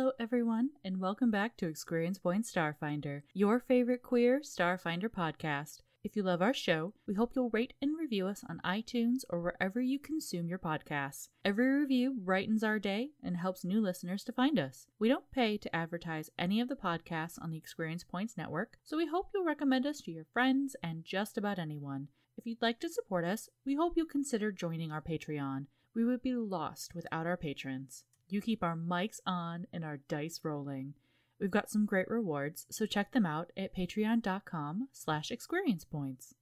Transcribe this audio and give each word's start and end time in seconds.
Hello, 0.00 0.12
everyone, 0.18 0.70
and 0.82 0.98
welcome 0.98 1.30
back 1.30 1.58
to 1.58 1.68
Experience 1.68 2.18
Point 2.18 2.46
Starfinder, 2.46 3.20
your 3.34 3.60
favorite 3.60 4.02
queer 4.02 4.40
Starfinder 4.40 5.10
podcast. 5.10 5.82
If 6.02 6.16
you 6.16 6.22
love 6.22 6.40
our 6.40 6.54
show, 6.54 6.94
we 7.06 7.12
hope 7.12 7.32
you'll 7.36 7.50
rate 7.50 7.74
and 7.82 7.98
review 7.98 8.26
us 8.26 8.42
on 8.48 8.62
iTunes 8.64 9.24
or 9.28 9.42
wherever 9.42 9.78
you 9.78 9.98
consume 9.98 10.48
your 10.48 10.58
podcasts. 10.58 11.28
Every 11.44 11.68
review 11.80 12.14
brightens 12.18 12.64
our 12.64 12.78
day 12.78 13.10
and 13.22 13.36
helps 13.36 13.62
new 13.62 13.82
listeners 13.82 14.24
to 14.24 14.32
find 14.32 14.58
us. 14.58 14.86
We 14.98 15.08
don't 15.10 15.30
pay 15.32 15.58
to 15.58 15.76
advertise 15.76 16.30
any 16.38 16.62
of 16.62 16.68
the 16.68 16.76
podcasts 16.76 17.38
on 17.38 17.50
the 17.50 17.58
Experience 17.58 18.02
Points 18.02 18.38
network, 18.38 18.78
so 18.82 18.96
we 18.96 19.06
hope 19.06 19.26
you'll 19.34 19.44
recommend 19.44 19.84
us 19.84 20.00
to 20.00 20.10
your 20.10 20.24
friends 20.32 20.76
and 20.82 21.04
just 21.04 21.36
about 21.36 21.58
anyone. 21.58 22.08
If 22.38 22.46
you'd 22.46 22.62
like 22.62 22.80
to 22.80 22.88
support 22.88 23.26
us, 23.26 23.50
we 23.66 23.74
hope 23.74 23.92
you'll 23.98 24.06
consider 24.06 24.50
joining 24.50 24.90
our 24.90 25.02
Patreon. 25.02 25.66
We 25.94 26.06
would 26.06 26.22
be 26.22 26.34
lost 26.34 26.94
without 26.94 27.26
our 27.26 27.36
patrons. 27.36 28.04
You 28.32 28.40
keep 28.40 28.62
our 28.62 28.76
mics 28.76 29.18
on 29.26 29.66
and 29.72 29.84
our 29.84 29.96
dice 30.08 30.38
rolling. 30.44 30.94
We've 31.40 31.50
got 31.50 31.68
some 31.68 31.84
great 31.84 32.08
rewards, 32.08 32.64
so 32.70 32.86
check 32.86 33.10
them 33.10 33.26
out 33.26 33.50
at 33.56 33.74
patreon.com 33.74 34.86
slash 34.92 35.32
experience 35.32 35.84
points. 35.84 36.36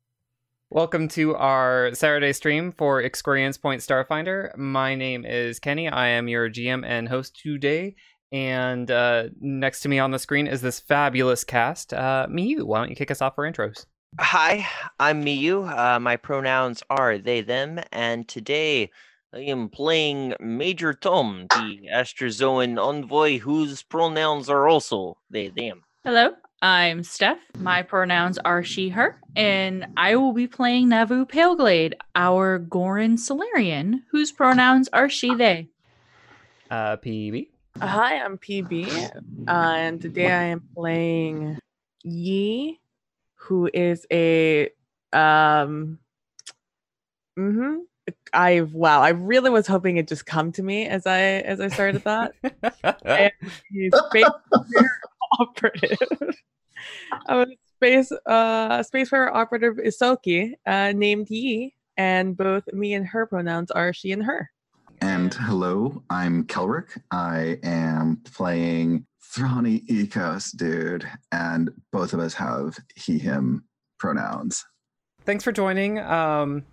Welcome 0.69 1.09
to 1.09 1.35
our 1.37 1.95
Saturday 1.95 2.35
stream 2.35 2.73
for 2.73 3.01
Experience 3.01 3.57
Point 3.57 3.81
Starfinder. 3.81 4.55
My 4.59 4.95
name 4.95 5.25
is 5.25 5.59
Kenny. 5.59 5.89
I 5.89 6.09
am 6.09 6.29
your 6.29 6.51
GM 6.51 6.85
and 6.85 7.09
host 7.09 7.41
today. 7.41 7.95
And 8.33 8.91
uh, 8.91 9.31
next 9.41 9.81
to 9.81 9.89
me 9.89 9.99
on 9.99 10.11
the 10.11 10.19
screen 10.19 10.47
is 10.47 10.61
this 10.61 10.81
fabulous 10.81 11.43
cast. 11.43 11.95
Uh, 11.95 12.27
Miyu, 12.29 12.65
why 12.65 12.81
don't 12.81 12.91
you 12.91 12.97
kick 12.97 13.11
us 13.11 13.23
off 13.23 13.35
for 13.35 13.51
intros? 13.51 13.87
Hi, 14.21 14.67
I'm 15.01 15.25
Miyu. 15.25 15.67
Uh, 15.67 16.01
my 16.01 16.17
pronouns 16.17 16.83
are 16.91 17.17
they, 17.17 17.41
them, 17.41 17.81
and 17.93 18.29
today 18.29 18.91
I 19.31 19.41
am 19.41 19.69
playing 19.69 20.35
Major 20.41 20.95
Tom, 20.95 21.47
the 21.51 21.89
Astrazoan 21.93 22.79
envoy 22.83 23.39
whose 23.39 23.83
pronouns 23.83 24.49
are 24.49 24.67
also 24.67 25.19
they, 25.29 25.49
them. 25.49 25.83
Hello, 26.03 26.31
I'm 26.63 27.03
Steph. 27.03 27.39
My 27.59 27.83
pronouns 27.83 28.39
are 28.39 28.65
she, 28.65 28.89
her, 28.89 29.21
and 29.37 29.87
I 29.99 30.17
will 30.17 30.33
be 30.33 30.47
playing 30.47 30.89
Navu 30.89 31.29
Paleglade, 31.29 31.93
our 32.15 32.59
Ghoran 32.59 33.19
Solarian, 33.19 34.03
whose 34.11 34.33
pronouns 34.33 34.89
are 34.95 35.11
she, 35.11 35.35
they. 35.35 35.69
Uh, 36.71 36.97
PB. 36.97 37.49
Hi, 37.83 38.21
I'm 38.21 38.39
PB, 38.39 39.15
uh, 39.47 39.51
and 39.51 40.01
today 40.01 40.33
I 40.33 40.45
am 40.45 40.63
playing 40.75 41.59
Yi, 42.03 42.81
who 43.35 43.69
is 43.75 44.07
a 44.11 44.71
um. 45.13 45.99
Mm-hmm. 47.39 47.81
I 48.33 48.63
wow, 48.73 49.03
I 49.03 49.11
really 49.11 49.51
was 49.51 49.67
hoping 49.67 49.97
it 49.97 50.09
just 50.09 50.27
come 50.27 50.53
to 50.53 50.63
me 50.63 50.87
as 50.87 51.07
I 51.07 51.21
as 51.21 51.61
I 51.61 51.69
started 51.69 52.05
that. 52.05 52.33
and 53.05 53.33
he's 53.71 53.93
space 54.09 54.25
operative. 55.39 55.99
I 57.27 57.37
was 57.37 57.49
space 57.77 58.13
uh 58.27 58.79
spacefarer 58.81 59.33
operative 59.33 59.77
Ysoki, 59.77 60.55
uh, 60.67 60.93
named 60.93 61.29
Yi, 61.31 61.75
and 61.97 62.37
both 62.37 62.65
me 62.73 62.95
and 62.95 63.07
her 63.07 63.27
pronouns 63.27 63.71
are 63.71 63.93
she 63.93 64.13
and 64.13 64.25
her. 64.25 64.51
And 65.01 65.33
hello, 65.33 66.03
I'm 66.11 66.45
Kelrick. 66.45 67.01
I 67.13 67.59
am 67.63 68.21
playing 68.25 69.07
Thrani 69.35 69.87
Ecos, 69.87 70.57
dude, 70.57 71.09
and 71.31 71.71
both 71.93 72.13
of 72.15 72.21
us 72.21 72.35
have 72.35 72.79
he, 72.97 73.19
him 73.19 73.65
pronouns. 73.99 74.65
Thanks 75.25 75.45
for 75.45 75.53
joining. 75.53 75.99
Um, 75.99 76.65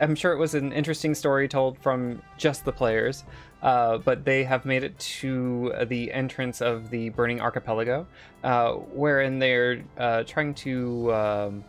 I'm 0.00 0.14
sure 0.14 0.32
it 0.32 0.38
was 0.38 0.54
an 0.54 0.72
interesting 0.72 1.14
story 1.14 1.48
told 1.48 1.78
from 1.78 2.22
just 2.36 2.64
the 2.64 2.72
players, 2.72 3.24
uh, 3.62 3.98
but 3.98 4.24
they 4.24 4.44
have 4.44 4.64
made 4.64 4.84
it 4.84 4.98
to 4.98 5.72
the 5.86 6.12
entrance 6.12 6.60
of 6.60 6.90
the 6.90 7.08
Burning 7.10 7.40
Archipelago, 7.40 8.06
uh, 8.44 8.72
wherein 8.72 9.38
they're 9.38 9.82
uh, 9.96 10.22
trying 10.22 10.54
to 10.54 11.12
um, 11.12 11.64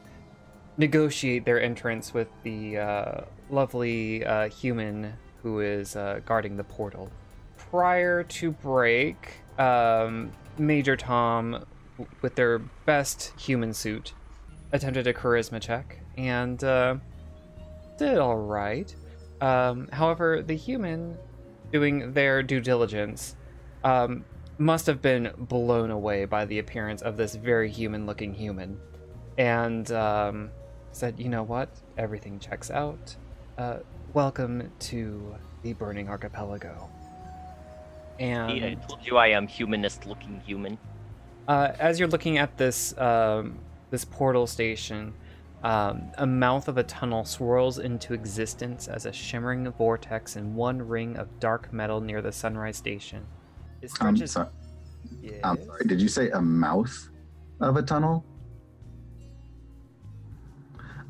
negotiate 0.78 1.46
their 1.46 1.60
entrance 1.62 2.14
with 2.14 2.28
the 2.44 2.78
uh, 2.78 3.22
lovely 3.50 4.24
uh, 4.26 4.50
human 4.50 5.14
who 5.42 5.62
is 5.62 5.96
uh, 5.96 6.20
guarding 6.26 6.56
the 6.56 6.64
portal. 6.64 7.10
Prior 7.58 8.24
to 8.24 8.52
break, 8.52 9.42
um, 9.58 10.32
Major 10.58 10.96
Tom, 10.96 11.66
with 12.22 12.36
their 12.36 12.60
best 12.60 13.34
human 13.40 13.74
suit, 13.74 14.14
attempted 14.72 15.08
a 15.08 15.14
charisma 15.14 15.60
check 15.60 16.00
and 16.18 16.64
did 18.00 18.18
all 18.18 18.38
right. 18.38 18.94
Um, 19.42 19.88
however, 19.92 20.42
the 20.42 20.56
human 20.56 21.18
doing 21.72 22.14
their 22.14 22.42
due 22.42 22.60
diligence 22.62 23.36
um, 23.84 24.26
must 24.58 24.86
have 24.88 25.02
been 25.02 25.32
blown 25.38 25.92
away 25.92 26.26
by 26.26 26.46
the 26.46 26.60
appearance 26.60 27.02
of 27.02 27.18
this 27.18 27.36
very 27.36 27.70
human 27.70 28.06
looking 28.06 28.34
human 28.34 28.80
and 29.38 29.92
um, 29.92 30.50
said, 30.92 31.20
you 31.20 31.30
know 31.30 31.44
what? 31.44 31.70
Everything 31.98 32.40
checks 32.40 32.72
out. 32.72 33.16
Uh, 33.58 33.78
welcome 34.14 34.72
to 34.80 35.36
the 35.64 35.74
Burning 35.74 36.10
Archipelago. 36.10 36.90
And 38.20 38.58
Yeah, 38.58 38.66
I 38.68 38.74
told 38.76 39.06
you 39.06 39.18
I 39.18 39.28
am 39.28 39.48
humanist 39.48 40.06
looking 40.06 40.42
human. 40.46 40.78
uh, 41.48 41.74
as 41.80 42.00
you're 42.00 42.10
looking 42.10 42.38
at 42.38 42.58
this 42.58 42.98
um, 42.98 43.60
this 43.92 44.06
portal 44.06 44.46
station, 44.46 45.14
um, 45.64 46.12
a 46.18 46.26
mouth 46.26 46.68
of 46.68 46.78
a 46.78 46.84
tunnel 46.84 47.26
swirls 47.26 47.80
into 47.80 48.14
existence 48.14 48.88
as 48.88 49.06
a 49.06 49.12
shimmering 49.12 49.70
vortex 49.72 50.36
in 50.36 50.56
one 50.56 50.82
ring 50.82 51.18
of 51.18 51.40
dark 51.40 51.74
metal 51.74 52.00
near 52.00 52.22
the 52.22 52.32
Sunrise 52.32 52.78
Station. 52.78 53.26
It 53.82 53.92
I'm 54.00 54.16
stretches. 54.16 54.32
sorry. 54.32 54.50
Yes. 55.22 55.40
I'm 55.44 55.64
sorry. 55.66 55.86
Did 55.86 56.02
you 56.02 56.08
say 56.08 56.30
a 56.30 56.42
mouth 56.42 57.10
of 57.60 57.76
a 57.76 57.82
tunnel? 57.82 58.26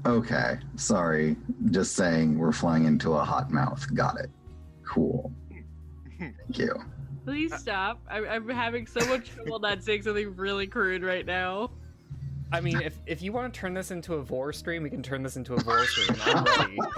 Okay, 0.05 0.57
sorry. 0.75 1.35
Just 1.71 1.95
saying 1.95 2.37
we're 2.37 2.51
flying 2.51 2.85
into 2.85 3.13
a 3.13 3.23
hot 3.23 3.51
mouth. 3.51 3.85
Got 3.93 4.19
it. 4.19 4.29
Cool. 4.87 5.31
Thank 6.19 6.57
you. 6.57 6.73
Please 7.25 7.53
stop. 7.55 8.01
I'm, 8.09 8.27
I'm 8.27 8.49
having 8.49 8.87
so 8.87 9.05
much 9.07 9.29
trouble 9.29 9.59
not 9.59 9.83
saying 9.83 10.03
something 10.03 10.35
really 10.35 10.67
crude 10.67 11.03
right 11.03 11.25
now. 11.25 11.71
I 12.51 12.61
mean, 12.61 12.81
if, 12.81 12.95
if 13.05 13.21
you 13.21 13.31
want 13.31 13.53
to 13.53 13.59
turn 13.59 13.73
this 13.75 13.91
into 13.91 14.15
a 14.15 14.21
vor 14.23 14.51
stream, 14.53 14.81
we 14.83 14.89
can 14.89 15.03
turn 15.03 15.21
this 15.21 15.37
into 15.37 15.53
a 15.53 15.59
vor 15.59 15.85
stream. 15.85 16.19
I'm 16.25 16.43
ready. 16.43 16.77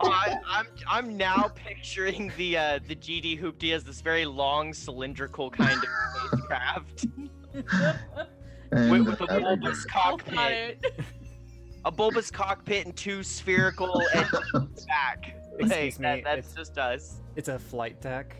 I, 0.00 0.36
I'm 0.48 0.66
I'm 0.88 1.16
now 1.16 1.50
picturing 1.54 2.32
the 2.36 2.56
uh, 2.56 2.78
the 2.86 2.94
GD 2.94 3.40
Hoopty 3.40 3.74
as 3.74 3.82
this 3.84 4.00
very 4.00 4.24
long 4.24 4.72
cylindrical 4.72 5.50
kind 5.50 5.76
of 5.82 5.88
spacecraft 6.30 7.06
with, 7.52 9.08
with 9.08 9.20
a 9.20 9.40
bulbous 9.40 9.84
cockpit, 9.86 10.84
a 11.84 11.90
bulbous 11.90 12.30
cockpit 12.30 12.86
and 12.86 12.96
two 12.96 13.22
spherical 13.24 14.00
engines 14.14 14.86
back. 14.86 15.34
Like, 15.60 15.70
Excuse 15.72 15.98
me, 15.98 16.02
that, 16.04 16.24
that's 16.24 16.38
it's- 16.50 16.54
just 16.54 16.78
us. 16.78 17.16
It's 17.34 17.48
a 17.48 17.58
flight 17.58 18.00
deck. 18.00 18.36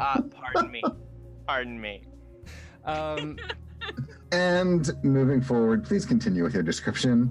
Uh, 0.00 0.22
pardon 0.22 0.70
me. 0.70 0.82
Pardon 1.46 1.80
me. 1.80 2.02
Um, 2.84 3.36
and 4.32 4.90
moving 5.02 5.40
forward, 5.40 5.84
please 5.84 6.04
continue 6.06 6.42
with 6.42 6.54
your 6.54 6.62
description. 6.62 7.30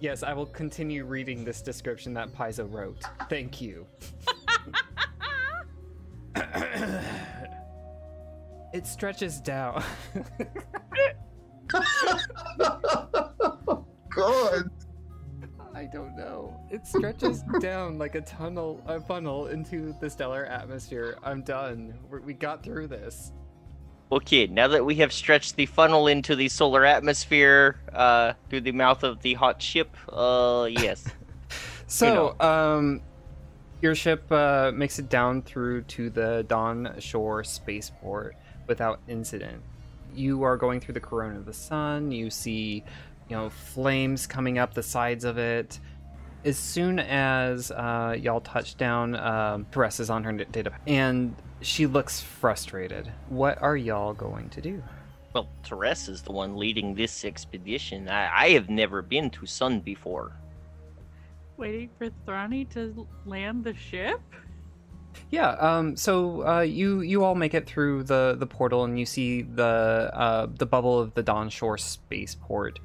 yes, 0.00 0.22
I 0.22 0.32
will 0.32 0.46
continue 0.46 1.04
reading 1.04 1.44
this 1.44 1.60
description 1.62 2.14
that 2.14 2.32
Paizo 2.32 2.72
wrote. 2.72 3.02
Thank 3.28 3.60
you. 3.60 3.86
it 8.72 8.86
stretches 8.86 9.40
down. 9.40 9.82
God. 14.14 14.70
I 15.74 15.84
don't 15.84 16.16
know. 16.16 16.60
It 16.70 16.86
stretches 16.86 17.42
down 17.60 17.98
like 17.98 18.14
a 18.16 18.20
tunnel, 18.20 18.82
a 18.86 19.00
funnel 19.00 19.46
into 19.46 19.94
the 20.00 20.10
stellar 20.10 20.44
atmosphere. 20.46 21.18
I'm 21.22 21.42
done. 21.42 21.98
We're, 22.10 22.20
we 22.20 22.34
got 22.34 22.64
through 22.64 22.88
this. 22.88 23.32
Okay, 24.10 24.46
now 24.46 24.68
that 24.68 24.86
we 24.86 24.94
have 24.96 25.12
stretched 25.12 25.56
the 25.56 25.66
funnel 25.66 26.06
into 26.06 26.34
the 26.34 26.48
solar 26.48 26.86
atmosphere 26.86 27.78
uh, 27.92 28.32
through 28.48 28.62
the 28.62 28.72
mouth 28.72 29.02
of 29.02 29.20
the 29.20 29.34
hot 29.34 29.60
ship, 29.60 29.96
uh, 30.10 30.66
yes. 30.70 31.04
So, 31.90 32.38
um, 32.38 33.00
your 33.80 33.94
ship 33.94 34.30
uh, 34.30 34.72
makes 34.74 34.98
it 34.98 35.08
down 35.08 35.40
through 35.40 35.82
to 35.84 36.10
the 36.10 36.44
Dawn 36.46 36.94
Shore 36.98 37.42
spaceport 37.44 38.36
without 38.66 39.00
incident. 39.08 39.62
You 40.14 40.42
are 40.42 40.58
going 40.58 40.80
through 40.80 40.94
the 40.94 41.00
corona 41.00 41.38
of 41.38 41.46
the 41.46 41.54
sun. 41.54 42.12
You 42.12 42.28
see, 42.28 42.84
you 43.30 43.36
know, 43.36 43.48
flames 43.48 44.26
coming 44.26 44.58
up 44.58 44.74
the 44.74 44.82
sides 44.82 45.24
of 45.24 45.38
it. 45.38 45.80
As 46.44 46.56
soon 46.56 46.98
as 46.98 47.70
uh, 47.70 48.16
y'all 48.18 48.40
touch 48.40 48.76
down, 48.76 49.16
um, 49.16 49.66
Therese 49.72 50.00
is 50.00 50.10
on 50.10 50.22
her 50.24 50.32
data, 50.32 50.72
and 50.86 51.34
she 51.60 51.86
looks 51.86 52.20
frustrated. 52.20 53.12
What 53.28 53.60
are 53.60 53.76
y'all 53.76 54.14
going 54.14 54.48
to 54.50 54.60
do? 54.60 54.82
Well, 55.34 55.48
Therese 55.64 56.08
is 56.08 56.22
the 56.22 56.32
one 56.32 56.56
leading 56.56 56.94
this 56.94 57.24
expedition. 57.24 58.08
I, 58.08 58.44
I 58.44 58.48
have 58.50 58.70
never 58.70 59.02
been 59.02 59.30
to 59.30 59.46
Sun 59.46 59.80
before. 59.80 60.32
Waiting 61.56 61.90
for 61.98 62.08
Thrani 62.26 62.68
to 62.70 63.06
land 63.26 63.64
the 63.64 63.74
ship? 63.74 64.20
Yeah. 65.30 65.50
Um. 65.50 65.96
So, 65.96 66.46
uh, 66.46 66.60
you 66.60 67.00
you 67.00 67.24
all 67.24 67.34
make 67.34 67.54
it 67.54 67.66
through 67.66 68.04
the 68.04 68.36
the 68.38 68.46
portal, 68.46 68.84
and 68.84 68.98
you 68.98 69.06
see 69.06 69.42
the 69.42 70.10
uh 70.14 70.46
the 70.56 70.66
bubble 70.66 71.00
of 71.00 71.14
the 71.14 71.22
Dawn 71.22 71.50
Shore 71.50 71.76
spaceport. 71.76 72.78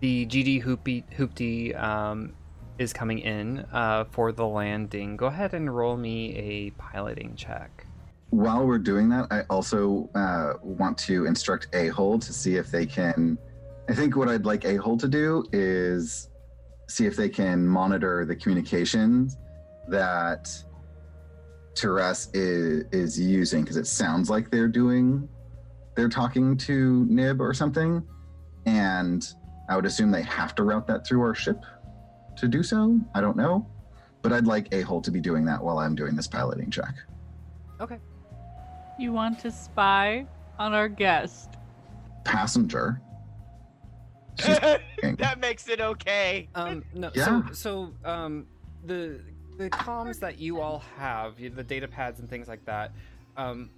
The 0.00 0.26
GD 0.26 0.64
Hoopty 0.64 1.04
Hoopty 1.16 1.78
um 1.80 2.32
is 2.78 2.92
coming 2.92 3.18
in 3.20 3.66
uh 3.72 4.04
for 4.10 4.32
the 4.32 4.46
landing. 4.46 5.16
Go 5.16 5.26
ahead 5.26 5.54
and 5.54 5.74
roll 5.74 5.96
me 5.96 6.36
a 6.36 6.70
piloting 6.70 7.34
check. 7.36 7.86
While 8.30 8.66
we're 8.66 8.78
doing 8.78 9.08
that, 9.10 9.28
I 9.30 9.42
also 9.48 10.10
uh, 10.14 10.54
want 10.60 10.98
to 10.98 11.26
instruct 11.26 11.68
A 11.74 11.88
Hole 11.88 12.18
to 12.18 12.32
see 12.32 12.56
if 12.56 12.70
they 12.70 12.84
can. 12.84 13.38
I 13.88 13.94
think 13.94 14.16
what 14.16 14.28
I'd 14.28 14.44
like 14.44 14.64
A 14.64 14.76
Hole 14.76 14.98
to 14.98 15.06
do 15.06 15.44
is 15.52 16.28
see 16.88 17.06
if 17.06 17.16
they 17.16 17.28
can 17.28 17.66
monitor 17.66 18.24
the 18.24 18.34
communications 18.34 19.36
that 19.88 20.50
Teres 21.74 22.28
is, 22.34 22.84
is 22.90 23.18
using 23.18 23.62
because 23.62 23.76
it 23.76 23.86
sounds 23.86 24.28
like 24.28 24.50
they're 24.50 24.68
doing, 24.68 25.28
they're 25.94 26.08
talking 26.08 26.56
to 26.58 27.06
Nib 27.08 27.40
or 27.40 27.54
something. 27.54 28.02
And 28.66 29.24
I 29.68 29.76
would 29.76 29.86
assume 29.86 30.10
they 30.10 30.22
have 30.22 30.54
to 30.56 30.64
route 30.64 30.86
that 30.88 31.06
through 31.06 31.22
our 31.22 31.34
ship 31.34 31.64
to 32.36 32.48
do 32.48 32.62
so. 32.62 32.98
I 33.14 33.20
don't 33.20 33.36
know. 33.36 33.66
But 34.22 34.32
I'd 34.32 34.46
like 34.46 34.72
A 34.72 34.82
Hole 34.82 35.00
to 35.02 35.10
be 35.10 35.20
doing 35.20 35.44
that 35.44 35.62
while 35.62 35.78
I'm 35.78 35.94
doing 35.94 36.16
this 36.16 36.26
piloting 36.26 36.70
check. 36.70 36.94
Okay. 37.80 37.98
You 38.98 39.12
want 39.12 39.38
to 39.40 39.50
spy 39.50 40.26
on 40.58 40.74
our 40.74 40.88
guest? 40.88 41.50
Passenger. 42.24 43.00
That 45.18 45.40
makes 45.40 45.68
it 45.68 45.80
okay. 45.80 46.48
Um. 46.54 46.84
No. 46.94 47.10
Yeah. 47.14 47.42
So 47.48 47.52
so 47.52 47.92
um 48.04 48.46
the 48.84 49.20
the 49.56 49.70
comms 49.70 50.20
that 50.20 50.38
you 50.38 50.60
all 50.60 50.82
have, 50.96 51.36
the 51.38 51.62
data 51.62 51.88
pads 51.88 52.20
and 52.20 52.28
things 52.28 52.48
like 52.48 52.64
that, 52.66 52.92
um, 53.36 53.70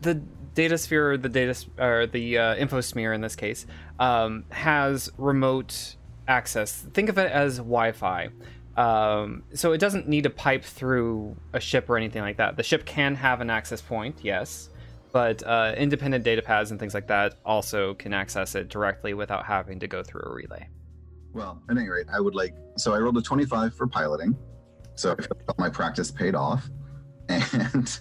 the 0.00 0.14
data 0.54 0.76
sphere, 0.76 1.16
the 1.16 1.28
data 1.28 1.54
or 1.78 2.06
the 2.06 2.38
uh, 2.38 2.56
infosphere 2.56 3.14
in 3.14 3.20
this 3.20 3.36
case, 3.36 3.66
um, 3.98 4.44
has 4.50 5.10
remote 5.16 5.96
access. 6.32 6.72
Think 6.94 7.08
of 7.08 7.18
it 7.18 7.30
as 7.30 7.58
Wi-Fi. 7.58 8.30
Um, 8.76 9.44
so 9.54 9.72
it 9.72 9.78
doesn't 9.78 10.08
need 10.08 10.24
to 10.24 10.30
pipe 10.30 10.64
through 10.64 11.36
a 11.52 11.60
ship 11.60 11.88
or 11.90 11.96
anything 11.96 12.22
like 12.22 12.38
that. 12.38 12.56
The 12.56 12.62
ship 12.62 12.84
can 12.86 13.14
have 13.14 13.40
an 13.40 13.50
access 13.50 13.82
point, 13.82 14.20
yes, 14.22 14.70
but 15.12 15.46
uh, 15.46 15.74
independent 15.76 16.24
data 16.24 16.40
pads 16.40 16.70
and 16.70 16.80
things 16.80 16.94
like 16.94 17.06
that 17.08 17.34
also 17.44 17.94
can 17.94 18.14
access 18.14 18.54
it 18.54 18.70
directly 18.70 19.12
without 19.12 19.44
having 19.44 19.78
to 19.80 19.86
go 19.86 20.02
through 20.02 20.22
a 20.24 20.32
relay. 20.32 20.68
Well, 21.34 21.62
at 21.70 21.76
any 21.76 21.88
rate, 21.88 22.06
I 22.12 22.20
would 22.20 22.34
like. 22.34 22.54
So 22.76 22.94
I 22.94 22.98
rolled 22.98 23.16
a 23.18 23.22
25 23.22 23.74
for 23.74 23.86
piloting. 23.86 24.36
So 24.94 25.16
my 25.58 25.68
practice 25.68 26.10
paid 26.10 26.34
off. 26.34 26.68
And 27.52 27.98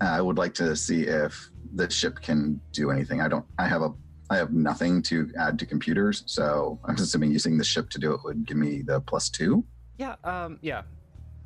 I 0.00 0.20
would 0.20 0.36
like 0.36 0.54
to 0.54 0.74
see 0.74 1.02
if 1.02 1.50
the 1.74 1.88
ship 1.88 2.20
can 2.20 2.60
do 2.72 2.90
anything. 2.90 3.20
I 3.20 3.28
don't, 3.28 3.44
I 3.58 3.68
have 3.68 3.82
a, 3.82 3.92
I 4.32 4.36
have 4.36 4.52
nothing 4.52 5.02
to 5.02 5.30
add 5.38 5.58
to 5.58 5.66
computers. 5.66 6.22
So 6.26 6.78
I'm 6.84 6.94
assuming 6.94 7.32
using 7.32 7.58
the 7.58 7.64
ship 7.64 7.90
to 7.90 7.98
do 7.98 8.14
it 8.14 8.20
would 8.24 8.46
give 8.46 8.56
me 8.56 8.82
the 8.82 9.00
plus 9.00 9.28
two. 9.28 9.64
Yeah, 9.98 10.14
um, 10.24 10.58
yeah, 10.62 10.82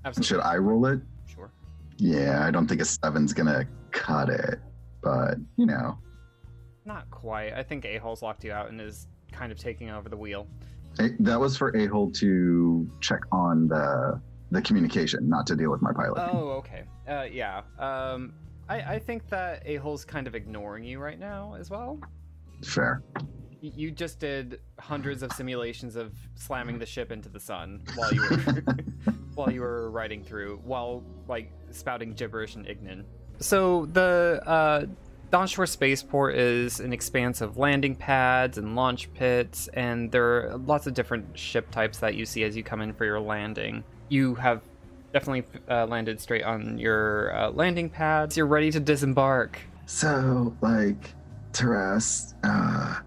absolutely. 0.05 0.29
Should 0.29 0.41
I 0.41 0.57
roll 0.57 0.87
it? 0.87 1.01
Sure. 1.27 1.51
Yeah, 1.97 2.47
I 2.47 2.51
don't 2.53 2.69
think 2.69 2.81
a 2.81 2.85
seven's 2.85 3.33
gonna 3.33 3.67
cut 3.91 4.29
it, 4.29 4.61
but 5.03 5.37
you 5.57 5.67
know, 5.67 5.99
Not 6.85 7.11
quite. 7.11 7.53
I 7.55 7.65
think 7.65 7.85
A 7.85 7.97
Hole's 7.99 8.23
locked 8.23 8.45
you 8.45 8.53
out 8.53 8.71
and 8.71 8.81
is 8.81 9.09
kind 9.33 9.51
of 9.51 9.59
taking 9.59 9.91
over 9.91 10.09
the 10.09 10.17
wheel. 10.17 10.47
Eh, 11.01 11.09
that 11.19 11.39
was 11.41 11.57
for 11.57 11.77
a 11.77 11.87
hole 11.87 12.11
to 12.13 12.89
check 13.01 13.21
on 13.33 13.67
the 13.67 14.21
the 14.53 14.63
communication, 14.63 15.29
not 15.29 15.45
to 15.49 15.57
deal 15.57 15.73
with 15.73 15.83
my 15.83 15.93
pilot. 15.93 16.31
Oh, 16.33 16.51
okay. 16.51 16.85
Uh, 17.09 17.25
yeah. 17.25 17.63
Um, 17.81 18.33
I, 18.69 18.95
I 18.95 18.99
think 19.01 19.29
that 19.31 19.63
A 19.67 19.77
Hole's 19.77 20.05
kind 20.05 20.29
of 20.29 20.37
ignoring 20.37 20.85
you 20.85 21.01
right 21.01 21.19
now 21.19 21.57
as 21.59 21.69
well. 21.69 21.99
Fair. 22.65 23.03
You 23.61 23.91
just 23.91 24.21
did 24.21 24.61
hundreds 24.79 25.23
of 25.23 25.33
simulations 25.33 25.97
of 25.97 26.15
slamming 26.35 26.79
the 26.79 26.87
ship 26.87 27.11
into 27.11 27.29
the 27.29 27.41
sun 27.41 27.83
while 27.97 28.13
you 28.13 28.21
were 28.21 28.65
while 29.35 29.51
you 29.51 29.61
were 29.61 29.91
riding 29.91 30.23
through, 30.23 30.61
while 30.65 31.03
like 31.27 31.51
spouting 31.71 32.13
gibberish 32.13 32.55
and 32.55 32.67
ignin. 32.67 33.05
So 33.41 33.87
the 33.87 34.41
uh, 34.47 34.87
Dawnshore 35.33 35.69
Spaceport 35.69 36.37
is 36.37 36.81
an 36.81 36.93
expanse 36.93 37.41
of 37.41 37.57
landing 37.57 37.97
pads 37.97 38.59
and 38.59 38.77
launch 38.77 39.13
pits, 39.15 39.69
and 39.75 40.13
there 40.13 40.51
are 40.51 40.57
lots 40.59 40.87
of 40.87 40.95
different 40.95 41.37
ship 41.37 41.71
types 41.71 41.99
that 41.99 42.15
you 42.15 42.25
see 42.25 42.45
as 42.45 42.57
you 42.57 42.63
come 42.63 42.81
in 42.81 42.93
for 42.93 43.05
your 43.05 43.21
landing. 43.21 43.83
You 44.09 44.37
have 44.37 44.63
definitely 45.13 45.45
uh, 45.69 45.87
landed 45.87 46.21
straight 46.21 46.45
on 46.45 46.79
your 46.79 47.37
uh, 47.37 47.51
landing 47.51 47.91
pads. 47.91 48.37
You're 48.37 48.47
ready 48.47 48.71
to 48.71 48.81
disembark. 48.81 49.59
So, 49.87 50.55
like, 50.61 51.13
Teras, 51.57 52.35
uh, 52.45 53.01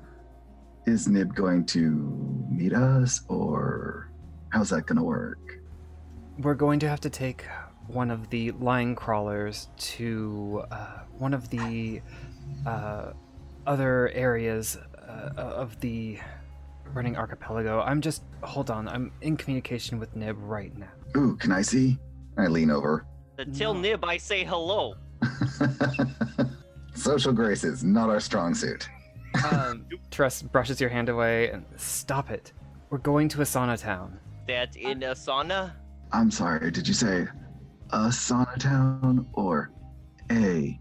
is 0.87 1.07
Nib 1.07 1.35
going 1.35 1.65
to 1.67 2.47
meet 2.49 2.73
us, 2.73 3.21
or 3.27 4.11
how's 4.49 4.71
that 4.71 4.87
gonna 4.87 5.03
work? 5.03 5.59
We're 6.39 6.55
going 6.55 6.79
to 6.79 6.89
have 6.89 6.99
to 7.01 7.11
take 7.11 7.45
one 7.85 8.09
of 8.09 8.27
the 8.31 8.49
line 8.53 8.95
crawlers 8.95 9.69
to 9.77 10.63
uh, 10.71 11.01
one 11.19 11.35
of 11.35 11.47
the 11.51 12.01
uh, 12.65 13.11
other 13.67 14.09
areas 14.15 14.79
uh, 15.07 15.29
of 15.35 15.79
the 15.79 16.17
burning 16.91 17.17
archipelago. 17.17 17.81
I'm 17.81 18.01
just 18.01 18.23
hold 18.41 18.71
on. 18.71 18.87
I'm 18.87 19.11
in 19.21 19.37
communication 19.37 19.99
with 19.99 20.15
Nib 20.15 20.37
right 20.39 20.75
now. 20.75 20.89
Ooh, 21.15 21.35
can 21.35 21.51
I 21.51 21.61
see? 21.61 21.99
I 22.35 22.47
lean 22.47 22.71
over. 22.71 23.05
Until 23.37 23.75
No. 23.75 23.81
Nib, 23.81 24.03
I 24.03 24.17
say 24.17 24.43
hello. 24.43 24.95
Social 27.09 27.33
graces, 27.33 27.83
not 27.83 28.11
our 28.11 28.19
strong 28.19 28.53
suit. 28.53 28.87
Um, 29.49 29.87
Tress 30.11 30.43
brushes 30.43 30.79
your 30.79 30.91
hand 30.91 31.09
away 31.09 31.49
and 31.49 31.65
stop 31.75 32.29
it. 32.29 32.53
We're 32.91 32.99
going 32.99 33.27
to 33.29 33.39
Asana 33.39 33.81
Town. 33.81 34.19
That 34.47 34.75
in 34.75 34.99
Asana? 34.99 35.71
I'm 36.11 36.29
sorry, 36.29 36.69
did 36.69 36.87
you 36.87 36.93
say 36.93 37.25
a 37.89 37.97
sauna 38.09 38.59
town 38.59 39.25
or 39.33 39.71
a 40.29 40.79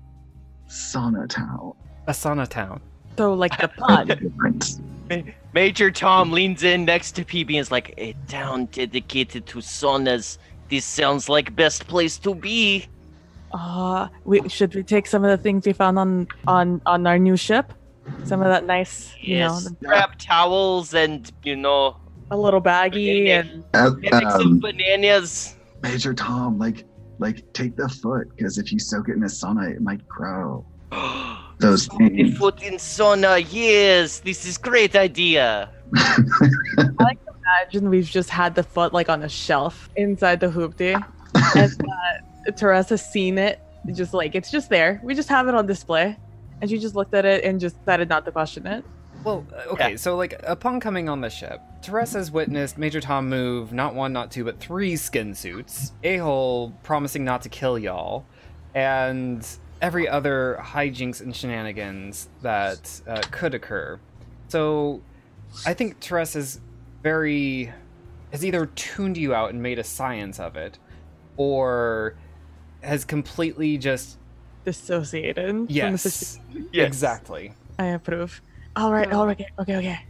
sauna 0.69 1.27
town? 1.31 1.73
Asana 2.07 2.47
Town. 2.47 2.83
So 3.17 3.33
like 3.33 3.59
the 3.59 3.69
pod. 3.79 5.25
Major 5.55 5.91
Tom 5.91 6.31
leans 6.31 6.63
in 6.63 6.85
next 6.85 7.13
to 7.13 7.25
PB 7.25 7.47
and 7.47 7.57
is 7.57 7.71
like, 7.71 7.95
a 7.97 8.15
town 8.29 8.67
dedicated 8.67 9.47
to 9.47 9.61
saunas. 9.61 10.37
This 10.69 10.85
sounds 10.85 11.31
like 11.31 11.57
best 11.57 11.87
place 11.87 12.19
to 12.19 12.35
be. 12.35 12.87
Uh, 13.53 14.09
we 14.25 14.49
should 14.49 14.75
we 14.75 14.83
take 14.83 15.07
some 15.07 15.25
of 15.25 15.31
the 15.31 15.39
things 15.39 15.67
we 15.67 15.73
found 15.73 15.99
on 15.99 16.27
on 16.47 16.81
on 16.87 17.07
our 17.07 17.19
new 17.19 17.37
ship? 17.37 17.73
Some 18.25 18.41
of 18.43 18.49
that 18.49 18.67
nice, 18.67 19.15
you 19.21 19.39
know, 19.39 19.59
Yes. 19.59 19.69
the- 19.81 20.09
towels 20.19 20.93
and, 20.95 21.31
you 21.45 21.57
know, 21.57 21.97
a 22.31 22.37
little 22.37 22.61
baggy 22.61 23.31
and 23.31 23.65
Uh, 23.75 23.91
maybe 23.99 24.25
some 24.31 24.53
um, 24.53 24.61
bananas. 24.61 25.57
Major 25.83 26.13
Tom, 26.15 26.59
like, 26.59 26.85
like 27.19 27.43
take 27.55 27.77
the 27.77 27.89
foot, 27.89 28.29
because 28.37 28.59
if 28.59 28.73
you 28.73 28.79
soak 28.79 29.09
it 29.09 29.17
in 29.17 29.23
a 29.23 29.27
sauna, 29.27 29.71
it 29.71 29.81
might 29.81 30.07
grow. 30.09 30.67
Those 31.61 31.87
The 31.89 31.97
things. 32.09 32.39
foot 32.39 32.63
in 32.63 32.75
sauna, 32.75 33.45
yes, 33.51 34.21
this 34.21 34.45
is 34.47 34.59
great 34.59 34.95
idea. 34.97 35.71
I 35.97 37.13
imagine 37.63 37.89
we've 37.91 38.07
just 38.09 38.31
had 38.31 38.55
the 38.55 38.63
foot 38.63 38.93
like 38.93 39.09
on 39.09 39.23
a 39.23 39.29
shelf 39.29 39.89
inside 39.97 40.41
the 40.41 40.49
hoopty, 40.49 40.95
and 41.57 41.73
uh, 41.73 41.95
Teresa's 42.57 43.03
seen 43.03 43.39
it. 43.39 43.61
Just 43.93 44.13
like 44.13 44.35
it's 44.35 44.51
just 44.51 44.69
there. 44.69 45.01
We 45.03 45.15
just 45.15 45.29
have 45.29 45.49
it 45.49 45.55
on 45.55 45.67
display, 45.67 46.17
and 46.61 46.69
she 46.69 46.79
just 46.79 46.95
looked 46.95 47.15
at 47.15 47.25
it 47.25 47.45
and 47.45 47.61
just 47.61 47.79
decided 47.79 48.09
not 48.09 48.25
to 48.25 48.33
question 48.33 48.67
it. 48.67 48.85
Well, 49.25 49.47
uh, 49.53 49.73
okay, 49.73 49.97
so 49.97 50.17
like 50.17 50.41
upon 50.45 50.81
coming 50.81 51.09
on 51.09 51.21
the 51.21 51.31
ship, 51.31 51.61
Teresa's 51.83 52.31
witnessed 52.31 52.79
Major 52.79 53.01
Tom 53.01 53.29
move 53.29 53.73
not 53.73 53.95
one, 53.95 54.13
not 54.13 54.31
two, 54.31 54.45
but 54.45 54.61
three 54.61 54.97
skin 54.97 55.35
suits. 55.35 55.93
A 56.05 56.19
hole 56.19 56.75
promising 56.83 57.25
not 57.25 57.43
to 57.43 57.49
kill 57.49 57.79
y'all, 57.79 58.27
and 58.75 59.47
every 59.81 60.09
other 60.09 60.59
hijinks 60.61 61.21
and 61.21 61.35
shenanigans 61.35 62.29
that 62.43 63.01
uh, 63.07 63.23
could 63.31 63.55
occur. 63.55 63.99
So, 64.49 65.03
I 65.67 65.75
think 65.75 66.01
Teresa's 66.01 66.61
very 67.03 67.73
has 68.33 68.45
either 68.45 68.67
tuned 68.67 69.17
you 69.17 69.35
out 69.35 69.51
and 69.51 69.63
made 69.63 69.79
a 69.79 69.85
science 69.85 70.39
of 70.39 70.57
it, 70.57 70.79
or 71.37 72.17
has 72.83 73.05
completely 73.05 73.79
just 73.79 74.19
Dissociated. 74.65 75.47
From 75.47 75.67
the 75.67 75.71
yes, 75.71 76.39
exactly. 76.75 77.55
I 77.79 77.87
approve. 77.87 78.43
All 78.77 78.93
right. 78.93 79.11
All 79.13 79.27
right. 79.27 79.41
Okay. 79.59 79.77
Okay. 79.79 80.01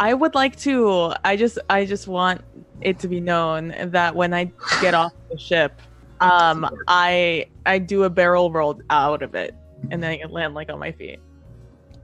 I 0.00 0.14
would 0.14 0.34
like 0.34 0.56
to. 0.60 1.12
I 1.24 1.36
just. 1.36 1.58
I 1.68 1.84
just 1.84 2.08
want 2.08 2.40
it 2.80 2.98
to 3.00 3.08
be 3.08 3.20
known 3.20 3.74
that 3.90 4.14
when 4.14 4.32
I 4.32 4.50
get 4.80 4.94
off 4.94 5.12
the 5.30 5.36
ship, 5.38 5.82
um, 6.20 6.68
I 6.86 7.48
I 7.66 7.78
do 7.78 8.04
a 8.04 8.10
barrel 8.10 8.50
roll 8.50 8.80
out 8.88 9.22
of 9.22 9.34
it, 9.34 9.54
and 9.90 10.02
then 10.02 10.12
I 10.12 10.16
can 10.18 10.30
land 10.30 10.54
like 10.54 10.70
on 10.70 10.78
my 10.78 10.92
feet. 10.92 11.18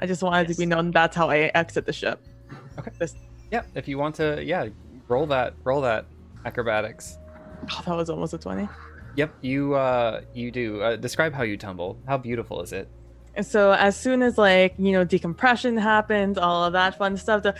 I 0.01 0.07
just 0.07 0.23
wanted 0.23 0.49
to 0.49 0.55
be 0.57 0.67
known 0.67 0.91
that's 0.91 1.17
how 1.17 1.31
I 1.31 1.51
exit 1.55 1.87
the 1.87 1.93
ship. 1.93 2.21
Okay. 2.79 2.91
This- 2.99 3.17
yeah, 3.51 3.63
if 3.75 3.87
you 3.87 3.99
want 3.99 4.17
to, 4.17 4.43
yeah, 4.45 4.67
roll 5.07 5.27
that, 5.27 5.55
roll 5.63 5.81
that 5.83 6.07
acrobatics. 6.45 7.19
Oh, 7.71 7.83
that 7.87 7.95
was 7.97 8.11
almost 8.11 8.35
a 8.35 8.39
twenty. 8.39 8.69
Yep, 9.17 9.35
you 9.43 9.75
uh, 9.75 10.23
you 10.33 10.51
do. 10.51 10.83
Uh, 10.83 10.97
describe 10.97 11.33
how 11.33 11.43
you 11.43 11.57
tumble. 11.57 11.99
How 12.07 12.19
beautiful 12.19 12.63
is 12.63 12.73
it? 12.73 12.89
And 13.37 13.45
so 13.45 13.73
as 13.73 13.97
soon 13.97 14.23
as 14.23 14.39
like 14.39 14.75
you 14.79 14.93
know 14.93 15.05
decompression 15.05 15.77
happens, 15.77 16.39
all 16.39 16.65
of 16.65 16.73
that 16.73 16.99
fun 16.99 17.17
stuff, 17.17 17.43
the 17.43 17.55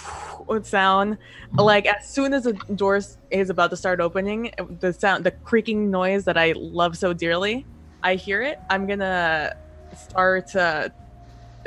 would 0.46 0.66
sound 0.66 1.18
like 1.52 1.86
as 1.86 2.08
soon 2.08 2.34
as 2.34 2.44
the 2.44 2.54
door 2.74 3.00
is 3.30 3.50
about 3.50 3.70
to 3.70 3.76
start 3.76 4.00
opening, 4.00 4.52
the 4.80 4.92
sound, 4.92 5.24
the 5.24 5.30
creaking 5.30 5.90
noise 5.90 6.24
that 6.24 6.36
I 6.36 6.52
love 6.56 6.96
so 6.96 7.12
dearly, 7.12 7.66
I 8.02 8.16
hear 8.16 8.42
it. 8.42 8.58
I'm 8.70 8.86
gonna 8.86 9.56
start 9.96 10.54
uh, 10.56 10.88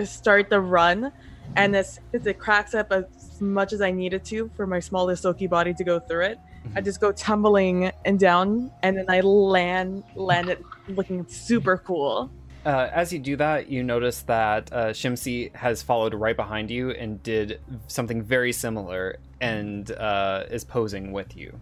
start 0.03 0.49
the 0.49 0.59
run, 0.59 1.11
and 1.55 1.75
as, 1.75 1.99
as 2.13 2.25
it 2.25 2.39
cracks 2.39 2.73
up 2.73 2.91
as 2.91 3.05
much 3.39 3.73
as 3.73 3.81
I 3.81 3.91
needed 3.91 4.25
to 4.25 4.49
for 4.55 4.67
my 4.67 4.79
small 4.79 5.07
Ysoki 5.07 5.49
body 5.49 5.73
to 5.73 5.83
go 5.83 5.99
through 5.99 6.25
it, 6.25 6.39
I 6.75 6.81
just 6.81 6.99
go 6.99 7.11
tumbling 7.11 7.91
and 8.05 8.19
down, 8.19 8.71
and 8.83 8.97
then 8.97 9.05
I 9.09 9.21
land 9.21 10.03
land 10.15 10.49
it 10.49 10.63
looking 10.87 11.25
super 11.27 11.77
cool. 11.77 12.29
Uh, 12.65 12.89
as 12.91 13.13
you 13.13 13.19
do 13.19 13.35
that, 13.35 13.69
you 13.69 13.83
notice 13.83 14.23
that 14.23 14.73
uh, 14.73 14.87
Shimsi 14.87 15.55
has 15.55 15.83
followed 15.83 16.15
right 16.15 16.35
behind 16.35 16.71
you 16.71 16.89
and 16.91 17.21
did 17.21 17.59
something 17.87 18.23
very 18.23 18.51
similar 18.51 19.17
and 19.39 19.91
uh, 19.91 20.45
is 20.49 20.63
posing 20.63 21.11
with 21.11 21.37
you. 21.37 21.59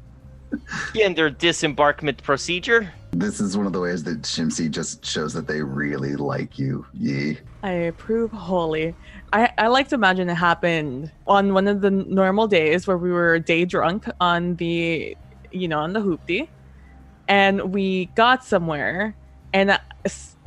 In 0.95 1.13
their 1.15 1.29
disembarkment 1.29 2.21
procedure. 2.23 2.93
This 3.11 3.39
is 3.39 3.55
one 3.55 3.65
of 3.67 3.73
the 3.73 3.79
ways 3.79 4.03
that 4.03 4.23
Shimsi 4.23 4.69
just 4.71 5.05
shows 5.05 5.33
that 5.33 5.47
they 5.47 5.61
really 5.61 6.15
like 6.15 6.57
you, 6.57 6.85
Yi. 6.93 7.37
I 7.61 7.71
approve 7.71 8.31
wholly. 8.31 8.95
I, 9.31 9.51
I 9.57 9.67
like 9.67 9.87
to 9.89 9.95
imagine 9.95 10.29
it 10.29 10.35
happened 10.35 11.11
on 11.27 11.53
one 11.53 11.67
of 11.67 11.81
the 11.81 11.91
normal 11.91 12.47
days 12.47 12.87
where 12.87 12.97
we 12.97 13.11
were 13.11 13.39
day 13.39 13.65
drunk 13.65 14.05
on 14.19 14.55
the, 14.55 15.15
you 15.51 15.67
know, 15.67 15.79
on 15.79 15.93
the 15.93 15.99
hoopty, 15.99 16.49
and 17.27 17.73
we 17.73 18.07
got 18.15 18.43
somewhere, 18.43 19.15
and 19.53 19.71
uh, 19.71 19.77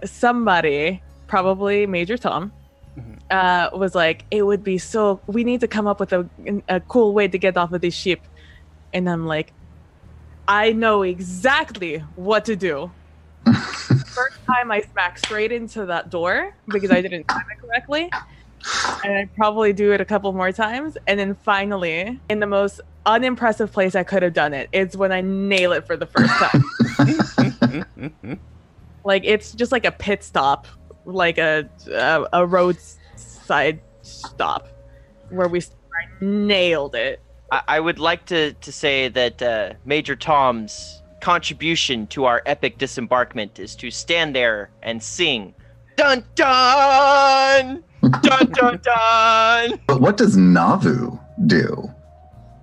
somebody, 0.04 1.02
probably 1.26 1.86
Major 1.86 2.16
Tom, 2.18 2.52
Mhm. 2.98 3.18
uh, 3.30 3.76
was 3.76 3.94
like, 3.94 4.24
"It 4.30 4.42
would 4.42 4.62
be 4.64 4.78
so. 4.78 5.20
We 5.26 5.44
need 5.44 5.60
to 5.60 5.68
come 5.68 5.86
up 5.86 6.00
with 6.00 6.12
a 6.12 6.28
a 6.68 6.80
cool 6.80 7.12
way 7.14 7.28
to 7.28 7.38
get 7.38 7.56
off 7.56 7.72
of 7.72 7.80
this 7.80 7.94
ship," 7.94 8.20
and 8.92 9.08
I'm 9.08 9.26
like, 9.26 9.52
"I 10.48 10.72
know 10.72 11.02
exactly 11.02 11.98
what 12.14 12.44
to 12.46 12.56
do." 12.56 12.90
first 14.16 14.38
time 14.46 14.72
I 14.72 14.80
smack 14.80 15.18
straight 15.18 15.52
into 15.52 15.86
that 15.86 16.10
door 16.10 16.54
because 16.68 16.90
I 16.90 17.02
didn't 17.02 17.28
time 17.28 17.44
it 17.52 17.60
correctly. 17.60 18.10
And 19.04 19.16
I 19.16 19.28
probably 19.36 19.72
do 19.72 19.92
it 19.92 20.00
a 20.00 20.04
couple 20.04 20.32
more 20.32 20.52
times. 20.52 20.96
And 21.06 21.20
then 21.20 21.34
finally, 21.34 22.18
in 22.28 22.40
the 22.40 22.46
most 22.46 22.80
unimpressive 23.04 23.70
place 23.70 23.94
I 23.94 24.02
could 24.02 24.22
have 24.22 24.32
done 24.32 24.54
it, 24.54 24.68
it's 24.72 24.96
when 24.96 25.12
I 25.12 25.20
nail 25.20 25.72
it 25.72 25.86
for 25.86 25.96
the 25.96 26.06
first 26.06 26.32
time. 26.34 26.64
like 29.04 29.22
it's 29.24 29.52
just 29.52 29.70
like 29.70 29.84
a 29.84 29.92
pit 29.92 30.24
stop, 30.24 30.66
like 31.04 31.38
a 31.38 31.68
a, 31.92 32.26
a 32.32 32.46
roadside 32.46 33.80
stop 34.02 34.68
where 35.30 35.48
we 35.48 35.60
I 35.60 36.24
nailed 36.24 36.94
it. 36.94 37.20
I, 37.50 37.62
I 37.68 37.80
would 37.80 37.98
like 37.98 38.26
to, 38.26 38.52
to 38.52 38.72
say 38.72 39.08
that 39.08 39.42
uh, 39.42 39.72
Major 39.84 40.16
Tom's 40.16 41.02
contribution 41.20 42.06
to 42.08 42.24
our 42.24 42.42
epic 42.46 42.78
disembarkment 42.78 43.58
is 43.58 43.74
to 43.76 43.90
stand 43.90 44.34
there 44.34 44.70
and 44.82 45.02
sing 45.02 45.54
Dun 45.96 46.22
dun! 46.34 47.82
Dun 48.02 48.46
dun 48.52 48.80
dun! 48.82 49.80
But 49.86 50.00
what 50.00 50.18
does 50.18 50.36
Navu 50.36 51.18
do? 51.46 51.90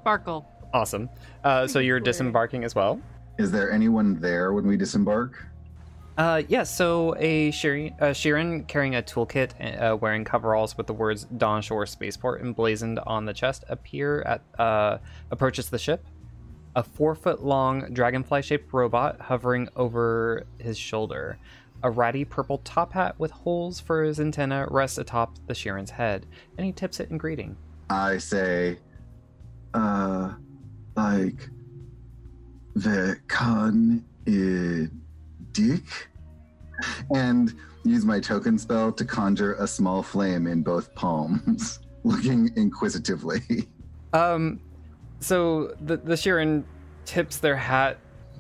Sparkle. 0.02 0.46
awesome. 0.74 1.10
Uh, 1.44 1.66
so 1.66 1.80
you're 1.80 2.00
disembarking 2.00 2.64
as 2.64 2.76
well. 2.76 3.02
Is 3.40 3.52
there 3.52 3.72
anyone 3.72 4.20
there 4.20 4.54
when 4.54 4.68
we 4.68 4.78
disembark? 4.78 5.44
Uh, 6.18 6.44
yes. 6.48 6.76
so 6.76 7.16
a 7.18 7.52
Shirren, 7.52 8.00
uh, 8.00 8.06
Shirren 8.08 8.68
carrying 8.68 8.96
a 8.96 9.02
toolkit, 9.02 9.82
uh, 9.82 9.96
wearing 9.96 10.24
coveralls 10.24 10.78
with 10.78 10.88
the 10.88 10.94
words 10.94 11.26
"Dawn 11.38 11.62
Shore 11.62 11.86
Spaceport" 11.86 12.42
emblazoned 12.42 13.00
on 13.00 13.26
the 13.26 13.34
chest, 13.34 13.64
appear 13.68 14.22
at 14.22 14.42
uh, 14.60 15.00
approaches 15.32 15.70
the 15.70 15.80
ship. 15.80 16.06
A 16.76 16.84
four-foot-long 16.84 17.94
dragonfly-shaped 17.94 18.74
robot 18.74 19.22
hovering 19.22 19.70
over 19.76 20.46
his 20.58 20.78
shoulder. 20.78 21.38
A 21.84 21.90
ratty 21.90 22.26
purple 22.26 22.60
top 22.60 22.94
hat 22.94 23.20
with 23.20 23.30
holes 23.30 23.80
for 23.80 24.04
his 24.04 24.20
antenna 24.20 24.68
rests 24.72 24.98
atop 24.98 25.38
the 25.48 25.54
Shirren's 25.54 25.92
head, 25.92 26.26
and 26.58 26.66
he 26.66 26.72
tips 26.72 27.00
it 27.00 27.12
in 27.12 27.18
greeting. 27.18 27.58
I 27.90 28.18
say, 28.18 28.80
uh, 29.74 30.34
like, 30.96 31.50
the 32.76 33.18
con 33.28 34.04
i 34.28 34.88
dick? 35.54 36.10
And 37.14 37.54
use 37.84 38.06
my 38.06 38.20
token 38.20 38.58
spell 38.58 38.92
to 38.92 39.06
conjure 39.06 39.54
a 39.56 39.68
small 39.68 40.04
flame 40.04 40.48
in 40.48 40.64
both 40.64 40.94
palms, 40.96 41.80
looking 42.04 42.50
inquisitively. 42.56 43.68
Um, 44.14 44.60
so 45.20 45.76
the 45.82 45.98
the 45.98 46.16
Shirren 46.16 46.64
tips 47.06 47.38
their 47.38 47.56
hat 47.56 47.98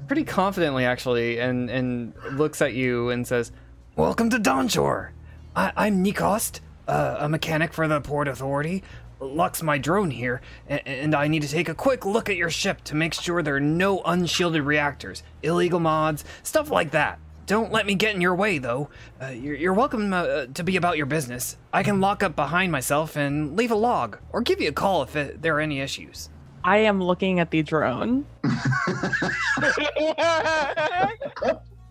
pretty 0.07 0.23
confidently, 0.23 0.85
actually, 0.85 1.39
and 1.39 1.69
and 1.69 2.13
looks 2.31 2.61
at 2.61 2.73
you 2.73 3.09
and 3.09 3.25
says, 3.25 3.51
"Welcome 3.95 4.29
to 4.31 4.37
Dawnshore. 4.37 5.09
I, 5.55 5.71
I'm 5.75 6.03
Nikost, 6.03 6.59
uh, 6.87 7.17
a 7.19 7.29
mechanic 7.29 7.73
for 7.73 7.87
the 7.87 8.01
Port 8.01 8.27
Authority. 8.27 8.83
Lux 9.23 9.63
my 9.63 9.77
drone 9.77 10.11
here, 10.11 10.41
and, 10.67 10.81
and 10.85 11.15
I 11.15 11.27
need 11.27 11.41
to 11.41 11.47
take 11.47 11.69
a 11.69 11.75
quick 11.75 12.05
look 12.05 12.29
at 12.29 12.35
your 12.35 12.49
ship 12.49 12.83
to 12.85 12.95
make 12.95 13.13
sure 13.13 13.41
there 13.41 13.55
are 13.55 13.59
no 13.59 14.01
unshielded 14.03 14.63
reactors, 14.63 15.23
illegal 15.41 15.79
mods, 15.79 16.23
stuff 16.43 16.69
like 16.69 16.91
that." 16.91 17.19
Don't 17.45 17.73
let 17.73 17.85
me 17.85 17.93
get 17.93 18.15
in 18.15 18.21
your 18.21 18.35
way, 18.35 18.57
though. 18.57 18.89
Uh, 19.21 19.27
you're, 19.27 19.55
you're 19.55 19.73
welcome 19.73 20.13
uh, 20.13 20.45
to 20.45 20.63
be 20.63 20.77
about 20.77 20.95
your 20.95 21.05
business. 21.05 21.57
I 21.73 21.83
can 21.83 21.99
lock 21.99 22.23
up 22.23 22.37
behind 22.37 22.71
myself 22.71 23.17
and 23.17 23.57
leave 23.57 23.71
a 23.71 23.75
log, 23.75 24.17
or 24.31 24.41
give 24.41 24.61
you 24.61 24.69
a 24.69 24.73
call 24.73 25.03
if 25.03 25.15
it, 25.17 25.41
there 25.41 25.57
are 25.57 25.59
any 25.59 25.81
issues. 25.81 26.29
I 26.63 26.77
am 26.77 27.03
looking 27.03 27.39
at 27.39 27.51
the 27.51 27.61
drone. 27.61 28.25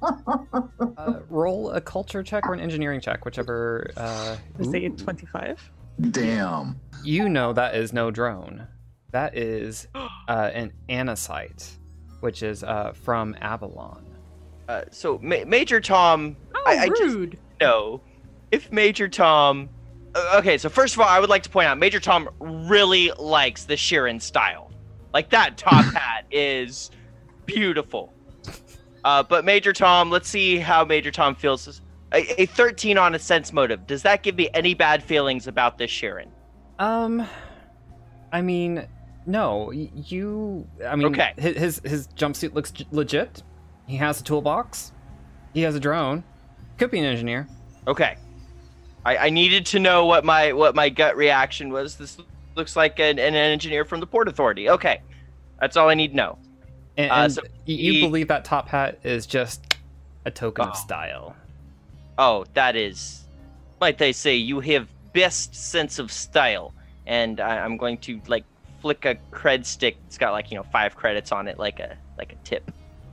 Uh, 0.03 1.21
roll 1.31 1.71
a 1.71 1.81
culture 1.81 2.25
check 2.25 2.49
or 2.49 2.55
an 2.55 2.61
engineering 2.61 3.01
check, 3.01 3.25
whichever. 3.25 3.89
Uh, 3.97 4.37
I 4.59 4.63
say 4.65 4.85
ooh. 4.87 4.97
25. 4.97 5.71
Damn. 6.11 6.81
You 7.05 7.29
know 7.29 7.53
that 7.53 7.75
is 7.75 7.93
no 7.93 8.11
drone. 8.11 8.67
That 9.11 9.37
is 9.37 9.89
uh, 9.95 10.51
an 10.53 10.73
anacite, 10.89 11.79
which 12.21 12.43
is 12.43 12.65
uh, 12.65 12.93
from 12.93 13.35
Aballon. 13.41 14.05
Uh, 14.69 14.83
so, 14.91 15.19
Ma- 15.23 15.45
Major 15.47 15.81
Tom, 15.81 16.37
Oh, 16.55 16.63
I, 16.67 16.79
I 16.85 16.89
just 16.89 17.03
rude. 17.03 17.39
know 17.61 18.01
if 18.51 18.71
Major 18.73 19.09
Tom. 19.09 19.69
uh, 20.15 20.37
Okay, 20.39 20.57
so 20.59 20.69
first 20.69 20.95
of 20.95 21.01
all, 21.01 21.09
I 21.09 21.19
would 21.21 21.29
like 21.31 21.43
to 21.43 21.51
point 21.51 21.67
out 21.67 21.79
Major 21.79 22.01
Tom 22.01 22.29
really 22.41 23.11
likes 23.19 23.65
the 23.65 23.75
Shirren 23.75 24.21
style. 24.23 24.71
Like 25.13 25.31
that 25.31 25.57
top 25.59 25.85
hat 25.95 26.25
is 26.31 26.91
beautiful. 27.45 28.13
Uh, 29.05 29.23
but 29.23 29.45
Major 29.45 29.73
Tom, 29.73 30.11
let's 30.11 30.29
see 30.29 30.59
how 30.59 30.85
Major 30.85 31.11
Tom 31.11 31.35
feels. 31.35 31.81
A, 32.15 32.43
a 32.43 32.47
13 32.47 32.99
on 32.99 33.15
a 33.15 33.19
sense 33.19 33.53
motive. 33.53 33.87
Does 33.87 34.03
that 34.03 34.23
give 34.23 34.37
me 34.37 34.49
any 34.55 34.75
bad 34.75 35.03
feelings 35.03 35.47
about 35.47 35.79
this 35.79 35.91
Shirren? 35.91 36.29
Um, 36.79 37.27
I 38.33 38.43
mean, 38.43 38.87
no. 39.27 39.71
You. 39.71 40.67
I 40.87 40.97
mean, 40.97 41.07
Okay. 41.07 41.33
His 41.39 41.81
his 41.85 42.09
jumpsuit 42.09 42.55
looks 42.55 42.73
legit. 42.91 43.43
He 43.87 43.97
has 43.97 44.21
a 44.21 44.25
toolbox. 44.25 44.93
He 45.55 45.63
has 45.63 45.75
a 45.75 45.81
drone. 45.81 46.25
Could 46.79 46.91
be 46.91 46.99
an 46.99 47.05
engineer. 47.05 47.47
Okay. 47.87 48.17
I, 49.05 49.17
I 49.17 49.31
needed 49.31 49.67
to 49.67 49.79
know 49.79 50.07
what 50.07 50.25
my 50.25 50.53
what 50.53 50.75
my 50.75 50.89
gut 50.89 51.17
reaction 51.17 51.71
was. 51.73 51.97
This 51.97 52.19
looks 52.57 52.77
like 52.77 52.99
an, 53.01 53.19
an 53.19 53.35
engineer 53.35 53.85
from 53.85 54.01
the 54.01 54.07
Port 54.07 54.29
Authority. 54.29 54.69
Okay. 54.71 55.01
That's 55.61 55.77
all 55.77 55.89
I 55.89 55.95
need 55.95 56.09
to 56.09 56.17
know. 56.17 56.39
And, 56.97 57.11
Uh, 57.11 57.29
so 57.29 57.43
you 57.65 57.93
he- 57.95 58.01
believe 58.03 58.29
that 58.29 58.45
top 58.45 58.69
hat 58.69 58.99
is 59.03 59.25
just 59.27 59.77
a 60.27 60.31
token 60.31 60.67
Oh. 60.67 60.69
of 60.71 60.77
style. 60.77 61.37
Oh, 62.25 62.45
that 62.55 62.77
is, 62.77 63.25
might 63.81 64.01
I 64.01 64.13
say, 64.13 64.37
you 64.37 64.61
have 64.61 64.87
best 65.13 65.57
sense 65.57 65.99
of 65.99 66.13
style, 66.13 66.73
and 67.05 67.41
I, 67.41 67.59
I'm 67.65 67.77
going 67.77 67.99
to 68.07 68.21
like 68.29 68.45
flick 68.81 69.05
a 69.05 69.17
cred 69.33 69.67
stick. 69.67 69.97
It's 70.07 70.19
got 70.19 70.31
like 70.31 70.51
you 70.53 70.57
know 70.57 70.63
five 70.63 70.95
credits 70.95 71.33
on 71.33 71.49
it, 71.49 71.59
like 71.59 71.81
a 71.81 71.97
like 72.17 72.33
a 72.33 72.37
tip. 72.45 72.71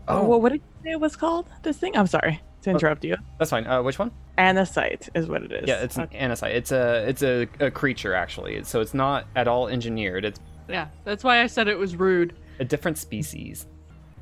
Oh, 0.07 0.23
What, 0.25 0.41
what 0.43 0.51
did 0.51 0.61
you 0.61 0.83
say 0.83 0.91
it 0.91 0.99
was 0.99 1.15
called? 1.15 1.47
This 1.63 1.77
thing? 1.77 1.97
I'm 1.97 2.05
sorry 2.07 2.39
to 2.61 2.69
interrupt 2.69 3.03
you. 3.03 3.15
that's 3.39 3.49
fine. 3.49 3.65
Uh, 3.65 3.81
which 3.81 3.97
one? 3.97 4.11
Anacite 4.37 5.09
is 5.15 5.25
what 5.27 5.41
it 5.41 5.51
is. 5.51 5.67
Yeah, 5.67 5.81
it's 5.81 5.97
an 5.97 6.03
Okay. 6.03 6.19
anacite. 6.19 6.53
It's 6.53 6.71
a 6.71 7.07
it's 7.09 7.23
a, 7.23 7.47
a 7.59 7.71
creature 7.71 8.13
actually. 8.13 8.63
So 8.63 8.79
it's 8.79 8.93
not 8.93 9.25
at 9.35 9.47
all 9.47 9.67
engineered. 9.69 10.23
It's 10.23 10.39
Yeah, 10.67 10.87
that's 11.03 11.23
why 11.23 11.41
I 11.41 11.47
said 11.47 11.67
it 11.67 11.79
was 11.79 11.95
rude. 11.95 12.35
a 12.59 12.63
different 12.63 12.97
species. 12.99 13.65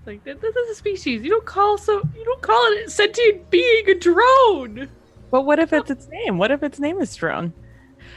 Like 0.08 0.24
this 0.24 0.42
is 0.42 0.70
a 0.72 0.76
species. 0.76 1.22
You 1.22 1.30
don't 1.32 1.44
call 1.44 1.78
so. 1.78 1.96
You 2.16 2.24
don't 2.24 2.42
call 2.42 2.64
it 2.72 2.88
a 2.88 2.90
sentient 2.90 3.50
being 3.50 3.90
a 3.90 3.94
drone. 3.94 4.88
But 5.30 5.42
what 5.42 5.60
if 5.60 5.74
it's 5.74 5.92
its 5.92 6.08
name? 6.08 6.38
What 6.38 6.50
if 6.50 6.64
its 6.64 6.80
name 6.80 7.02
is 7.02 7.14
drone? 7.14 7.52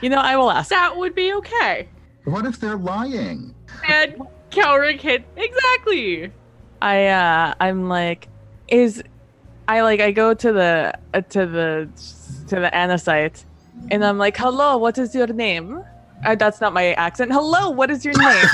You 0.00 0.08
know, 0.08 0.18
I 0.18 0.36
will 0.36 0.52
ask. 0.52 0.70
That 0.70 0.96
would 0.96 1.16
be 1.16 1.34
okay. 1.34 1.88
What 2.22 2.46
if 2.46 2.60
they're 2.60 2.76
lying? 2.76 3.56
And 3.88 4.22
Kelrick 4.50 5.00
hit 5.00 5.24
exactly. 5.36 6.30
I 6.80 7.08
uh 7.08 7.54
I'm 7.58 7.88
like, 7.88 8.28
is 8.68 9.02
I 9.66 9.80
like 9.80 9.98
I 9.98 10.12
go 10.12 10.32
to 10.32 10.52
the 10.52 10.94
uh, 11.12 11.22
to 11.22 11.44
the 11.44 11.88
to 12.46 12.60
the 12.60 12.70
Anacite 12.72 13.42
and 13.90 14.04
I'm 14.04 14.16
like, 14.16 14.36
"Hello, 14.36 14.76
what 14.76 14.96
is 14.96 15.12
your 15.12 15.26
name?" 15.26 15.82
Uh, 16.24 16.36
that's 16.36 16.60
not 16.60 16.72
my 16.72 16.92
accent. 16.92 17.32
Hello, 17.32 17.68
what 17.70 17.90
is 17.90 18.04
your 18.04 18.14
name? 18.16 18.46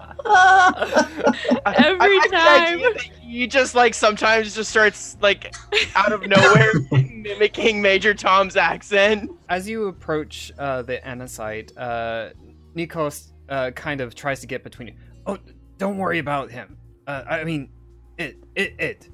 Every 1.66 2.00
I 2.00 2.18
like 2.20 2.30
the 2.30 2.36
time. 2.36 2.62
idea 2.78 2.92
that 2.94 3.02
he 3.20 3.46
just 3.46 3.74
like 3.74 3.94
sometimes 3.94 4.54
just 4.54 4.70
starts 4.70 5.16
like 5.20 5.54
out 5.94 6.12
of 6.12 6.26
nowhere 6.26 6.72
mimicking 6.92 7.80
Major 7.82 8.14
Tom's 8.14 8.56
accent. 8.56 9.30
As 9.48 9.68
you 9.68 9.88
approach 9.88 10.52
uh, 10.58 10.82
the 10.82 10.98
Anacite, 11.06 11.72
uh, 11.76 12.30
Nikos 12.76 13.32
uh, 13.48 13.70
kind 13.72 14.00
of 14.00 14.14
tries 14.14 14.40
to 14.40 14.46
get 14.46 14.62
between 14.62 14.88
you. 14.88 14.94
Oh, 15.26 15.38
don't 15.78 15.98
worry 15.98 16.18
about 16.18 16.50
him. 16.50 16.76
Uh, 17.06 17.24
I 17.28 17.44
mean, 17.44 17.70
it, 18.18 18.36
it, 18.54 18.74
it. 18.78 19.08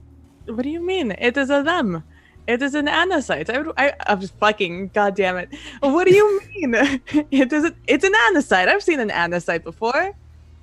what 0.47 0.63
do 0.63 0.69
you 0.71 0.81
mean? 0.81 1.13
It 1.19 1.37
is 1.37 1.51
a 1.51 1.63
them. 1.63 2.03
It 2.47 2.63
is 2.63 2.75
an 2.75 2.87
Anacite. 2.87 3.51
I, 3.77 3.87
I, 3.89 3.93
I'm 4.07 4.21
just 4.21 4.39
fucking 4.39 4.89
goddamn 4.89 5.37
it. 5.37 5.49
What 5.81 6.07
do 6.07 6.15
you 6.15 6.41
mean? 6.55 6.75
it 7.31 7.53
is. 7.53 7.65
A, 7.65 7.75
it's 7.89 8.05
an 8.05 8.13
Anacite. 8.29 8.69
I've 8.69 8.83
seen 8.83 9.01
an 9.01 9.11
Anacite 9.11 9.65
before. 9.65 10.13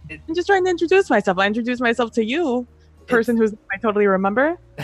It- 0.09 0.21
I'm 0.27 0.35
just 0.35 0.47
trying 0.47 0.63
to 0.65 0.69
introduce 0.69 1.09
myself. 1.09 1.37
I 1.39 1.47
introduce 1.47 1.79
myself 1.79 2.11
to 2.13 2.23
you, 2.23 2.67
person 3.07 3.37
who's 3.37 3.53
I 3.71 3.77
totally 3.77 4.07
remember. 4.07 4.57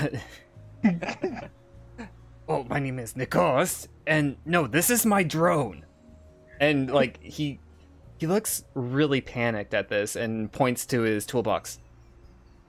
oh, 2.47 2.63
my 2.69 2.79
name 2.79 2.99
is 2.99 3.13
Nikos, 3.13 3.88
and 4.07 4.38
no, 4.45 4.67
this 4.67 4.89
is 4.89 5.05
my 5.05 5.23
drone. 5.23 5.85
And 6.59 6.91
like 6.91 7.21
he, 7.23 7.59
he 8.17 8.27
looks 8.27 8.63
really 8.73 9.21
panicked 9.21 9.73
at 9.73 9.89
this 9.89 10.15
and 10.15 10.51
points 10.51 10.85
to 10.88 11.01
his 11.01 11.25
toolbox. 11.25 11.79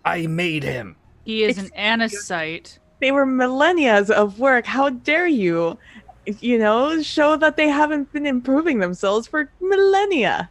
I 0.05 0.27
made 0.27 0.63
him. 0.63 0.97
He 1.25 1.45
is 1.45 1.59
an 1.59 1.67
Excuse- 1.75 2.29
Anacite. 2.31 2.79
They 3.01 3.13
were 3.13 3.25
millennia 3.27 4.05
of 4.11 4.39
work. 4.39 4.67
How 4.67 4.91
dare 4.91 5.27
you? 5.27 5.79
You 6.41 6.59
know, 6.59 7.01
show 7.03 7.37
that 7.37 7.57
they 7.57 7.69
haven't 7.69 8.13
been 8.13 8.27
improving 8.27 8.79
themselves 8.79 9.27
for 9.27 9.51
millennia. 9.61 10.51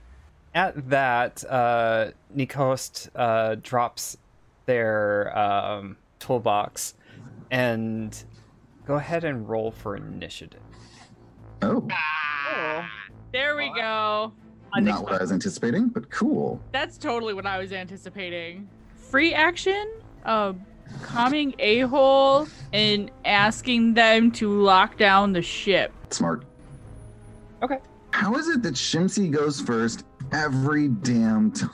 At 0.55 0.89
that, 0.89 1.43
uh, 1.47 2.11
Nikos 2.35 3.07
uh, 3.15 3.55
drops 3.61 4.17
their 4.65 5.37
um, 5.37 5.97
toolbox 6.19 6.95
and 7.51 8.23
go 8.85 8.95
ahead 8.95 9.23
and 9.23 9.47
roll 9.47 9.71
for 9.71 9.95
initiative. 9.95 10.61
Oh, 11.61 11.87
There 13.31 13.55
we 13.55 13.71
go. 13.75 14.31
not 14.75 15.03
what 15.03 15.13
I 15.13 15.21
was 15.21 15.31
anticipating, 15.31 15.87
but 15.89 16.09
cool. 16.09 16.59
That's 16.71 16.97
totally 16.97 17.33
what 17.33 17.45
I 17.45 17.59
was 17.59 17.71
anticipating. 17.71 18.67
Free 18.95 19.33
action, 19.33 19.91
uh, 20.25 20.53
calming 21.03 21.53
a 21.59 21.81
hole 21.81 22.47
and 22.73 23.11
asking 23.25 23.93
them 23.93 24.31
to 24.33 24.61
lock 24.61 24.97
down 24.97 25.33
the 25.33 25.41
ship. 25.41 25.91
Smart. 26.09 26.45
Okay. 27.61 27.77
How 28.11 28.35
is 28.35 28.47
it 28.49 28.63
that 28.63 28.73
Shimsy 28.75 29.29
goes 29.29 29.61
first 29.61 30.05
every 30.31 30.87
damn 30.87 31.51
time? 31.51 31.69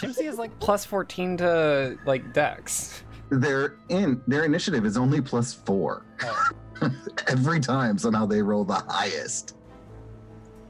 Shimsy 0.00 0.24
is 0.24 0.38
like 0.38 0.56
plus 0.60 0.84
14 0.84 1.36
to 1.38 1.98
like 2.06 2.32
dex. 2.32 3.02
Their 3.30 3.76
in 3.88 4.20
their 4.26 4.44
initiative 4.44 4.84
is 4.84 4.96
only 4.96 5.20
plus 5.20 5.54
four. 5.54 6.04
every 7.28 7.60
time 7.60 7.96
somehow 7.98 8.26
they 8.26 8.42
roll 8.42 8.64
the 8.64 8.82
highest. 8.88 9.56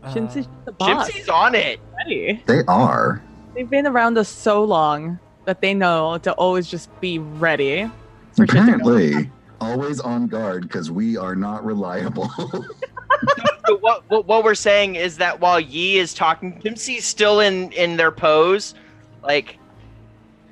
Shinsu's 0.06 0.46
Uh, 0.46 0.50
the 0.66 0.72
boss. 0.72 1.10
Gypsy's 1.10 1.28
on 1.28 1.54
it. 1.54 1.80
already. 1.92 2.42
They 2.46 2.62
are. 2.68 3.22
They've 3.54 3.68
been 3.68 3.86
around 3.86 4.18
us 4.18 4.28
so 4.28 4.64
long 4.64 5.18
that 5.44 5.60
they 5.60 5.74
know 5.74 6.18
to 6.18 6.32
always 6.32 6.68
just 6.68 6.88
be 7.00 7.18
ready. 7.18 7.90
for 8.36 8.46
shit 8.46 8.48
to 8.48 8.54
go 8.54 8.62
Apparently, 8.62 9.30
always 9.60 10.00
on 10.00 10.26
guard 10.26 10.62
because 10.62 10.90
we 10.90 11.16
are 11.16 11.36
not 11.36 11.64
reliable. 11.64 12.30
So 13.66 13.76
what, 13.78 14.02
what 14.08 14.26
what 14.26 14.44
we're 14.44 14.54
saying 14.54 14.96
is 14.96 15.18
that 15.18 15.40
while 15.40 15.60
Yi 15.60 15.98
is 15.98 16.14
talking, 16.14 16.60
Gypsy's 16.60 17.04
still 17.04 17.40
in 17.40 17.72
in 17.72 17.96
their 17.96 18.10
pose, 18.10 18.74
like. 19.22 19.58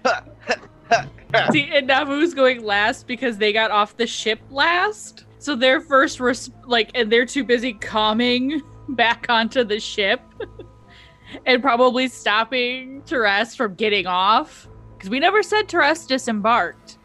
See, 1.52 1.70
and 1.72 1.88
Navu's 1.88 2.34
going 2.34 2.64
last 2.64 3.06
because 3.06 3.38
they 3.38 3.52
got 3.52 3.70
off 3.70 3.96
the 3.96 4.06
ship 4.06 4.40
last. 4.50 5.26
So 5.38 5.54
they're 5.54 5.80
first, 5.80 6.20
res- 6.20 6.50
like, 6.66 6.90
and 6.94 7.10
they're 7.10 7.26
too 7.26 7.44
busy 7.44 7.72
calming 7.72 8.60
back 8.88 9.26
onto 9.28 9.62
the 9.64 9.78
ship 9.78 10.20
and 11.46 11.62
probably 11.62 12.08
stopping 12.08 13.02
Teres 13.06 13.54
from 13.54 13.74
getting 13.74 14.06
off. 14.06 14.68
Because 14.96 15.08
we 15.08 15.20
never 15.20 15.42
said 15.42 15.68
Teres 15.68 16.06
disembarked. 16.06 16.98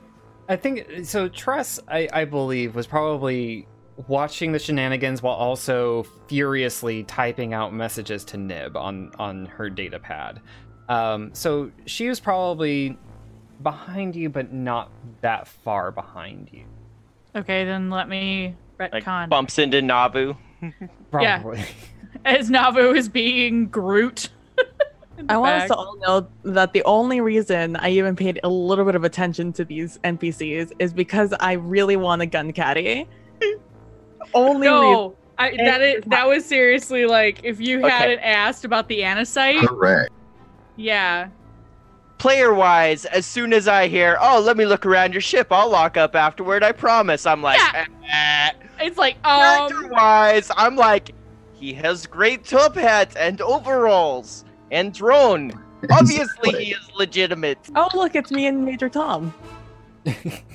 I 0.49 0.55
think 0.55 1.05
so. 1.05 1.29
Tress, 1.29 1.79
I, 1.87 2.09
I 2.11 2.25
believe, 2.25 2.75
was 2.75 2.87
probably 2.87 3.67
watching 4.07 4.51
the 4.51 4.59
shenanigans 4.59 5.21
while 5.21 5.35
also 5.35 6.03
furiously 6.27 7.03
typing 7.03 7.53
out 7.53 7.73
messages 7.73 8.23
to 8.25 8.37
Nib 8.37 8.75
on 8.75 9.11
on 9.17 9.45
her 9.45 9.69
data 9.69 9.99
pad. 9.99 10.41
Um, 10.89 11.33
so 11.33 11.71
she 11.85 12.09
was 12.09 12.19
probably 12.19 12.97
behind 13.63 14.15
you, 14.15 14.29
but 14.29 14.53
not 14.53 14.91
that 15.21 15.47
far 15.47 15.91
behind 15.91 16.49
you. 16.51 16.65
Okay, 17.35 17.65
then 17.65 17.89
let 17.89 18.07
me 18.07 18.55
like 18.79 18.91
retcon. 18.91 19.29
bumps 19.29 19.59
into 19.59 19.81
Navu. 19.81 20.37
Yeah. 21.13 21.43
As 22.25 22.49
Navu 22.49 22.97
is 22.97 23.07
being 23.07 23.67
Groot. 23.67 24.29
I 25.29 25.37
want 25.37 25.53
us 25.53 25.61
back. 25.61 25.67
to 25.69 25.75
all 25.75 25.97
know 25.97 26.27
that 26.43 26.73
the 26.73 26.83
only 26.83 27.21
reason 27.21 27.77
I 27.77 27.89
even 27.91 28.15
paid 28.17 28.39
a 28.43 28.49
little 28.49 28.83
bit 28.83 28.95
of 28.95 29.05
attention 29.05 29.53
to 29.53 29.63
these 29.63 29.97
NPCs 30.03 30.73
is 30.77 30.91
because 30.91 31.33
I 31.39 31.53
really 31.53 31.95
want 31.95 32.21
a 32.21 32.25
gun 32.25 32.51
caddy. 32.51 33.07
Only 34.33 34.67
reason. 34.67 34.81
No, 34.81 35.15
I, 35.37 35.55
that 35.57 35.81
is, 35.81 36.03
that 36.07 36.27
was 36.27 36.45
seriously 36.45 37.05
like 37.05 37.41
if 37.43 37.59
you 37.59 37.79
Okay. 37.79 37.89
hadn't 37.89 38.19
asked 38.19 38.65
about 38.65 38.87
the 38.87 39.01
Anacite. 39.01 39.67
Correct. 39.67 40.11
Yeah, 40.77 41.29
Player 42.17 42.53
wise, 42.53 43.03
as 43.05 43.25
soon 43.25 43.51
as 43.53 43.67
I 43.67 43.87
hear, 43.87 44.17
"Oh, 44.21 44.39
let 44.39 44.55
me 44.57 44.65
look 44.65 44.85
around 44.85 45.11
your 45.13 45.21
ship," 45.21 45.47
I'll 45.51 45.69
lock 45.69 45.97
up 45.97 46.15
afterward. 46.15 46.63
I 46.63 46.71
promise. 46.71 47.25
I'm 47.25 47.41
like, 47.41 47.59
Yeah. 47.59 47.85
eh. 48.79 48.85
it's 48.85 48.97
like 48.97 49.15
um. 49.25 49.69
character 49.69 49.89
wise, 49.93 50.49
I'm 50.55 50.75
like, 50.77 51.11
he 51.53 51.73
has 51.73 52.05
great 52.07 52.45
top 52.45 52.75
hat 52.75 53.13
and 53.19 53.41
overalls 53.41 54.45
and 54.71 54.93
drone. 54.93 55.51
Obviously, 55.91 56.63
he 56.65 56.71
is 56.71 56.89
legitimate. 56.95 57.59
Oh, 57.75 57.89
look, 57.93 58.15
it's 58.15 58.31
me 58.31 58.47
and 58.47 58.63
Major 58.65 58.87
Tom. 58.89 59.33
it 60.05 60.53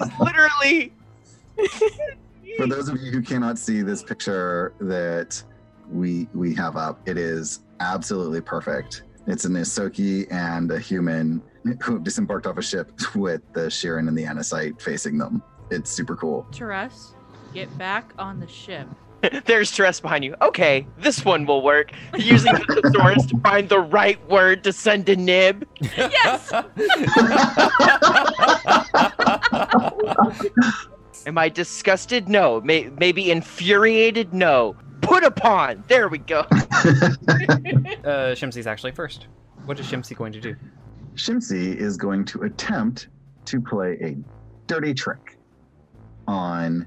is 0.00 0.10
literally. 0.20 0.92
For 2.56 2.66
those 2.66 2.88
of 2.88 3.00
you 3.00 3.10
who 3.10 3.20
cannot 3.20 3.58
see 3.58 3.82
this 3.82 4.02
picture 4.02 4.72
that 4.80 5.42
we 5.90 6.28
we 6.34 6.54
have 6.54 6.76
up, 6.76 7.00
it 7.08 7.18
is 7.18 7.60
absolutely 7.80 8.40
perfect. 8.40 9.02
It's 9.26 9.44
an 9.44 9.54
Ysoki 9.54 10.30
and 10.30 10.70
a 10.70 10.78
human 10.78 11.42
who 11.82 11.94
have 11.94 12.04
disembarked 12.04 12.46
off 12.46 12.58
a 12.58 12.62
ship 12.62 12.92
with 13.16 13.42
the 13.52 13.62
Shirren 13.62 14.06
and 14.06 14.16
the 14.16 14.22
Anacite 14.22 14.80
facing 14.80 15.18
them. 15.18 15.42
It's 15.70 15.90
super 15.90 16.14
cool. 16.14 16.46
Teres, 16.52 17.14
get 17.52 17.76
back 17.76 18.12
on 18.18 18.38
the 18.38 18.46
ship. 18.46 18.86
There's 19.44 19.70
Tress 19.70 20.00
behind 20.00 20.24
you. 20.24 20.34
Okay, 20.42 20.86
this 20.98 21.24
one 21.24 21.46
will 21.46 21.62
work. 21.62 21.92
Using 22.16 22.52
the 22.52 22.80
thesaurus 22.82 23.26
to 23.26 23.38
find 23.38 23.68
the 23.68 23.80
right 23.80 24.24
word 24.28 24.64
to 24.64 24.72
send 24.72 25.06
to 25.06 25.16
Nib. 25.16 25.66
Yes. 25.96 26.52
Am 31.26 31.38
I 31.38 31.48
disgusted? 31.48 32.28
No. 32.28 32.60
May- 32.60 32.90
maybe 32.98 33.30
infuriated? 33.30 34.32
No. 34.32 34.76
Put 35.00 35.24
upon. 35.24 35.84
There 35.88 36.08
we 36.08 36.18
go. 36.18 36.40
uh, 36.40 36.46
Shimsy's 38.34 38.66
actually 38.66 38.92
first. 38.92 39.26
What 39.64 39.78
is 39.80 39.86
Shimsy 39.86 40.16
going 40.16 40.32
to 40.32 40.40
do? 40.40 40.56
Shimsy 41.14 41.76
is 41.76 41.96
going 41.96 42.24
to 42.26 42.42
attempt 42.42 43.08
to 43.46 43.60
play 43.60 43.98
a 44.00 44.16
dirty 44.66 44.94
trick 44.94 45.38
on 46.28 46.86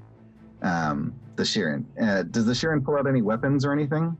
um, 0.61 1.13
the 1.39 1.45
Shirren. 1.45 1.85
Uh, 1.99 2.23
does 2.23 2.45
the 2.45 2.51
Shirren 2.51 2.83
pull 2.83 2.97
out 2.97 3.07
any 3.07 3.21
weapons 3.21 3.65
or 3.65 3.71
anything? 3.71 4.15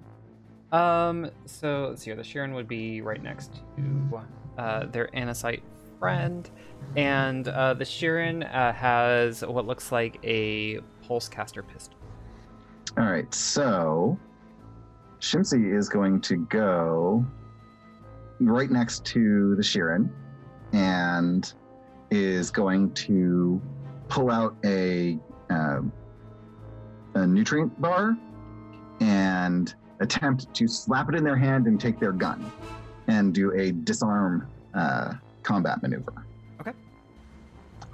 Um, 0.71 1.29
so 1.45 1.87
let's 1.89 2.01
see 2.01 2.11
here. 2.11 2.15
The 2.15 2.23
Shirren 2.23 2.55
would 2.55 2.67
be 2.67 3.01
right 3.01 3.21
next 3.21 3.61
to 3.75 4.21
uh, 4.57 4.85
their 4.85 5.09
Anacite 5.13 5.61
friend, 5.99 6.49
and 6.95 7.49
uh, 7.49 7.73
the 7.73 7.83
Shirren 7.83 8.43
uh, 8.55 8.71
has 8.71 9.43
what 9.43 9.67
looks 9.67 9.91
like 9.91 10.17
a 10.23 10.79
pulse 11.05 11.27
caster 11.27 11.61
pistol. 11.61 11.99
All 12.97 13.05
right, 13.05 13.31
so 13.33 14.17
Shimsy 15.19 15.75
is 15.77 15.89
going 15.89 16.21
to 16.21 16.37
go 16.45 17.25
right 18.39 18.71
next 18.71 19.03
to 19.07 19.57
the 19.57 19.61
Shirren 19.61 20.09
and 20.71 21.51
is 22.11 22.49
going 22.49 22.93
to 22.93 23.61
pull 24.07 24.31
out 24.31 24.55
a 24.63 25.19
um 25.49 25.91
a 27.15 27.25
nutrient 27.25 27.79
bar 27.81 28.17
and 28.99 29.73
attempt 29.99 30.53
to 30.53 30.67
slap 30.67 31.09
it 31.09 31.15
in 31.15 31.23
their 31.23 31.35
hand 31.35 31.67
and 31.67 31.79
take 31.79 31.99
their 31.99 32.11
gun 32.11 32.51
and 33.07 33.33
do 33.33 33.51
a 33.53 33.71
disarm 33.71 34.47
uh, 34.73 35.13
combat 35.43 35.81
maneuver. 35.81 36.13
Okay. 36.61 36.73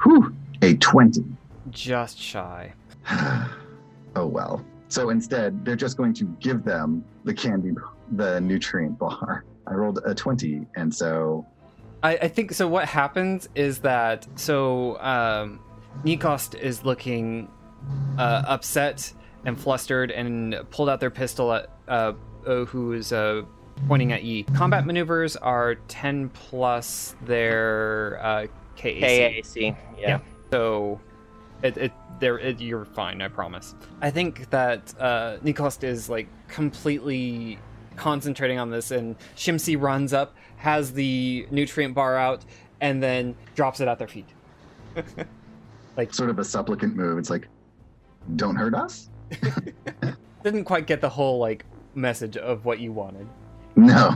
Whew, 0.03 0.35
a 0.61 0.75
20. 0.75 1.23
Just 1.69 2.19
shy. 2.19 2.73
oh 4.15 4.25
well. 4.25 4.63
So 4.87 5.09
instead, 5.09 5.65
they're 5.65 5.75
just 5.75 5.97
going 5.97 6.13
to 6.15 6.25
give 6.39 6.63
them 6.63 7.03
the 7.23 7.33
candy, 7.33 7.71
the 8.13 8.39
nutrient 8.39 8.99
bar. 8.99 9.43
I 9.67 9.73
rolled 9.73 9.99
a 10.05 10.13
20, 10.13 10.67
and 10.75 10.93
so 10.93 11.45
I, 12.03 12.17
I 12.17 12.27
think 12.27 12.53
so. 12.53 12.67
What 12.67 12.85
happens 12.85 13.49
is 13.55 13.79
that 13.79 14.27
so 14.35 14.99
um, 14.99 15.59
Nikost 16.03 16.53
is 16.55 16.85
looking 16.85 17.49
uh, 18.17 18.43
upset 18.47 19.13
and 19.45 19.59
flustered 19.59 20.11
and 20.11 20.55
pulled 20.71 20.89
out 20.89 20.99
their 20.99 21.11
pistol 21.11 21.53
at 21.53 21.69
uh, 21.87 22.13
uh, 22.45 22.65
who 22.65 22.93
is 22.93 23.11
uh, 23.11 23.43
pointing 23.87 24.11
at 24.11 24.23
Yi. 24.23 24.43
Combat 24.43 24.85
maneuvers 24.85 25.35
are 25.37 25.75
10 25.87 26.29
plus 26.29 27.15
their 27.25 28.19
uh, 28.21 28.47
KAC. 28.77 29.43
KAC. 29.43 29.77
Yeah. 29.97 30.19
So 30.51 30.99
it, 31.63 31.77
it 31.77 31.91
there 32.19 32.39
it, 32.39 32.61
you're 32.61 32.85
fine, 32.85 33.21
I 33.21 33.27
promise. 33.27 33.75
I 34.01 34.09
think 34.09 34.49
that 34.49 34.93
uh 34.99 35.37
Nikost 35.43 35.83
is 35.83 36.09
like 36.09 36.27
completely 36.47 37.59
concentrating 37.97 38.57
on 38.57 38.69
this 38.69 38.91
and 38.91 39.17
Shimsi 39.35 39.79
runs 39.79 40.13
up, 40.13 40.33
has 40.57 40.93
the 40.93 41.45
nutrient 41.51 41.93
bar 41.93 42.15
out, 42.15 42.45
and 42.79 43.03
then 43.03 43.35
drops 43.55 43.81
it 43.81 43.87
at 43.87 43.99
their 43.99 44.07
feet. 44.07 44.27
Like 45.97 46.13
sort 46.13 46.29
of 46.29 46.39
a 46.39 46.43
supplicant 46.43 46.95
move. 46.95 47.17
It's 47.17 47.29
like, 47.29 47.47
don't 48.35 48.55
hurt 48.55 48.73
us. 48.73 49.09
Didn't 50.43 50.65
quite 50.65 50.87
get 50.87 51.01
the 51.01 51.09
whole 51.09 51.39
like 51.39 51.65
message 51.95 52.37
of 52.37 52.65
what 52.65 52.79
you 52.79 52.91
wanted. 52.91 53.27
No, 53.75 54.15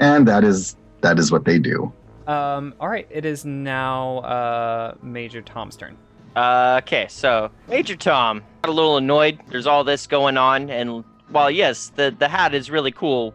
and 0.00 0.26
that 0.26 0.44
is 0.44 0.76
that 1.00 1.18
is 1.18 1.30
what 1.30 1.44
they 1.44 1.58
do. 1.58 1.92
Um 2.26 2.74
all 2.80 2.88
right, 2.88 3.06
it 3.10 3.24
is 3.24 3.44
now 3.44 4.18
uh 4.18 4.94
Major 5.02 5.42
Tom's 5.42 5.76
turn. 5.76 5.96
Uh, 6.36 6.80
okay, 6.82 7.06
so 7.08 7.50
Major 7.68 7.96
Tom 7.96 8.44
got 8.62 8.70
a 8.70 8.72
little 8.72 8.96
annoyed. 8.96 9.40
There's 9.48 9.66
all 9.66 9.82
this 9.82 10.06
going 10.06 10.36
on, 10.36 10.70
and 10.70 11.02
while 11.30 11.50
yes, 11.50 11.90
the 11.96 12.14
the 12.16 12.28
hat 12.28 12.54
is 12.54 12.70
really 12.70 12.92
cool, 12.92 13.34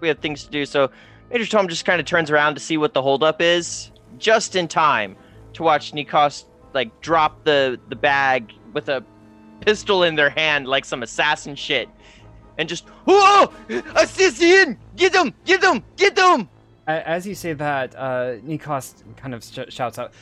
we 0.00 0.08
have 0.08 0.18
things 0.18 0.44
to 0.44 0.50
do. 0.50 0.64
So 0.64 0.90
Major 1.32 1.46
Tom 1.46 1.68
just 1.68 1.84
kind 1.84 2.00
of 2.00 2.06
turns 2.06 2.30
around 2.30 2.54
to 2.54 2.60
see 2.60 2.76
what 2.76 2.94
the 2.94 3.02
holdup 3.02 3.40
is, 3.40 3.90
just 4.18 4.54
in 4.54 4.68
time 4.68 5.16
to 5.54 5.62
watch 5.62 5.92
Nikos 5.92 6.44
like 6.74 7.00
drop 7.00 7.44
the 7.44 7.80
the 7.88 7.96
bag 7.96 8.52
with 8.72 8.88
a 8.88 9.04
pistol 9.64 10.02
in 10.02 10.14
their 10.14 10.30
hand 10.30 10.66
like 10.66 10.84
some 10.84 11.02
assassin 11.02 11.54
shit, 11.56 11.88
and 12.58 12.68
just 12.68 12.88
whoa, 13.06 13.52
assassin! 13.96 14.78
Get 14.96 15.12
them, 15.12 15.34
Get 15.44 15.60
them, 15.60 15.82
Get 15.96 16.14
them. 16.16 16.48
As 16.86 17.26
you 17.26 17.34
say 17.34 17.52
that, 17.54 17.94
uh 17.96 18.36
Nikost 18.44 19.02
kind 19.16 19.34
of 19.34 19.42
sh- 19.42 19.72
shouts 19.72 19.98
out, 19.98 20.12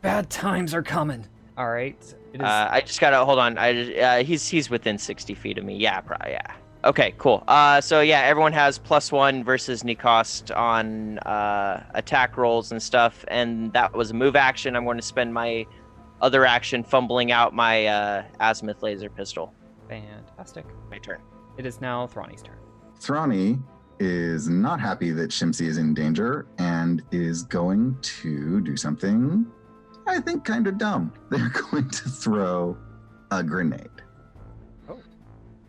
"Bad 0.00 0.30
times 0.30 0.74
are 0.74 0.82
coming." 0.82 1.26
All 1.58 1.68
right. 1.68 1.96
Is 2.32 2.40
Uh, 2.40 2.68
I 2.70 2.80
just 2.80 3.00
gotta 3.00 3.24
hold 3.24 3.38
on. 3.38 3.58
I 3.58 3.94
uh, 3.98 4.24
he's 4.24 4.48
he's 4.48 4.68
within 4.70 4.98
sixty 4.98 5.34
feet 5.34 5.58
of 5.58 5.64
me. 5.64 5.76
Yeah, 5.76 6.00
probably. 6.00 6.32
Yeah. 6.32 6.52
Okay, 6.84 7.14
cool. 7.18 7.42
Uh, 7.48 7.80
so 7.80 8.00
yeah, 8.00 8.20
everyone 8.20 8.52
has 8.52 8.78
plus 8.78 9.10
one 9.10 9.42
versus 9.42 9.82
Nikost 9.82 10.56
on 10.56 11.18
uh, 11.20 11.82
attack 11.94 12.36
rolls 12.36 12.70
and 12.72 12.80
stuff, 12.80 13.24
and 13.28 13.72
that 13.72 13.92
was 13.92 14.10
a 14.12 14.14
move 14.14 14.36
action. 14.36 14.76
I'm 14.76 14.84
going 14.84 14.98
to 14.98 15.02
spend 15.02 15.34
my 15.34 15.66
other 16.20 16.44
action 16.46 16.82
fumbling 16.82 17.32
out 17.32 17.54
my 17.54 17.86
uh, 17.86 18.24
azimuth 18.40 18.82
laser 18.82 19.10
pistol. 19.10 19.52
fantastic. 19.88 20.64
My 20.90 20.98
turn. 20.98 21.20
It 21.58 21.66
is 21.66 21.80
now 21.80 22.06
Thrani's 22.06 22.42
turn. 22.42 22.56
Thrani 23.00 23.62
is 23.98 24.48
not 24.48 24.78
happy 24.80 25.10
that 25.10 25.30
Shimsi 25.30 25.66
is 25.66 25.78
in 25.78 25.94
danger 25.94 26.46
and 26.58 27.02
is 27.12 27.42
going 27.44 27.96
to 28.02 28.60
do 28.60 28.76
something 28.76 29.46
I 30.08 30.20
think 30.20 30.44
kind 30.44 30.66
of 30.68 30.78
dumb. 30.78 31.12
They're 31.30 31.48
going 31.70 31.90
to 31.90 32.08
throw 32.08 32.76
a 33.32 33.42
grenade. 33.42 33.88
Oh. 34.88 35.00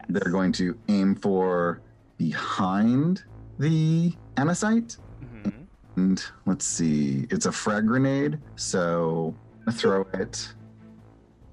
They're 0.10 0.32
going 0.32 0.52
to 0.54 0.78
aim 0.90 1.16
for 1.16 1.82
behind 2.18 3.24
the 3.58 4.14
Anacite. 4.36 4.98
Mhm. 5.24 5.66
And 5.96 6.24
let's 6.46 6.66
see, 6.66 7.26
it's 7.32 7.48
a 7.48 7.52
frag 7.52 7.88
grenade. 7.88 8.38
So 8.58 9.34
I 9.68 9.72
throw 9.72 10.08
it 10.14 10.48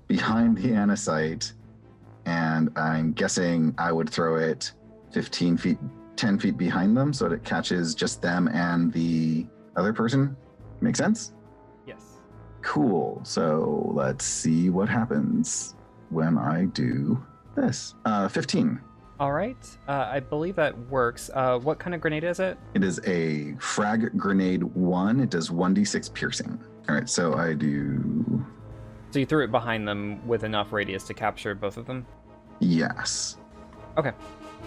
behind 0.06 0.56
the 0.56 0.68
Anacite. 0.68 1.52
And 2.26 2.70
I'm 2.78 3.12
guessing 3.12 3.74
I 3.76 3.90
would 3.92 4.08
throw 4.08 4.36
it 4.36 4.72
15 5.10 5.56
feet, 5.56 5.78
10 6.16 6.38
feet 6.38 6.56
behind 6.56 6.96
them 6.96 7.12
so 7.12 7.28
that 7.28 7.34
it 7.34 7.44
catches 7.44 7.94
just 7.94 8.22
them 8.22 8.48
and 8.48 8.92
the 8.92 9.46
other 9.76 9.92
person. 9.92 10.36
Make 10.80 10.96
sense? 10.96 11.32
Yes. 11.86 12.02
Cool. 12.62 13.20
So 13.24 13.90
let's 13.94 14.24
see 14.24 14.70
what 14.70 14.88
happens 14.88 15.74
when 16.10 16.38
I 16.38 16.66
do 16.66 17.22
this. 17.56 17.94
Uh, 18.04 18.28
15. 18.28 18.80
All 19.20 19.32
right. 19.32 19.56
Uh, 19.88 20.08
I 20.10 20.20
believe 20.20 20.56
that 20.56 20.76
works. 20.88 21.30
Uh, 21.34 21.58
what 21.58 21.78
kind 21.78 21.94
of 21.94 22.00
grenade 22.00 22.24
is 22.24 22.40
it? 22.40 22.58
It 22.74 22.84
is 22.84 23.00
a 23.06 23.54
frag 23.58 24.16
grenade 24.16 24.62
one. 24.62 25.20
It 25.20 25.30
does 25.30 25.50
1d6 25.50 26.12
piercing. 26.14 26.58
All 26.88 26.94
right, 26.94 27.08
so 27.08 27.34
I 27.34 27.54
do. 27.54 28.44
So 29.10 29.18
you 29.20 29.26
threw 29.26 29.44
it 29.44 29.50
behind 29.50 29.86
them 29.86 30.26
with 30.26 30.44
enough 30.44 30.72
radius 30.72 31.04
to 31.04 31.14
capture 31.14 31.54
both 31.54 31.76
of 31.76 31.86
them. 31.86 32.06
Yes. 32.60 33.36
Okay. 33.96 34.12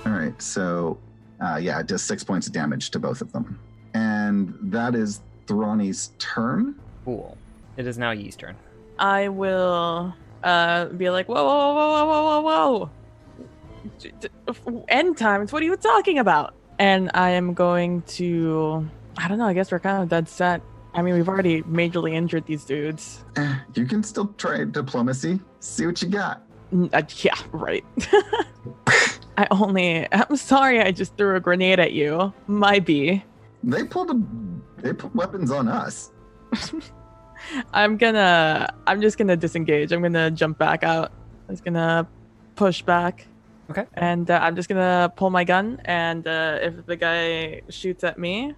All 0.06 0.12
right, 0.14 0.40
so 0.42 0.98
uh, 1.42 1.58
yeah, 1.62 1.80
it 1.80 1.88
does 1.88 2.02
six 2.04 2.24
points 2.24 2.48
of 2.48 2.54
damage 2.54 2.90
to 2.92 3.00
both 3.00 3.22
of 3.22 3.32
them. 3.32 3.60
And 3.94 4.54
that 4.62 4.96
is 4.96 5.22
Thrani's 5.48 6.12
turn. 6.18 6.76
Cool. 7.06 7.38
It 7.78 7.86
is 7.88 7.98
now 7.98 8.12
Yi's 8.12 8.36
turn. 8.36 8.56
I 9.00 9.28
will 9.28 10.14
uh 10.44 10.86
be 10.86 11.10
like, 11.10 11.28
whoa, 11.28 11.36
whoa, 11.44 11.74
whoa, 11.74 12.06
whoa, 12.06 12.06
whoa, 12.06 12.42
whoa, 12.42 12.78
whoa. 12.78 12.90
D- 14.00 14.12
d- 14.20 14.30
End 14.90 15.18
times. 15.18 15.52
What 15.54 15.62
are 15.62 15.66
you 15.66 15.76
talking 15.76 16.20
about? 16.20 16.54
And 16.80 17.10
I 17.14 17.32
am 17.32 17.54
going 17.54 18.02
to. 18.04 18.88
I 19.18 19.28
don't 19.28 19.38
know. 19.38 19.46
I 19.48 19.54
guess 19.54 19.72
we're 19.72 19.80
kind 19.80 20.04
of 20.04 20.10
dead 20.10 20.28
set. 20.30 20.62
I 20.98 21.04
mean, 21.04 21.14
we've 21.14 21.30
already 21.30 21.62
majorly 21.62 22.14
injured 22.14 22.48
these 22.48 22.66
dudes. 22.66 23.24
Eh, 23.36 23.56
you 23.76 23.86
can 23.86 24.02
still 24.02 24.34
try 24.40 24.64
diplomacy. 24.64 25.40
See 25.60 25.86
what 25.86 26.02
you 26.02 26.10
got. 26.10 26.42
N- 26.74 26.90
uh, 26.92 27.04
yeah, 27.20 27.36
right. 27.52 27.86
I 29.38 29.48
only. 29.52 30.12
I'm 30.12 30.36
sorry. 30.36 30.82
I 30.82 30.92
just 30.92 31.16
threw 31.16 31.36
a 31.36 31.40
grenade 31.40 31.80
at 31.80 31.94
you. 31.94 32.34
My 32.48 32.80
B. 32.80 33.24
They 33.64 33.84
pulled 33.84 34.10
a, 34.10 34.20
they 34.82 34.92
put 34.92 35.14
weapons 35.14 35.52
on 35.52 35.68
us. 35.68 36.12
I'm 37.74 37.98
gonna. 37.98 38.68
I'm 38.88 39.00
just 39.00 39.20
gonna 39.20 39.38
disengage. 39.38 39.92
I'm 39.92 40.02
gonna 40.02 40.32
jump 40.32 40.58
back 40.58 40.84
out. 40.84 41.12
I'm 41.48 41.54
just 41.54 41.64
gonna 41.64 42.08
push 42.56 42.82
back. 42.82 43.28
Okay. 43.70 43.86
And 43.94 44.32
uh, 44.32 44.40
I'm 44.42 44.56
just 44.56 44.68
gonna 44.68 45.14
pull 45.16 45.30
my 45.30 45.44
gun. 45.44 45.80
And 45.86 46.28
uh, 46.28 46.58
if 46.60 46.88
the 46.88 46.96
guy 46.96 47.62
shoots 47.70 48.04
at 48.04 48.18
me, 48.18 48.56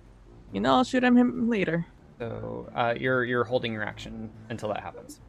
you 0.54 0.62
know, 0.62 0.76
I'll 0.76 0.86
shoot 0.86 1.04
him 1.04 1.18
him 1.18 1.50
later. 1.50 1.86
So 2.20 2.70
uh, 2.76 2.94
you're 2.98 3.24
you're 3.24 3.44
holding 3.46 3.72
your 3.74 3.84
action 3.84 4.30
until 4.50 4.70
that 4.70 4.82
happens. 4.82 5.22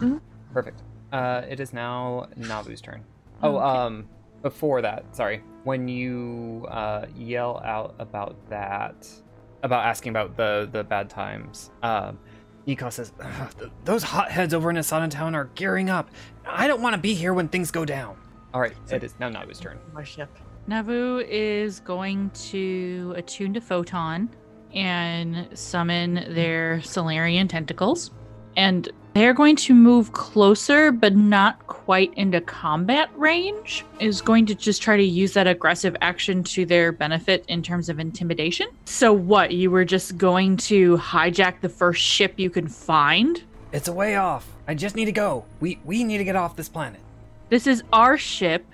Mhm. 0.00 0.20
Perfect. 0.52 0.82
Uh, 1.12 1.42
it 1.48 1.60
is 1.60 1.72
now 1.72 2.26
Navu's 2.38 2.80
turn. 2.80 3.04
Oh, 3.42 3.56
Okay. 3.56 3.64
um, 3.66 4.08
before 4.42 4.80
that, 4.82 5.04
sorry. 5.14 5.42
When 5.64 5.86
you 5.88 6.66
uh, 6.70 7.06
yell 7.14 7.60
out 7.64 7.94
about 7.98 8.36
that, 8.48 9.06
about 9.62 9.84
asking 9.84 10.10
about 10.10 10.36
the 10.36 10.68
the 10.72 10.82
bad 10.82 11.10
times, 11.10 11.70
um, 11.82 12.18
Nikos 12.66 12.92
says, 12.94 13.12
"Those 13.84 14.02
hotheads 14.02 14.54
over 14.54 14.70
in 14.70 14.76
Asana 14.76 15.10
Town 15.10 15.34
are 15.34 15.50
gearing 15.54 15.90
up. 15.90 16.10
I 16.46 16.66
don't 16.66 16.80
want 16.80 16.94
to 16.94 17.00
be 17.00 17.12
here 17.14 17.34
when 17.34 17.48
things 17.48 17.70
go 17.70 17.84
down." 17.84 18.16
All 18.54 18.60
right, 18.60 18.74
so 18.86 18.96
it 18.96 19.04
is 19.04 19.14
now 19.20 19.28
Navu's 19.28 19.60
turn. 19.60 19.78
My 19.92 20.02
ship. 20.04 20.30
Navu 20.68 21.24
is 21.28 21.80
going 21.80 22.30
to 22.30 23.12
attune 23.16 23.52
to 23.54 23.60
Photon 23.60 24.28
and 24.74 25.48
summon 25.58 26.26
their 26.34 26.80
Solarian 26.82 27.48
tentacles. 27.48 28.10
And 28.56 28.88
they're 29.14 29.34
going 29.34 29.56
to 29.56 29.74
move 29.74 30.12
closer, 30.12 30.92
but 30.92 31.16
not 31.16 31.66
quite 31.66 32.14
into 32.14 32.40
combat 32.40 33.10
range. 33.16 33.84
Is 33.98 34.20
going 34.20 34.46
to 34.46 34.54
just 34.54 34.82
try 34.82 34.96
to 34.96 35.02
use 35.02 35.32
that 35.34 35.46
aggressive 35.46 35.96
action 36.00 36.44
to 36.44 36.64
their 36.64 36.92
benefit 36.92 37.44
in 37.48 37.62
terms 37.62 37.88
of 37.88 37.98
intimidation. 37.98 38.68
So, 38.84 39.12
what? 39.12 39.52
You 39.52 39.70
were 39.70 39.84
just 39.84 40.16
going 40.16 40.56
to 40.58 40.96
hijack 40.98 41.60
the 41.60 41.68
first 41.68 42.02
ship 42.02 42.34
you 42.36 42.50
can 42.50 42.68
find? 42.68 43.42
It's 43.72 43.88
a 43.88 43.92
way 43.92 44.16
off. 44.16 44.46
I 44.68 44.74
just 44.74 44.94
need 44.94 45.06
to 45.06 45.12
go. 45.12 45.44
We 45.58 45.80
we 45.84 46.04
need 46.04 46.18
to 46.18 46.24
get 46.24 46.36
off 46.36 46.54
this 46.54 46.68
planet. 46.68 47.00
This 47.48 47.66
is 47.66 47.82
our 47.92 48.16
ship. 48.16 48.64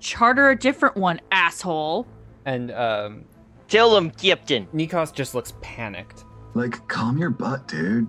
Charter 0.00 0.50
a 0.50 0.56
different 0.56 0.96
one, 0.96 1.20
asshole. 1.30 2.06
And 2.44 2.70
um, 2.72 3.24
Tell 3.68 3.96
him, 3.96 4.10
Captain. 4.10 4.66
Nikos 4.74 5.12
just 5.12 5.34
looks 5.34 5.52
panicked. 5.60 6.24
Like, 6.54 6.86
calm 6.88 7.18
your 7.18 7.30
butt, 7.30 7.66
dude. 7.68 8.06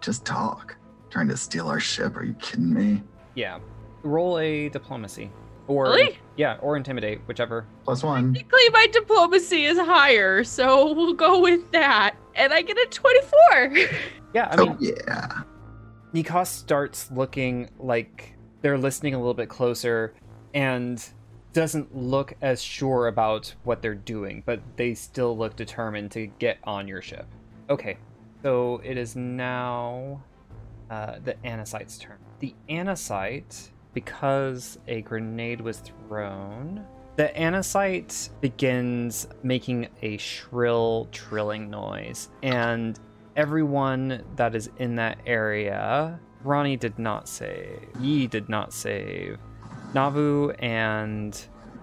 Just 0.00 0.24
talk. 0.24 0.76
Trying 1.10 1.28
to 1.28 1.36
steal 1.36 1.68
our 1.68 1.80
ship? 1.80 2.16
Are 2.16 2.24
you 2.24 2.34
kidding 2.34 2.72
me? 2.72 3.02
Yeah. 3.34 3.58
Roll 4.02 4.38
a 4.38 4.68
diplomacy. 4.68 5.30
Or 5.68 5.84
Really? 5.86 6.18
yeah, 6.36 6.56
or 6.60 6.76
intimidate, 6.76 7.20
whichever. 7.26 7.66
Plus 7.84 8.02
one. 8.02 8.34
Technically, 8.34 8.68
my 8.72 8.86
diplomacy 8.92 9.64
is 9.64 9.78
higher, 9.78 10.42
so 10.44 10.92
we'll 10.92 11.14
go 11.14 11.40
with 11.40 11.70
that. 11.72 12.16
And 12.34 12.52
I 12.52 12.62
get 12.62 12.76
a 12.76 12.86
24. 12.90 13.76
Yeah, 14.34 14.48
I 14.50 14.56
oh 14.62 14.64
mean, 14.64 14.76
yeah. 14.80 15.42
Nikos 16.14 16.46
starts 16.46 17.10
looking 17.10 17.68
like 17.78 18.34
they're 18.62 18.78
listening 18.78 19.12
a 19.12 19.18
little 19.18 19.34
bit 19.34 19.50
closer 19.50 20.14
and 20.54 21.04
doesn't 21.52 21.94
look 21.94 22.34
as 22.40 22.62
sure 22.62 23.08
about 23.08 23.54
what 23.64 23.82
they're 23.82 23.94
doing, 23.94 24.42
but 24.46 24.60
they 24.76 24.94
still 24.94 25.36
look 25.36 25.56
determined 25.56 26.10
to 26.12 26.26
get 26.26 26.58
on 26.64 26.88
your 26.88 27.02
ship. 27.02 27.26
Okay, 27.68 27.96
so 28.42 28.80
it 28.84 28.96
is 28.96 29.16
now 29.16 30.22
uh, 30.90 31.16
the 31.24 31.34
Anacite's 31.46 31.98
turn. 31.98 32.18
The 32.40 32.54
Anacite, 32.68 33.70
because 33.94 34.78
a 34.88 35.02
grenade 35.02 35.60
was 35.60 35.78
thrown, 35.78 36.84
the 37.16 37.28
Anacite 37.38 38.30
begins 38.40 39.28
making 39.42 39.88
a 40.00 40.16
shrill, 40.16 41.08
trilling 41.12 41.68
noise, 41.68 42.30
and 42.42 42.98
everyone 43.36 44.22
that 44.36 44.54
is 44.54 44.70
in 44.78 44.96
that 44.96 45.18
area. 45.26 46.18
Ronnie 46.42 46.76
did 46.76 46.98
not 46.98 47.28
save. 47.28 47.86
Yi 48.00 48.26
did 48.26 48.48
not 48.48 48.72
save. 48.72 49.38
Navu 49.94 50.54
and 50.58 51.38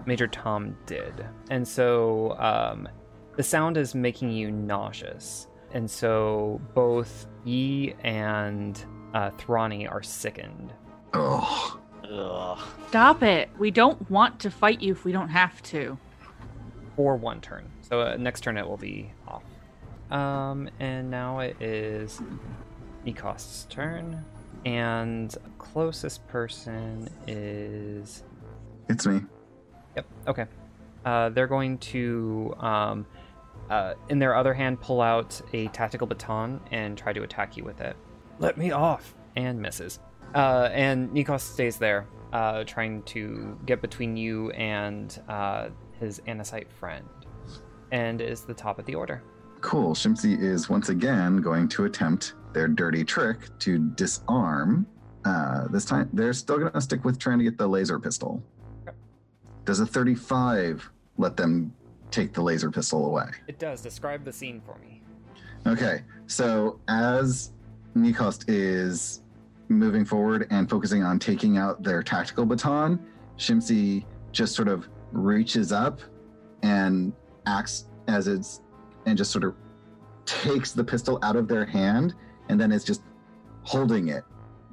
Major 0.06 0.26
Tom 0.26 0.76
did. 0.86 1.26
And 1.50 1.66
so 1.66 2.36
um, 2.38 2.88
the 3.36 3.42
sound 3.42 3.76
is 3.76 3.94
making 3.94 4.32
you 4.32 4.50
nauseous. 4.50 5.46
And 5.72 5.88
so 5.90 6.60
both 6.74 7.26
Yi 7.44 7.94
and 8.02 8.82
uh, 9.14 9.30
Thrani 9.30 9.90
are 9.90 10.02
sickened. 10.02 10.72
Oh. 11.14 11.78
Ugh. 12.10 12.58
Stop 12.88 13.22
it. 13.22 13.50
We 13.58 13.70
don't 13.70 14.10
want 14.10 14.40
to 14.40 14.50
fight 14.50 14.80
you 14.82 14.92
if 14.92 15.04
we 15.04 15.12
don't 15.12 15.28
have 15.28 15.62
to. 15.64 15.96
for 16.96 17.16
one 17.16 17.40
turn. 17.40 17.70
So 17.82 18.00
uh, 18.00 18.16
next 18.18 18.40
turn 18.40 18.56
it 18.56 18.66
will 18.66 18.76
be 18.76 19.12
off. 19.28 19.44
Um, 20.10 20.68
and 20.80 21.08
now 21.08 21.38
it 21.38 21.60
is 21.62 22.20
Nikos's 23.06 23.66
turn, 23.70 24.24
and 24.64 25.34
closest 25.58 26.26
person 26.28 27.08
is 27.26 28.22
It's 28.88 29.06
me. 29.06 29.20
yep. 29.96 30.06
Okay, 30.26 30.46
uh, 31.04 31.30
they're 31.30 31.46
going 31.46 31.78
to 31.78 32.54
um, 32.58 33.06
uh, 33.70 33.94
in 34.08 34.18
their 34.18 34.34
other 34.34 34.52
hand 34.52 34.80
pull 34.80 35.00
out 35.00 35.40
a 35.52 35.68
tactical 35.68 36.06
baton 36.06 36.60
and 36.70 36.98
try 36.98 37.12
to 37.12 37.22
attack 37.22 37.56
you 37.56 37.64
with 37.64 37.80
it. 37.80 37.96
Let 38.38 38.58
me 38.58 38.70
off, 38.72 39.14
and 39.36 39.60
misses. 39.60 39.98
Uh, 40.34 40.68
and 40.72 41.10
Nikos 41.10 41.40
stays 41.40 41.76
there, 41.76 42.06
uh, 42.32 42.64
trying 42.64 43.02
to 43.02 43.58
get 43.66 43.80
between 43.82 44.16
you 44.16 44.50
and 44.52 45.20
uh, 45.28 45.68
his 45.98 46.20
Anacite 46.26 46.70
friend, 46.70 47.04
and 47.92 48.20
is 48.20 48.42
the 48.42 48.54
top 48.54 48.78
of 48.78 48.86
the 48.86 48.94
order. 48.94 49.22
Cool. 49.60 49.94
Shimsy 49.94 50.34
is 50.40 50.68
once 50.70 50.88
again 50.88 51.38
going 51.42 51.68
to 51.68 51.84
attempt 51.84 52.34
their 52.52 52.68
dirty 52.68 53.04
trick 53.04 53.38
to 53.60 53.78
disarm. 53.90 54.86
Uh, 55.24 55.68
this 55.68 55.84
time, 55.84 56.08
they're 56.12 56.32
still 56.32 56.58
going 56.58 56.72
to 56.72 56.80
stick 56.80 57.04
with 57.04 57.18
trying 57.18 57.38
to 57.38 57.44
get 57.44 57.58
the 57.58 57.66
laser 57.66 57.98
pistol. 57.98 58.42
Okay. 58.86 58.96
Does 59.64 59.80
a 59.80 59.86
35 59.86 60.90
let 61.18 61.36
them 61.36 61.72
take 62.10 62.32
the 62.32 62.42
laser 62.42 62.70
pistol 62.70 63.06
away? 63.06 63.26
It 63.46 63.58
does. 63.58 63.82
Describe 63.82 64.24
the 64.24 64.32
scene 64.32 64.60
for 64.64 64.78
me. 64.78 65.02
Okay, 65.66 66.02
so 66.26 66.80
as 66.88 67.52
Nikost 67.94 68.44
is 68.48 69.22
moving 69.68 70.04
forward 70.04 70.46
and 70.50 70.68
focusing 70.68 71.02
on 71.02 71.18
taking 71.18 71.58
out 71.58 71.82
their 71.82 72.02
tactical 72.02 72.46
baton, 72.46 72.98
Shimsy 73.36 74.04
just 74.32 74.54
sort 74.54 74.68
of 74.68 74.88
reaches 75.12 75.70
up 75.70 76.00
and 76.62 77.12
acts 77.46 77.86
as 78.08 78.26
it's 78.26 78.62
and 79.06 79.16
just 79.16 79.30
sort 79.30 79.44
of 79.44 79.54
takes 80.24 80.72
the 80.72 80.84
pistol 80.84 81.18
out 81.22 81.36
of 81.36 81.48
their 81.48 81.64
hand 81.64 82.14
and 82.50 82.60
then 82.60 82.72
it's 82.72 82.84
just 82.84 83.02
holding 83.62 84.08
it, 84.08 84.24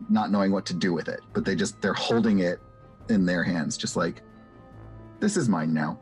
not 0.09 0.31
knowing 0.31 0.51
what 0.51 0.65
to 0.65 0.73
do 0.73 0.93
with 0.93 1.07
it. 1.07 1.21
But 1.33 1.45
they 1.45 1.55
just 1.55 1.79
they're 1.81 1.93
holding 1.93 2.39
it 2.39 2.59
in 3.07 3.25
their 3.25 3.43
hands, 3.43 3.77
just 3.77 3.95
like 3.95 4.23
this 5.19 5.37
is 5.37 5.47
mine 5.47 5.73
now. 5.73 5.99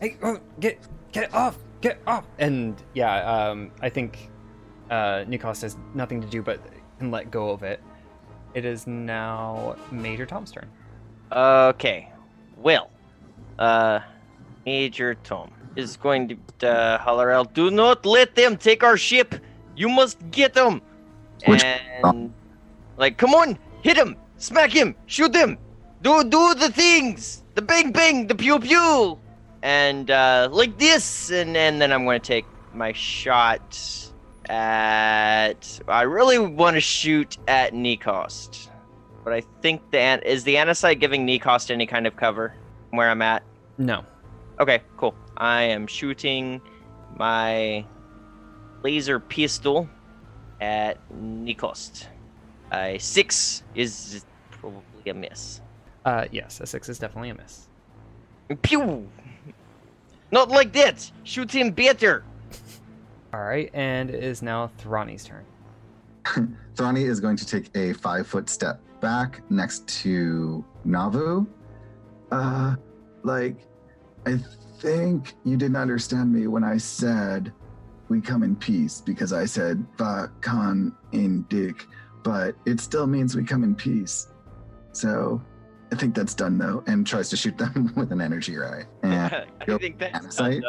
Hey, 0.00 0.18
oh, 0.22 0.38
get 0.60 0.78
get 1.12 1.34
off, 1.34 1.56
get 1.80 2.00
off. 2.06 2.26
And 2.38 2.80
yeah, 2.94 3.22
um, 3.24 3.70
I 3.80 3.88
think 3.88 4.30
uh, 4.90 5.24
Nikos 5.24 5.62
has 5.62 5.78
nothing 5.94 6.20
to 6.20 6.26
do 6.26 6.42
but 6.42 6.60
can 6.98 7.10
let 7.10 7.30
go 7.30 7.50
of 7.50 7.62
it. 7.62 7.80
It 8.52 8.66
is 8.66 8.86
now 8.86 9.76
Major 9.90 10.26
Tom's 10.26 10.50
turn. 10.50 10.68
Okay. 11.32 12.10
Well, 12.58 12.90
uh, 13.58 14.00
Major 14.66 15.14
Tom 15.14 15.50
is 15.76 15.96
going 15.96 16.38
to 16.58 16.68
uh, 16.68 16.98
holler 16.98 17.30
out, 17.30 17.54
"Do 17.54 17.70
not 17.70 18.04
let 18.04 18.34
them 18.34 18.58
take 18.58 18.82
our 18.82 18.98
ship. 18.98 19.34
You 19.76 19.88
must 19.88 20.30
get 20.30 20.52
them." 20.52 20.82
Which- 21.46 21.64
and 21.64 22.32
like, 22.96 23.16
come 23.16 23.34
on, 23.34 23.58
hit 23.82 23.96
him, 23.96 24.16
smack 24.36 24.70
him, 24.70 24.94
shoot 25.06 25.34
him, 25.34 25.58
do 26.02 26.22
do 26.24 26.54
the 26.54 26.70
things, 26.70 27.42
the 27.54 27.62
bang 27.62 27.92
bang, 27.92 28.26
the 28.26 28.34
pew 28.34 28.58
pew, 28.58 29.18
and 29.62 30.10
uh, 30.10 30.48
like 30.50 30.78
this, 30.78 31.30
and 31.30 31.56
and 31.56 31.80
then 31.80 31.92
I'm 31.92 32.04
going 32.04 32.20
to 32.20 32.26
take 32.26 32.46
my 32.74 32.92
shot 32.92 33.78
at. 34.48 35.80
I 35.88 36.02
really 36.02 36.38
want 36.38 36.74
to 36.76 36.80
shoot 36.80 37.38
at 37.48 37.72
Nikost. 37.72 38.68
But 39.24 39.32
I 39.34 39.42
think 39.62 39.90
the 39.90 39.98
an- 40.00 40.22
is 40.22 40.44
the 40.44 40.54
Anacite 40.56 40.98
giving 41.00 41.26
Nikost 41.26 41.70
any 41.70 41.86
kind 41.86 42.06
of 42.06 42.16
cover 42.16 42.54
where 42.90 43.10
I'm 43.10 43.22
at. 43.22 43.42
No. 43.78 44.04
Okay, 44.58 44.80
cool. 44.96 45.14
I 45.36 45.62
am 45.62 45.86
shooting 45.86 46.60
my 47.16 47.84
laser 48.82 49.20
pistol 49.20 49.88
at 50.60 50.98
Nikost. 51.12 52.06
A 52.72 52.98
six 52.98 53.62
is 53.74 54.24
probably 54.50 55.10
a 55.10 55.14
miss. 55.14 55.60
Uh, 56.04 56.26
yes, 56.30 56.60
a 56.60 56.66
six 56.66 56.88
is 56.88 56.98
definitely 56.98 57.30
a 57.30 57.34
miss. 57.34 57.68
Pew! 58.62 59.08
Not 60.30 60.48
like 60.48 60.72
that. 60.72 61.10
Shoot 61.24 61.52
him 61.52 61.70
better. 61.72 62.24
All 63.32 63.40
right, 63.40 63.70
and 63.74 64.10
it 64.10 64.22
is 64.22 64.42
now 64.42 64.70
Thrani's 64.78 65.24
turn. 65.24 65.44
Thrani 66.74 67.08
is 67.08 67.20
going 67.20 67.36
to 67.36 67.46
take 67.46 67.74
a 67.76 67.92
five 67.94 68.26
foot 68.26 68.48
step 68.48 68.80
back 69.00 69.42
next 69.50 69.86
to 70.02 70.64
Navu. 70.86 71.46
Uh, 72.30 72.76
like, 73.22 73.56
I 74.26 74.38
think 74.78 75.34
you 75.44 75.56
didn't 75.56 75.76
understand 75.76 76.32
me 76.32 76.46
when 76.46 76.64
I 76.64 76.76
said 76.76 77.52
we 78.10 78.20
come 78.20 78.42
in 78.42 78.56
peace 78.56 79.00
because 79.00 79.32
I 79.32 79.46
said 79.46 79.86
Va 79.96 80.30
Khan 80.40 80.94
in 81.12 81.42
Dick, 81.42 81.86
but 82.22 82.56
it 82.66 82.80
still 82.80 83.06
means 83.06 83.36
we 83.36 83.44
come 83.44 83.62
in 83.64 83.74
peace. 83.74 84.28
So 84.92 85.40
I 85.92 85.94
think 85.94 86.14
that's 86.14 86.34
done 86.34 86.58
though, 86.58 86.82
and 86.88 87.06
tries 87.06 87.30
to 87.30 87.36
shoot 87.36 87.56
them 87.56 87.92
with 87.96 88.12
an 88.12 88.20
energy 88.20 88.56
ray. 88.56 88.84
And 89.04 89.46
I 89.60 89.78
think 89.78 89.98
that's 89.98 90.36
done, 90.36 90.62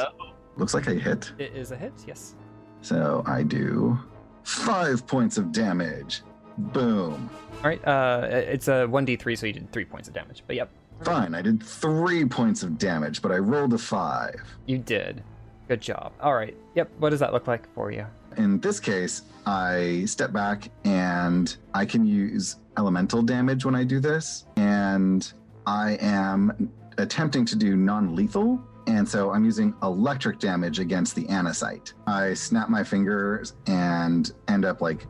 looks 0.56 0.74
like 0.74 0.88
I 0.88 0.94
hit. 0.94 1.34
It 1.40 1.54
is 1.56 1.72
a 1.72 1.76
hit. 1.76 1.94
Yes. 2.08 2.36
So 2.82 3.24
I 3.26 3.44
do 3.44 4.00
five 4.44 5.06
points 5.08 5.38
of 5.38 5.52
damage. 5.52 6.22
Boom. 6.58 7.30
All 7.64 7.70
right. 7.70 7.86
Uh, 7.88 8.28
it's 8.32 8.68
a 8.68 8.86
one 8.86 9.04
d 9.04 9.16
three, 9.16 9.36
so 9.36 9.48
you 9.48 9.54
did 9.54 9.72
three 9.72 9.86
points 9.86 10.08
of 10.08 10.14
damage. 10.14 10.44
But 10.46 10.56
yep, 10.58 10.70
Fine, 11.04 11.34
I 11.34 11.42
did 11.42 11.64
three 11.64 12.26
points 12.26 12.62
of 12.62 12.78
damage, 12.78 13.24
but 13.24 13.32
I 13.32 13.38
rolled 13.38 13.74
a 13.74 13.78
five. 13.80 14.40
you 14.68 14.78
did. 14.78 15.24
Good 15.72 15.80
job. 15.80 16.12
All 16.20 16.34
right. 16.34 16.54
Yep. 16.76 16.92
What 16.98 17.12
does 17.12 17.22
that 17.22 17.32
look 17.32 17.48
like 17.48 17.74
for 17.74 17.94
you? 17.94 18.06
In 18.36 18.60
this 18.60 18.78
case, 18.78 19.22
I 19.46 20.04
step 20.06 20.34
back 20.34 20.70
and 20.84 21.56
I 21.74 21.86
can 21.86 22.06
use 22.06 22.58
elemental 22.78 23.22
damage 23.22 23.64
when 23.64 23.74
I 23.74 23.86
do 23.86 24.02
this. 24.02 24.48
And 24.58 25.32
I 25.66 25.94
am 26.02 26.70
attempting 26.98 27.46
to 27.46 27.56
do 27.56 27.78
non 27.78 28.14
lethal. 28.18 28.62
And 28.86 29.08
so 29.08 29.32
I'm 29.32 29.46
using 29.46 29.74
electric 29.82 30.40
damage 30.40 30.80
against 30.80 31.16
the 31.16 31.24
Anacite. 31.28 31.94
I 32.06 32.34
snap 32.34 32.68
my 32.68 32.84
fingers 32.84 33.54
and 33.66 34.30
end 34.50 34.66
up 34.66 34.82
like 34.82 35.08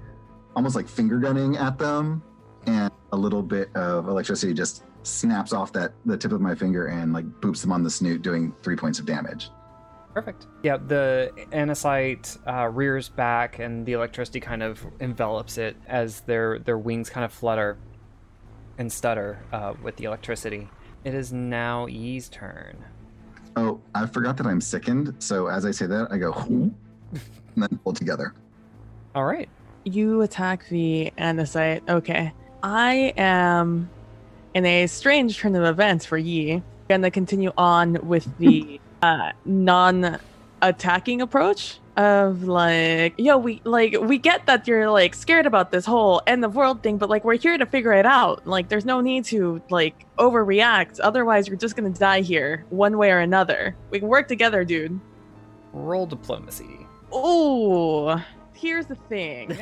almost 0.55 0.75
like 0.75 0.87
finger 0.87 1.17
gunning 1.17 1.57
at 1.57 1.79
them. 1.79 2.21
And 2.67 2.91
a 3.13 3.17
little 3.17 3.41
bit 3.41 3.75
of 3.75 4.07
electricity 4.07 4.53
just 4.53 4.83
snaps 5.01 5.53
off 5.53 5.73
that 5.73 5.93
the 6.05 6.15
tip 6.15 6.31
of 6.31 6.39
my 6.39 6.53
finger 6.53 6.85
and 6.85 7.13
like 7.13 7.25
boops 7.41 7.61
them 7.61 7.71
on 7.71 7.81
the 7.81 7.89
snoot, 7.89 8.21
doing 8.21 8.53
three 8.61 8.75
points 8.75 8.99
of 8.99 9.07
damage. 9.07 9.49
Perfect. 10.13 10.47
Yeah, 10.63 10.77
the 10.77 11.31
Anacite 11.51 12.37
uh, 12.45 12.67
rears 12.67 13.07
back, 13.07 13.59
and 13.59 13.85
the 13.85 13.93
electricity 13.93 14.39
kind 14.39 14.61
of 14.61 14.85
envelops 14.99 15.57
it 15.57 15.77
as 15.87 16.21
their 16.21 16.59
their 16.59 16.77
wings 16.77 17.09
kind 17.09 17.23
of 17.23 17.31
flutter 17.31 17.77
and 18.77 18.91
stutter 18.91 19.39
uh, 19.53 19.73
with 19.81 19.95
the 19.95 20.05
electricity. 20.05 20.67
It 21.03 21.13
is 21.13 21.31
now 21.31 21.85
Yi's 21.87 22.29
turn. 22.29 22.83
Oh, 23.55 23.79
I 23.95 24.05
forgot 24.05 24.37
that 24.37 24.47
I'm 24.47 24.61
sickened. 24.61 25.15
So 25.19 25.47
as 25.47 25.65
I 25.65 25.71
say 25.71 25.87
that, 25.87 26.07
I 26.11 26.17
go, 26.17 26.33
and 26.49 26.73
then 27.55 27.79
pull 27.83 27.93
together. 27.93 28.33
All 29.15 29.25
right. 29.25 29.49
You 29.83 30.21
attack 30.21 30.67
the 30.69 31.11
Anacite. 31.17 31.87
Okay. 31.89 32.33
I 32.63 33.13
am 33.17 33.89
in 34.53 34.65
a 34.65 34.87
strange 34.87 35.37
turn 35.37 35.55
of 35.55 35.63
events 35.63 36.05
for 36.05 36.17
Yi, 36.17 36.61
gonna 36.89 37.09
continue 37.09 37.51
on 37.57 37.97
with 38.07 38.27
the 38.37 38.79
uh, 39.01 39.31
non-attacking 39.45 41.21
approach 41.21 41.79
of 41.97 42.43
like, 42.43 43.13
yo, 43.17 43.37
we 43.37 43.61
like 43.65 43.97
we 43.99 44.17
get 44.17 44.45
that 44.45 44.67
you're 44.67 44.89
like 44.89 45.13
scared 45.13 45.45
about 45.45 45.71
this 45.71 45.85
whole 45.85 46.21
end 46.25 46.45
of 46.45 46.55
world 46.55 46.81
thing, 46.81 46.97
but 46.97 47.09
like 47.09 47.25
we're 47.25 47.37
here 47.37 47.57
to 47.57 47.65
figure 47.65 47.93
it 47.93 48.05
out. 48.05 48.47
Like, 48.47 48.69
there's 48.69 48.85
no 48.85 49.01
need 49.01 49.25
to 49.25 49.61
like 49.69 50.05
overreact. 50.17 50.99
Otherwise, 51.03 51.47
you're 51.47 51.57
just 51.57 51.75
gonna 51.75 51.89
die 51.89 52.21
here 52.21 52.65
one 52.69 52.97
way 52.97 53.11
or 53.11 53.19
another. 53.19 53.75
We 53.89 53.99
can 53.99 54.07
work 54.07 54.27
together, 54.27 54.63
dude. 54.63 54.99
Roll 55.73 56.05
diplomacy. 56.05 56.85
oh 57.11 58.23
here's 58.61 58.85
the 58.85 58.95
thing. 58.95 59.51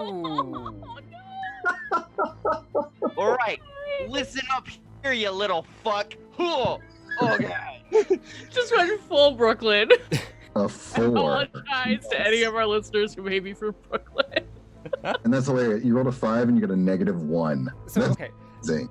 Ooh. 0.00 0.82
All 3.16 3.36
right, 3.36 3.60
listen 4.08 4.42
up 4.52 4.66
here, 5.02 5.12
you 5.12 5.30
little 5.30 5.66
fuck. 5.84 6.14
Oh, 6.38 6.78
God. 7.20 7.80
Just 8.50 8.74
went 8.76 9.00
full 9.02 9.32
Brooklyn. 9.32 9.90
A 10.56 10.64
I 10.64 10.68
four. 10.68 11.42
apologize 11.42 12.08
to 12.10 12.26
any 12.26 12.42
of 12.42 12.54
our 12.56 12.66
listeners 12.66 13.14
who 13.14 13.22
may 13.22 13.38
be 13.38 13.52
from 13.52 13.74
Brooklyn. 13.88 14.44
And 15.24 15.32
that's 15.32 15.46
hilarious. 15.46 15.84
You 15.84 15.94
rolled 15.94 16.08
a 16.08 16.12
five 16.12 16.48
and 16.48 16.56
you 16.56 16.60
get 16.60 16.70
a 16.74 16.76
negative 16.76 17.22
one. 17.22 17.70
So 17.86 18.00
That's 18.00 18.12
okay, 18.12 18.30
amazing. 18.64 18.88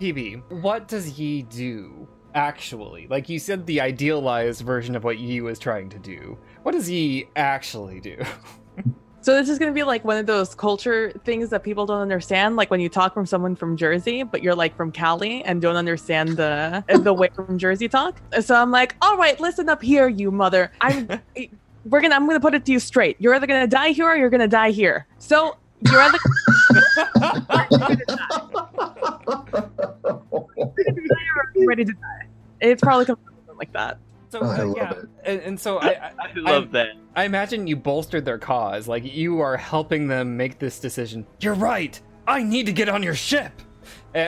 PB, 0.00 0.62
what 0.62 0.88
does 0.88 1.18
Yi 1.18 1.42
do 1.42 2.08
actually? 2.34 3.06
Like 3.08 3.28
you 3.28 3.38
said, 3.38 3.66
the 3.66 3.80
idealized 3.80 4.62
version 4.62 4.96
of 4.96 5.04
what 5.04 5.18
Yi 5.18 5.40
was 5.40 5.58
trying 5.58 5.88
to 5.90 5.98
do. 5.98 6.38
What 6.62 6.72
does 6.72 6.88
Yi 6.90 7.28
actually 7.36 8.00
do? 8.00 8.16
So 9.22 9.34
this 9.34 9.48
is 9.48 9.56
gonna 9.60 9.70
be 9.70 9.84
like 9.84 10.04
one 10.04 10.16
of 10.16 10.26
those 10.26 10.52
culture 10.52 11.12
things 11.24 11.50
that 11.50 11.62
people 11.62 11.86
don't 11.86 12.00
understand, 12.00 12.56
like 12.56 12.72
when 12.72 12.80
you 12.80 12.88
talk 12.88 13.14
from 13.14 13.24
someone 13.24 13.54
from 13.54 13.76
Jersey, 13.76 14.24
but 14.24 14.42
you're 14.42 14.56
like 14.56 14.76
from 14.76 14.90
Cali 14.90 15.44
and 15.44 15.62
don't 15.62 15.76
understand 15.76 16.30
the 16.30 16.82
the 16.88 17.14
way 17.14 17.28
from 17.36 17.56
Jersey 17.56 17.88
talk. 17.88 18.20
So 18.40 18.56
I'm 18.56 18.72
like, 18.72 18.96
all 19.00 19.16
right, 19.16 19.38
listen 19.38 19.68
up 19.68 19.80
here, 19.80 20.08
you 20.08 20.32
mother. 20.32 20.72
I'm 20.80 21.08
we're 21.84 22.00
gonna 22.00 22.16
I'm 22.16 22.26
gonna 22.26 22.40
put 22.40 22.54
it 22.54 22.64
to 22.66 22.72
you 22.72 22.80
straight. 22.80 23.16
You're 23.20 23.36
either 23.36 23.46
gonna 23.46 23.68
die 23.68 23.90
here 23.90 24.06
or 24.06 24.16
you're 24.16 24.28
gonna 24.28 24.48
die 24.48 24.72
here. 24.72 25.06
So 25.18 25.56
you're 25.88 26.00
either 26.00 26.18
ready 31.66 31.84
to 31.84 31.92
die. 31.92 32.26
It's 32.60 32.82
probably 32.82 33.06
something 33.06 33.56
like 33.56 33.72
that. 33.72 33.98
So 34.32 34.40
Oh, 34.40 34.46
I 34.46 34.60
uh, 34.60 34.64
love 34.64 34.76
yeah, 34.78 34.90
it. 34.92 35.08
and, 35.24 35.40
and 35.40 35.60
so 35.60 35.76
I, 35.78 35.88
I, 35.88 36.12
I 36.18 36.32
love 36.36 36.70
that. 36.72 36.88
I 37.14 37.24
imagine 37.24 37.66
you 37.66 37.76
bolstered 37.76 38.24
their 38.24 38.38
cause. 38.38 38.88
Like 38.88 39.04
you 39.04 39.40
are 39.40 39.58
helping 39.58 40.08
them 40.08 40.38
make 40.38 40.58
this 40.58 40.80
decision. 40.80 41.26
You're 41.40 41.52
right. 41.52 42.00
I 42.26 42.42
need 42.42 42.64
to 42.64 42.72
get 42.72 42.88
on 42.88 43.02
your 43.02 43.14
ship. 43.14 43.52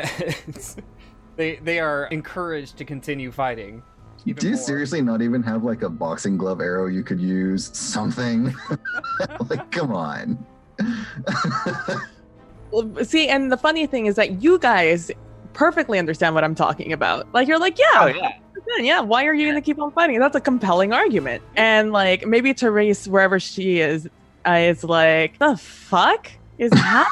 They 1.37 1.57
they 1.57 1.81
are 1.81 2.05
encouraged 2.12 2.77
to 2.77 2.85
continue 2.85 3.33
fighting. 3.33 3.83
even 4.25 4.40
Do 4.40 4.47
you 4.51 4.55
more. 4.55 4.62
seriously 4.62 5.01
not 5.03 5.21
even 5.21 5.43
have 5.43 5.64
like 5.64 5.83
a 5.83 5.88
boxing 5.88 6.37
glove 6.37 6.61
arrow 6.61 6.87
you 6.87 7.03
could 7.03 7.21
use? 7.21 7.77
Something? 7.77 8.55
like, 9.51 9.69
come 9.73 9.90
on. 9.93 10.45
Well, 12.71 13.05
See, 13.05 13.29
and 13.29 13.51
the 13.53 13.57
funny 13.57 13.87
thing 13.87 14.07
is 14.07 14.17
that 14.17 14.43
you 14.43 14.59
guys 14.59 15.11
perfectly 15.53 15.99
understand 15.99 16.35
what 16.35 16.43
I'm 16.45 16.55
talking 16.55 16.93
about. 16.93 17.33
Like 17.33 17.47
you're 17.49 17.59
like, 17.59 17.79
yeah, 17.79 17.85
Oh 18.01 18.07
yeah. 18.07 18.33
Yeah, 18.68 18.83
yeah. 18.83 19.00
Why 19.00 19.24
are 19.27 19.35
you 19.35 19.46
going 19.46 19.57
to 19.57 19.64
keep 19.64 19.79
on 19.81 19.90
fighting? 19.92 20.18
That's 20.20 20.37
a 20.37 20.40
compelling 20.40 20.92
argument. 20.92 21.42
And 21.57 21.92
like 21.92 22.27
maybe 22.27 22.53
Therese, 22.53 23.07
wherever 23.07 23.38
she 23.40 23.81
is, 23.81 24.09
uh, 24.46 24.53
is 24.53 24.85
like, 24.85 25.38
the 25.38 25.57
fuck 25.57 26.31
is 26.59 26.72
happening? 26.79 27.09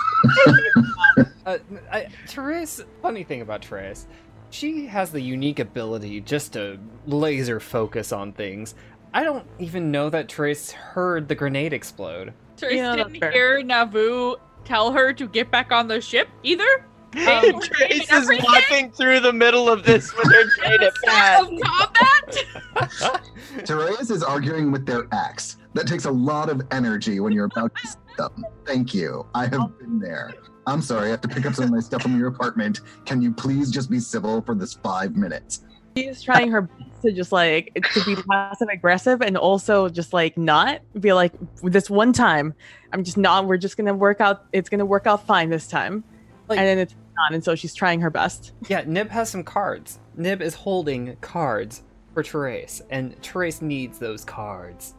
Uh, 1.44 1.58
I, 1.90 2.08
Therese, 2.28 2.82
funny 3.02 3.24
thing 3.24 3.40
about 3.40 3.64
Therese, 3.64 4.06
she 4.50 4.86
has 4.86 5.10
the 5.10 5.20
unique 5.20 5.58
ability 5.58 6.20
just 6.20 6.52
to 6.54 6.78
laser 7.06 7.58
focus 7.60 8.12
on 8.12 8.32
things. 8.32 8.74
I 9.14 9.24
don't 9.24 9.46
even 9.58 9.90
know 9.90 10.08
that 10.10 10.30
Therese 10.32 10.70
heard 10.70 11.28
the 11.28 11.34
grenade 11.34 11.72
explode. 11.72 12.32
Trace 12.56 12.76
Yeah, 12.76 12.96
didn't 12.96 13.18
fair. 13.18 13.30
hear 13.30 13.62
Navu 13.62 14.36
tell 14.64 14.92
her 14.92 15.12
to 15.12 15.26
get 15.28 15.50
back 15.50 15.72
on 15.72 15.88
the 15.88 16.00
ship 16.00 16.28
either. 16.42 16.86
Um, 17.14 17.60
Trace 17.60 18.10
is 18.10 18.30
walking 18.42 18.90
through 18.90 19.20
the 19.20 19.32
middle 19.32 19.68
of 19.68 19.84
this 19.84 20.14
with 20.16 20.28
they're 20.30 20.48
trying 20.56 20.78
to 20.78 20.92
pass. 21.04 21.42
Of 21.42 21.50
combat. 21.60 23.22
Therese 23.66 24.10
is 24.10 24.22
arguing 24.22 24.72
with 24.72 24.86
their 24.86 25.06
axe. 25.12 25.58
That 25.74 25.86
takes 25.86 26.06
a 26.06 26.10
lot 26.10 26.48
of 26.48 26.62
energy 26.70 27.20
when 27.20 27.32
you're 27.32 27.44
about 27.46 27.74
to 27.76 27.86
see 27.86 27.98
them. 28.16 28.44
Thank 28.66 28.94
you. 28.94 29.26
I 29.34 29.42
have 29.46 29.78
been 29.78 29.98
there. 29.98 30.32
I'm 30.66 30.80
sorry, 30.80 31.08
I 31.08 31.10
have 31.10 31.20
to 31.22 31.28
pick 31.28 31.44
up 31.44 31.54
some 31.54 31.64
of 31.66 31.70
my 31.70 31.80
stuff 31.80 32.02
from 32.02 32.18
your 32.18 32.28
apartment. 32.28 32.80
Can 33.04 33.20
you 33.20 33.32
please 33.32 33.70
just 33.70 33.90
be 33.90 33.98
civil 33.98 34.40
for 34.42 34.54
this 34.54 34.74
five 34.74 35.16
minutes? 35.16 35.64
She's 35.96 36.22
trying 36.22 36.50
her 36.50 36.62
best 36.62 37.02
to 37.02 37.12
just 37.12 37.32
like 37.32 37.74
to 37.92 38.04
be 38.04 38.16
passive 38.30 38.68
aggressive 38.72 39.20
and 39.20 39.36
also 39.36 39.88
just 39.88 40.12
like 40.12 40.38
not 40.38 40.80
be 41.00 41.12
like 41.12 41.32
this 41.62 41.90
one 41.90 42.12
time. 42.12 42.54
I'm 42.92 43.04
just 43.04 43.18
not. 43.18 43.46
We're 43.46 43.56
just 43.58 43.76
gonna 43.76 43.92
work 43.92 44.20
out. 44.20 44.46
It's 44.52 44.68
gonna 44.70 44.86
work 44.86 45.06
out 45.06 45.26
fine 45.26 45.50
this 45.50 45.66
time. 45.66 46.04
Like- 46.48 46.58
and 46.58 46.66
then 46.66 46.78
it's 46.78 46.94
not. 47.16 47.32
And 47.34 47.42
so 47.42 47.54
she's 47.54 47.74
trying 47.74 48.00
her 48.00 48.10
best. 48.10 48.52
Yeah, 48.68 48.84
Nib 48.86 49.10
has 49.10 49.30
some 49.30 49.44
cards. 49.44 49.98
Nib 50.16 50.42
is 50.42 50.54
holding 50.54 51.16
cards 51.20 51.82
for 52.14 52.22
Therese, 52.22 52.82
and 52.90 53.20
Therese 53.22 53.62
needs 53.62 53.98
those 53.98 54.24
cards. 54.24 54.94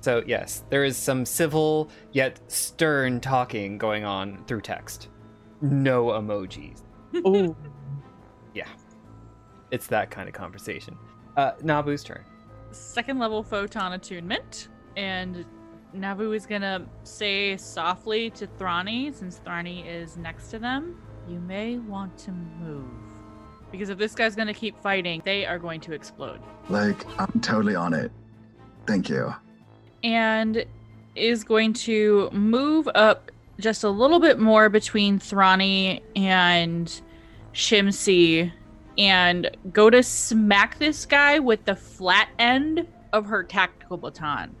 So, 0.00 0.22
yes, 0.26 0.64
there 0.70 0.84
is 0.84 0.96
some 0.96 1.26
civil 1.26 1.90
yet 2.12 2.40
stern 2.50 3.20
talking 3.20 3.78
going 3.78 4.04
on 4.04 4.44
through 4.46 4.60
text. 4.60 5.08
No 5.60 6.06
emojis. 6.06 6.82
Ooh. 7.16 7.56
Yeah. 8.54 8.66
It's 9.70 9.86
that 9.88 10.10
kind 10.10 10.26
of 10.28 10.34
conversation. 10.34 10.96
Uh, 11.36 11.52
Navu's 11.62 12.02
turn. 12.02 12.24
Second 12.72 13.18
level 13.18 13.42
photon 13.42 13.92
attunement, 13.92 14.68
and 14.96 15.44
Navu 15.94 16.34
is 16.34 16.44
gonna 16.46 16.86
say 17.04 17.56
softly 17.56 18.30
to 18.30 18.46
Thrani, 18.46 19.14
since 19.14 19.40
Thrani 19.44 19.86
is 19.86 20.16
next 20.16 20.50
to 20.50 20.58
them, 20.58 21.00
"You 21.28 21.40
may 21.40 21.78
want 21.78 22.16
to 22.18 22.32
move." 22.32 22.88
Because 23.70 23.90
if 23.90 23.98
this 23.98 24.14
guy's 24.14 24.34
gonna 24.34 24.54
keep 24.54 24.80
fighting, 24.82 25.20
they 25.24 25.44
are 25.44 25.58
going 25.58 25.80
to 25.82 25.92
explode. 25.92 26.40
Like, 26.68 27.06
I'm 27.20 27.40
totally 27.40 27.74
on 27.74 27.92
it. 27.94 28.10
Thank 28.86 29.08
you. 29.10 29.34
and 30.02 30.64
is 31.16 31.44
going 31.44 31.72
to 31.72 32.30
move 32.32 32.88
up 32.94 33.30
just 33.58 33.82
a 33.84 33.88
little 33.90 34.20
bit 34.20 34.38
more 34.38 34.68
between 34.68 35.18
Thrani 35.18 36.00
and 36.14 37.00
Shimsi 37.52 38.52
and 38.96 39.50
go 39.72 39.90
to 39.90 40.02
smack 40.02 40.78
this 40.78 41.04
guy 41.06 41.38
with 41.40 41.64
the 41.64 41.74
flat 41.74 42.28
end 42.38 42.86
of 43.12 43.26
her 43.26 43.42
tactical 43.42 43.96
baton. 43.96 44.54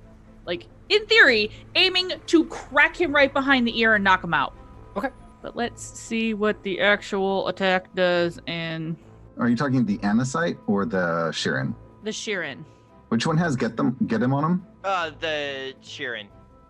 Like, 0.46 0.66
in 0.88 1.06
theory, 1.06 1.50
aiming 1.76 2.12
to 2.26 2.44
crack 2.46 3.00
him 3.00 3.14
right 3.14 3.32
behind 3.32 3.66
the 3.68 3.78
ear 3.78 3.94
and 3.94 4.02
knock 4.02 4.24
him 4.24 4.34
out. 4.34 4.54
Okay. 4.96 5.10
But 5.42 5.56
let's 5.56 5.82
see 5.82 6.34
what 6.34 6.62
the 6.62 6.80
actual 6.80 7.48
attack 7.48 7.94
does 7.94 8.40
and. 8.46 8.96
Are 9.38 9.48
you 9.48 9.56
talking 9.56 9.84
the 9.86 9.98
Anacite 9.98 10.58
or 10.66 10.84
the 10.84 11.30
Shirren? 11.32 11.74
the 12.02 12.10
Shirren. 12.10 12.64
Which 13.08 13.26
one 13.26 13.36
has 13.36 13.56
get 13.56 13.76
them 13.76 13.96
get 14.06 14.22
him 14.22 14.34
on 14.34 14.44
him? 14.44 14.66
Uh, 14.84 15.10
the 15.20 15.74
Shirren. 15.82 16.26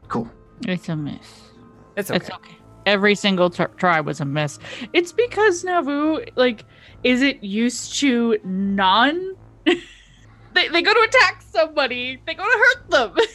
Cool. 0.09 0.28
It's 0.66 0.88
a 0.88 0.96
miss. 0.96 1.50
It's 1.96 2.11
okay. 2.11 2.16
It's 2.16 2.31
okay. 2.31 2.57
Every 2.87 3.14
single 3.14 3.50
t- 3.50 3.64
try 3.76 4.00
was 4.00 4.20
a 4.20 4.24
miss. 4.24 4.59
It's 4.92 5.12
because 5.12 5.64
Navu, 5.64 6.26
like, 6.37 6.64
is 7.04 7.22
it 7.22 7.42
used 7.42 7.94
to 8.00 8.38
non? 8.44 9.35
they 9.66 10.68
they 10.68 10.83
go 10.83 10.94
to 10.94 11.00
attack 11.00 11.42
somebody. 11.50 12.20
They 12.26 12.35
go 12.35 12.44
to 12.44 12.59
hurt 12.59 12.90
them. 12.90 13.14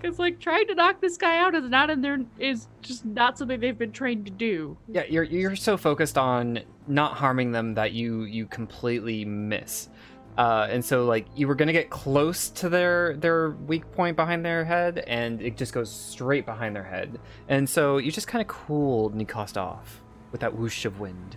Because 0.00 0.18
like 0.18 0.38
trying 0.38 0.66
to 0.68 0.74
knock 0.74 1.00
this 1.00 1.16
guy 1.16 1.38
out 1.38 1.54
is 1.54 1.68
not 1.68 1.90
in 1.90 2.00
their 2.00 2.20
is 2.38 2.68
just 2.82 3.04
not 3.04 3.36
something 3.36 3.58
they've 3.58 3.76
been 3.76 3.92
trained 3.92 4.26
to 4.26 4.32
do. 4.32 4.76
Yeah, 4.88 5.04
you're 5.08 5.24
you're 5.24 5.56
so 5.56 5.76
focused 5.76 6.16
on 6.16 6.60
not 6.86 7.14
harming 7.14 7.52
them 7.52 7.74
that 7.74 7.92
you 7.92 8.22
you 8.22 8.46
completely 8.46 9.24
miss. 9.24 9.88
Uh, 10.36 10.68
and 10.70 10.84
so 10.84 11.04
like 11.04 11.26
you 11.34 11.48
were 11.48 11.56
gonna 11.56 11.72
get 11.72 11.90
close 11.90 12.48
to 12.50 12.68
their 12.68 13.16
their 13.16 13.50
weak 13.50 13.90
point 13.92 14.16
behind 14.16 14.44
their 14.44 14.64
head, 14.64 14.98
and 15.06 15.42
it 15.42 15.56
just 15.56 15.72
goes 15.72 15.90
straight 15.90 16.46
behind 16.46 16.76
their 16.76 16.84
head. 16.84 17.18
And 17.48 17.68
so 17.68 17.98
you 17.98 18.12
just 18.12 18.28
kind 18.28 18.40
of 18.40 18.46
cooled 18.46 19.16
Nikost 19.16 19.56
off 19.56 20.00
with 20.30 20.40
that 20.42 20.56
whoosh 20.56 20.84
of 20.84 21.00
wind. 21.00 21.36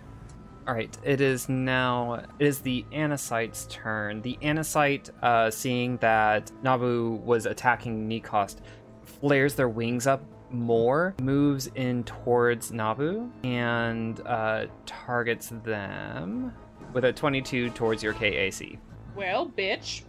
All 0.66 0.74
right, 0.74 0.96
it 1.02 1.20
is 1.20 1.48
now 1.48 2.14
it 2.14 2.46
is 2.46 2.60
the 2.60 2.84
Anacite's 2.92 3.66
turn. 3.66 4.22
The 4.22 4.38
Anacite, 4.42 5.10
uh, 5.20 5.50
seeing 5.50 5.96
that 5.96 6.52
Navu 6.62 7.20
was 7.22 7.46
attacking 7.46 8.08
Nikost, 8.08 8.58
flares 9.02 9.56
their 9.56 9.68
wings 9.68 10.06
up 10.06 10.22
more, 10.50 11.16
moves 11.20 11.66
in 11.74 12.04
towards 12.04 12.70
Navu, 12.70 13.28
and 13.42 14.20
uh, 14.24 14.66
targets 14.86 15.52
them 15.64 16.52
with 16.92 17.06
a 17.06 17.12
22 17.12 17.70
towards 17.70 18.00
your 18.02 18.14
KAC. 18.14 18.78
Well, 19.16 19.48
bitch. 19.48 20.02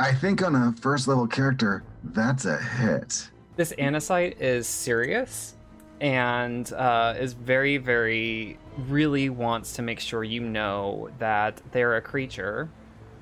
I 0.00 0.12
think 0.14 0.42
on 0.42 0.56
a 0.56 0.74
first 0.80 1.06
level 1.06 1.28
character, 1.28 1.84
that's 2.02 2.46
a 2.46 2.56
hit. 2.56 3.30
this 3.56 3.72
Anacite 3.78 4.40
is 4.40 4.66
serious 4.66 5.54
and 6.00 6.72
uh, 6.72 7.14
is 7.18 7.32
very, 7.32 7.76
very, 7.76 8.58
really 8.88 9.28
wants 9.28 9.74
to 9.74 9.82
make 9.82 10.00
sure 10.00 10.24
you 10.24 10.40
know 10.40 11.08
that 11.18 11.60
they're 11.72 11.96
a 11.96 12.02
creature 12.02 12.70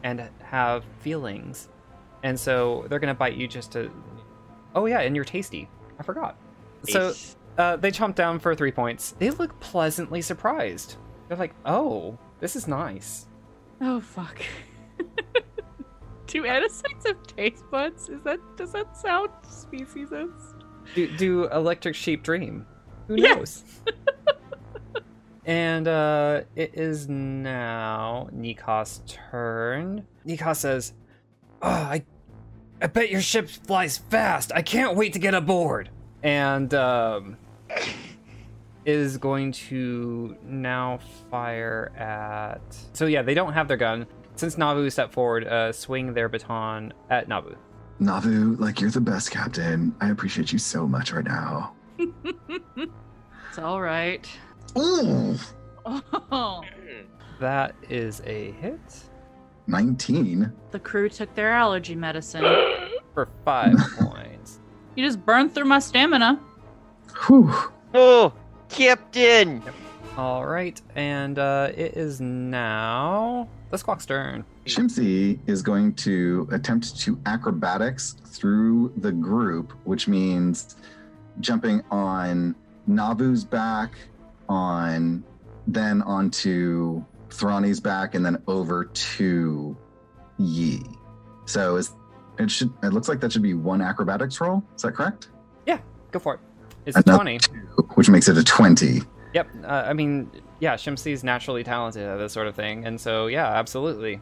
and 0.03 0.29
have 0.43 0.85
feelings. 1.01 1.69
And 2.23 2.39
so 2.39 2.87
they're 2.89 2.99
going 2.99 3.15
to 3.15 3.19
bite 3.19 3.35
you 3.35 3.47
just 3.49 3.73
to. 3.73 3.91
Oh, 4.75 4.87
yeah, 4.87 5.01
and 5.01 5.15
you're 5.15 5.25
tasty. 5.25 5.69
I 5.99 6.03
forgot. 6.03 6.37
So 6.89 7.15
uh, 7.59 7.77
they 7.77 7.91
chomp 7.91 8.15
down 8.15 8.39
for 8.39 8.55
three 8.55 8.73
points. 8.73 9.15
They 9.19 9.31
look 9.31 9.59
pleasantly 9.61 10.23
surprised. 10.23 10.97
They're 11.29 11.37
like, 11.37 11.55
oh, 11.65 12.19
this 12.41 12.57
is 12.57 12.67
nice. 12.67 13.27
Oh 13.81 14.01
fuck. 14.01 14.41
Do 16.27 16.45
anacites 16.45 17.07
have 17.07 17.23
taste 17.27 17.65
buds? 17.71 18.09
Is 18.09 18.23
that 18.23 18.39
does 18.57 18.73
that 18.73 18.97
sound 18.97 19.31
speciesist? 19.43 20.52
Do, 20.95 21.17
do 21.17 21.49
electric 21.49 21.95
sheep 21.95 22.23
dream? 22.23 22.67
Who 23.09 23.17
knows? 23.17 23.65
and 25.45 25.89
uh, 25.89 26.43
it 26.55 26.73
is 26.75 27.09
now 27.09 28.29
Nikos' 28.35 29.07
turn. 29.07 30.07
Nikos 30.27 30.57
says, 30.57 30.93
oh, 31.63 31.69
I, 31.69 32.05
I 32.81 32.87
bet 32.87 33.11
your 33.11 33.21
ship 33.21 33.49
flies 33.49 33.99
fast. 33.99 34.53
I 34.55 34.63
can't 34.63 34.97
wait 34.97 35.13
to 35.15 35.19
get 35.19 35.35
aboard. 35.35 35.91
And 36.23 36.73
um, 36.75 37.37
is 38.85 39.17
going 39.17 39.53
to 39.53 40.37
now 40.45 40.99
fire 41.31 41.93
at. 41.97 42.63
So 42.93 43.07
yeah, 43.07 43.23
they 43.23 43.35
don't 43.35 43.53
have 43.53 43.69
their 43.69 43.77
gun. 43.77 44.07
Since 44.35 44.57
Navu 44.57 44.91
stepped 44.91 45.13
forward, 45.13 45.47
uh, 45.47 45.73
swing 45.73 46.15
their 46.15 46.29
baton 46.29 46.93
at 47.11 47.29
Navu. 47.29 47.57
Navu, 48.01 48.59
like 48.59 48.81
you're 48.81 48.91
the 48.91 49.01
best 49.01 49.31
captain. 49.31 49.95
I 50.01 50.11
appreciate 50.11 50.53
you 50.53 50.59
so 50.59 50.87
much 50.87 51.13
right 51.13 51.25
now. 51.25 51.75
It's 53.49 53.59
all 53.59 53.83
right. 53.83 54.27
Ooh, 54.79 55.37
Oh, 55.85 56.63
That 57.39 57.75
is 57.91 58.23
a 58.25 58.53
hit 58.53 58.81
19. 59.67 60.51
the 60.71 60.79
crew 60.79 61.11
took 61.11 61.35
their 61.35 61.53
allergy 61.53 61.95
medicine. 61.95 62.45
for 63.15 63.29
five 63.45 63.75
points. 64.01 64.59
You 64.97 65.05
just 65.05 65.23
burned 65.27 65.55
through 65.55 65.67
my 65.67 65.81
stamina. 65.81 66.41
Whew. 67.27 67.53
Oh, 67.93 68.33
Captain. 68.71 69.63
All 70.17 70.47
right, 70.47 70.81
and 70.95 71.39
uh, 71.39 71.73
it 71.77 71.95
is 71.95 72.23
now 72.23 73.49
the 73.71 73.77
squawk's 73.77 74.07
turn. 74.07 74.47
Shimsy 74.67 75.41
is 75.47 75.63
going 75.63 75.95
to 75.95 76.49
attempt 76.53 76.99
to 77.01 77.19
acrobatics 77.27 78.17
through 78.27 78.93
the 78.97 79.11
group, 79.13 79.73
which 79.85 80.07
means 80.07 80.77
jumping 81.41 81.83
on 81.91 82.55
Navu's 82.89 83.45
back, 83.45 83.93
on 84.49 85.25
then 85.67 86.03
onto 86.03 87.05
Thrani's 87.31 87.81
back, 87.81 88.15
and 88.15 88.25
then 88.25 88.43
over 88.47 88.85
to 88.85 89.77
Yi. 90.39 90.83
So 91.47 91.77
is 91.77 91.93
it 92.39 92.51
should 92.51 92.73
it 92.83 92.93
looks 92.93 93.09
like 93.09 93.21
that 93.21 93.33
should 93.33 93.43
be 93.43 93.55
one 93.55 93.81
acrobatics 93.81 94.41
roll. 94.41 94.63
Is 94.77 94.83
that 94.83 94.93
correct? 94.93 95.29
Yeah, 95.67 95.79
go 96.11 96.19
for 96.19 96.35
it. 96.35 96.41
It's 96.87 96.97
Another 96.97 97.19
20. 97.19 97.39
two, 97.39 97.53
which 97.95 98.09
makes 98.09 98.29
it 98.29 98.37
a 98.37 98.45
twenty. 98.45 99.03
Yep. 99.35 99.49
Uh, 99.65 99.67
I 99.67 99.93
mean, 99.93 100.31
yeah, 100.61 100.75
Shimsi's 100.75 101.25
naturally 101.25 101.65
talented 101.65 102.03
at 102.05 102.17
this 102.17 102.33
sort 102.33 102.47
of 102.49 102.55
thing, 102.55 102.85
and 102.87 103.01
so 103.01 103.27
yeah, 103.29 103.47
absolutely. 103.47 104.21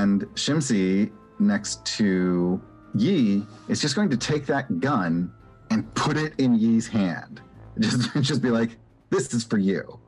And 0.00 0.22
Shimsy 0.34 1.12
next 1.38 1.84
to 1.98 2.58
Yi 2.94 3.46
is 3.68 3.82
just 3.82 3.94
going 3.94 4.08
to 4.08 4.16
take 4.16 4.46
that 4.46 4.80
gun 4.80 5.30
and 5.70 5.94
put 5.94 6.16
it 6.16 6.32
in 6.38 6.54
Yi's 6.54 6.88
hand. 6.88 7.42
Just 7.78 8.12
just 8.20 8.42
be 8.42 8.50
like, 8.50 8.76
this 9.10 9.32
is 9.32 9.44
for 9.44 9.56
you. 9.56 9.98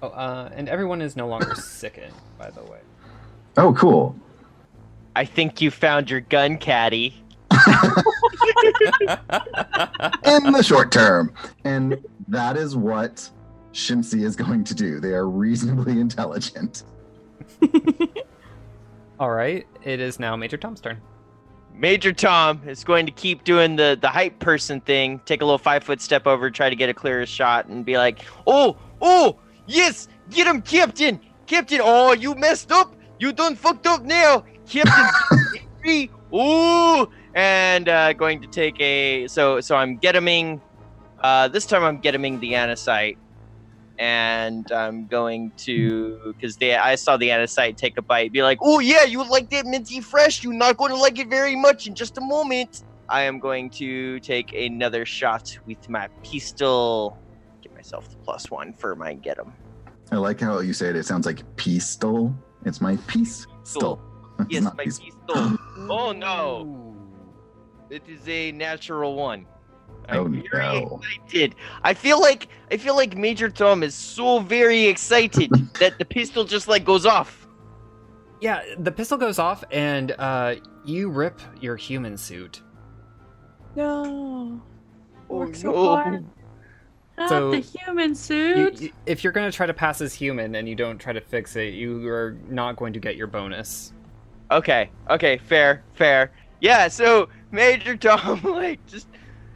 Oh, 0.00 0.08
uh, 0.08 0.50
and 0.56 0.68
everyone 0.68 1.02
is 1.02 1.14
no 1.14 1.28
longer 1.28 1.54
sickened, 1.56 2.14
by 2.38 2.50
the 2.50 2.62
way. 2.62 2.78
Oh, 3.58 3.74
cool. 3.74 4.16
I 5.14 5.24
think 5.24 5.60
you 5.60 5.70
found 5.70 6.10
your 6.10 6.20
gun, 6.20 6.56
Caddy. 6.56 7.14
In 10.24 10.52
the 10.52 10.62
short 10.64 10.90
term. 10.90 11.32
And 11.64 12.02
that 12.28 12.56
is 12.56 12.74
what 12.74 13.28
Shimsy 13.72 14.24
is 14.24 14.34
going 14.34 14.64
to 14.64 14.74
do. 14.74 14.98
They 14.98 15.12
are 15.12 15.28
reasonably 15.28 16.00
intelligent. 16.00 16.84
All 19.18 19.30
right, 19.30 19.66
it 19.82 20.00
is 20.00 20.18
now 20.18 20.36
Major 20.36 20.56
Tom's 20.56 20.80
turn. 20.80 21.00
Major 21.74 22.12
Tom 22.12 22.60
is 22.66 22.84
going 22.84 23.06
to 23.06 23.12
keep 23.12 23.44
doing 23.44 23.76
the 23.76 23.96
the 24.00 24.08
hype 24.08 24.38
person 24.38 24.80
thing. 24.80 25.20
Take 25.24 25.40
a 25.42 25.44
little 25.44 25.58
five 25.58 25.84
foot 25.84 26.00
step 26.00 26.26
over, 26.26 26.50
try 26.50 26.68
to 26.68 26.76
get 26.76 26.88
a 26.88 26.94
clearer 26.94 27.26
shot, 27.26 27.66
and 27.66 27.84
be 27.84 27.96
like, 27.96 28.20
"Oh, 28.46 28.76
oh, 29.00 29.38
yes, 29.66 30.08
get 30.30 30.46
him, 30.46 30.62
Captain, 30.62 31.20
Captain. 31.46 31.80
Oh, 31.82 32.12
you 32.12 32.34
messed 32.34 32.72
up. 32.72 32.94
You 33.18 33.32
done 33.32 33.56
fucked 33.56 33.86
up 33.86 34.02
now, 34.02 34.44
Captain. 34.68 35.06
Three. 35.82 36.10
Ooh, 36.34 37.08
and 37.34 37.88
uh, 37.88 38.12
going 38.14 38.40
to 38.40 38.48
take 38.48 38.80
a 38.80 39.26
so 39.28 39.60
so 39.60 39.76
I'm 39.76 39.98
getiming. 39.98 40.60
Uh, 41.20 41.46
this 41.48 41.66
time 41.66 41.84
I'm 41.84 42.02
getiming 42.02 42.40
the 42.40 42.54
anacite, 42.56 43.16
and 43.98 44.70
I'm 44.72 45.06
going 45.06 45.52
to 45.58 46.18
because 46.26 46.56
they 46.56 46.74
I 46.76 46.94
saw 46.96 47.16
the 47.16 47.30
anacite 47.30 47.76
take 47.76 47.96
a 47.98 48.02
bite, 48.02 48.32
be 48.32 48.42
like, 48.42 48.58
"Oh 48.62 48.78
yeah, 48.80 49.04
you 49.04 49.28
like 49.28 49.50
that 49.50 49.66
minty 49.66 50.00
fresh? 50.00 50.42
You're 50.42 50.52
not 50.52 50.76
going 50.76 50.90
to 50.90 50.96
like 50.96 51.18
it 51.18 51.28
very 51.28 51.56
much 51.56 51.86
in 51.86 51.94
just 51.94 52.18
a 52.18 52.20
moment." 52.20 52.84
I 53.08 53.22
am 53.22 53.40
going 53.40 53.68
to 53.70 54.20
take 54.20 54.54
another 54.54 55.04
shot 55.04 55.58
with 55.66 55.88
my 55.88 56.08
pistol. 56.22 57.18
Give 57.62 57.72
myself 57.74 58.08
the 58.08 58.16
plus 58.16 58.50
one 58.50 58.72
for 58.72 58.96
my 58.96 59.12
get 59.14 59.36
get 59.36 59.38
'em. 59.38 59.52
I 60.10 60.16
like 60.16 60.40
how 60.40 60.60
you 60.60 60.72
say 60.72 60.88
it. 60.88 60.96
It 60.96 61.04
sounds 61.06 61.26
like 61.26 61.40
pistol. 61.56 62.34
It's 62.64 62.80
my 62.80 62.96
piece 63.06 63.46
still. 63.64 64.00
Yes, 64.48 64.64
my 64.64 64.70
piece- 64.84 64.98
pistol. 64.98 65.56
oh 65.88 66.12
no, 66.12 66.96
it 67.90 68.02
is 68.08 68.26
a 68.28 68.50
natural 68.52 69.14
one. 69.14 69.46
Oh, 70.08 70.24
I'm 70.26 70.42
very 70.50 70.80
no. 70.80 71.00
excited. 71.24 71.54
I 71.82 71.94
feel 71.94 72.20
like 72.20 72.48
I 72.70 72.76
feel 72.76 72.96
like 72.96 73.16
Major 73.16 73.48
Tom 73.48 73.82
is 73.82 73.94
so 73.94 74.40
very 74.40 74.84
excited 74.86 75.50
that 75.80 75.98
the 75.98 76.04
pistol 76.04 76.44
just 76.44 76.68
like 76.68 76.84
goes 76.84 77.06
off. 77.06 77.46
Yeah, 78.40 78.62
the 78.78 78.90
pistol 78.92 79.16
goes 79.18 79.38
off, 79.38 79.62
and 79.70 80.12
uh, 80.18 80.56
you 80.84 81.08
rip 81.08 81.40
your 81.60 81.76
human 81.76 82.16
suit. 82.16 82.62
No. 83.76 84.60
Oh 85.30 85.36
Worked 85.38 85.56
so 85.56 85.72
no. 85.72 85.96
hard. 85.96 86.24
Not 87.16 87.28
So, 87.28 87.50
the 87.52 87.60
human 87.60 88.10
You, 88.10 88.14
suit. 88.14 88.80
you- 88.80 88.92
if 89.06 89.22
you're 89.22 89.32
gonna 89.32 89.52
try 89.52 89.66
to 89.66 89.74
pass 89.74 90.00
as 90.00 90.12
human 90.14 90.54
and 90.56 90.68
you 90.68 90.74
don't 90.74 90.98
try 90.98 91.12
to 91.12 91.20
fix 91.20 91.56
it, 91.56 91.74
you 91.74 92.06
are 92.08 92.36
not 92.48 92.76
going 92.76 92.92
to 92.94 92.98
get 93.00 93.16
your 93.16 93.26
bonus. 93.26 93.92
Okay, 94.50 94.90
okay, 95.08 95.38
fair, 95.38 95.82
fair. 95.94 96.32
Yeah, 96.60 96.88
so 96.88 97.28
Major 97.50 97.96
Tom 97.96 98.40
like 98.44 98.84
just 98.86 99.08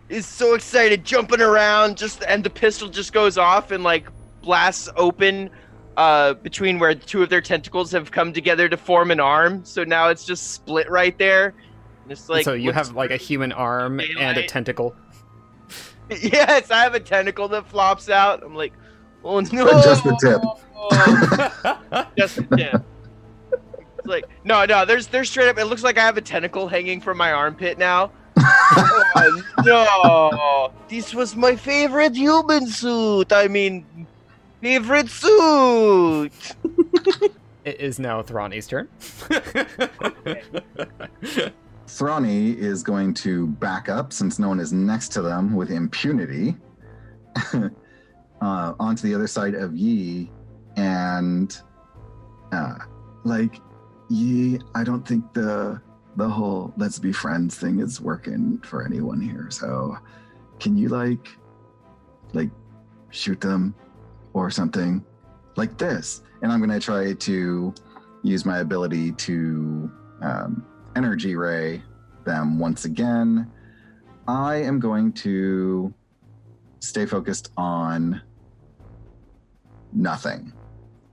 is 0.09 0.27
so 0.27 0.55
excited, 0.55 1.05
jumping 1.05 1.41
around, 1.41 1.97
just 1.97 2.23
and 2.25 2.45
the 2.45 2.51
pistol 2.51 2.89
just 2.89 3.13
goes 3.13 3.37
off 3.39 3.71
and 3.71 3.83
like 3.83 4.09
blasts 4.43 4.89
open 4.97 5.51
uh 5.97 6.35
between 6.35 6.79
where 6.79 6.95
two 6.95 7.23
of 7.23 7.31
their 7.31 7.41
tentacles 7.41 7.91
have 7.91 8.11
come 8.11 8.33
together 8.33 8.69
to 8.69 8.77
form 8.77 9.11
an 9.11 9.21
arm. 9.21 9.65
So 9.65 9.85
now 9.85 10.09
it's 10.09 10.25
just 10.25 10.53
split 10.53 10.91
right 10.91 11.17
there. 11.19 11.55
And 12.03 12.13
it's 12.13 12.29
like 12.29 12.45
so 12.45 12.53
you 12.53 12.73
have 12.73 12.93
like 12.93 13.11
a 13.11 13.17
human 13.17 13.53
arm 13.53 14.01
and 14.01 14.37
a 14.39 14.47
tentacle. 14.47 14.95
yes, 16.11 16.71
I 16.71 16.83
have 16.83 16.95
a 16.95 17.01
tentacle 17.01 17.49
that 17.49 17.67
flops 17.67 18.09
out. 18.09 18.45
I'm 18.45 18.55
like, 18.55 18.73
oh 19.25 19.41
no, 19.41 19.83
Just 19.83 20.05
the 20.05 20.17
tip. 20.21 20.41
just 22.17 22.37
the 22.37 22.57
tip. 22.57 22.83
It's 23.99 24.07
like 24.07 24.25
no, 24.45 24.65
no. 24.65 24.85
There's 24.85 25.09
there's 25.09 25.31
straight 25.31 25.49
up. 25.49 25.59
It 25.59 25.65
looks 25.65 25.83
like 25.83 25.99
I 25.99 26.05
have 26.05 26.17
a 26.17 26.23
tentacle 26.23 26.69
hanging 26.69 27.01
from 27.01 27.17
my 27.17 27.33
armpit 27.33 27.77
now. 27.79 28.13
Oh, 28.39 29.43
no, 29.65 30.73
this 30.89 31.15
was 31.15 31.37
my 31.37 31.57
favorite 31.57 32.17
human 32.17 32.67
suit. 32.67 33.33
I 33.33 33.49
mean, 33.49 34.07
favorite 34.61 35.09
suit. 35.09 36.33
it 37.65 37.81
is 37.81 37.99
now 37.99 38.23
Thrani's 38.23 38.67
turn. 38.67 38.89
Thrani 41.87 42.57
is 42.57 42.83
going 42.83 43.15
to 43.15 43.47
back 43.47 43.89
up 43.89 44.13
since 44.13 44.39
no 44.39 44.49
one 44.49 44.61
is 44.61 44.73
next 44.73 45.09
to 45.11 45.23
them 45.23 45.55
with 45.55 45.71
impunity 45.71 46.57
uh, 48.41 48.75
onto 48.81 49.07
the 49.07 49.15
other 49.15 49.29
side 49.29 49.55
of 49.55 49.77
Yi 49.77 50.31
and 50.77 51.59
uh, 52.53 52.75
like 53.25 53.61
Yi, 54.09 54.61
I 54.75 54.85
don't 54.85 55.07
think 55.07 55.33
the 55.33 55.81
the 56.17 56.29
whole 56.29 56.73
let's 56.77 56.99
be 56.99 57.13
friends 57.13 57.57
thing 57.57 57.81
is 57.81 58.01
working 58.01 58.59
for 58.65 58.85
anyone 58.85 59.21
here. 59.21 59.49
So 59.51 59.97
can 60.59 60.77
you 60.77 60.89
like 60.89 61.29
like 62.33 62.51
shoot 63.11 63.41
them 63.41 63.75
or 64.33 64.51
something 64.51 65.05
like 65.57 65.77
this? 65.79 66.23
And 66.43 66.51
I'm 66.51 66.61
gonna 66.61 66.81
try 66.81 67.13
to 67.13 67.75
use 68.23 68.45
my 68.45 68.59
ability 68.59 69.13
to 69.13 69.91
um, 70.23 70.67
energy 70.97 71.37
ray 71.37 71.83
them 72.25 72.59
once 72.59 72.85
again. 72.85 73.51
I 74.27 74.57
am 74.57 74.81
going 74.81 75.13
to 75.13 75.95
stay 76.81 77.07
focused 77.07 77.53
on 77.57 78.21
nothing. 79.93 80.53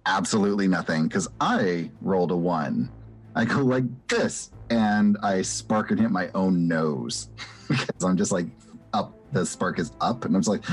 Absolutely 0.05 0.67
nothing. 0.67 1.07
Because 1.07 1.27
I 1.39 1.91
rolled 2.01 2.31
a 2.31 2.35
one. 2.35 2.91
I 3.35 3.45
go 3.45 3.59
like 3.59 3.85
this 4.07 4.51
and 4.73 5.17
I 5.21 5.41
spark 5.41 5.91
and 5.91 5.99
hit 5.99 6.11
my 6.11 6.29
own 6.33 6.67
nose. 6.67 7.29
because 7.67 8.03
I'm 8.03 8.17
just 8.17 8.31
like 8.31 8.47
up. 8.93 9.15
The 9.31 9.45
spark 9.45 9.79
is 9.79 9.91
up. 10.01 10.25
And 10.25 10.35
I'm 10.35 10.41
just 10.41 10.49
like, 10.49 10.63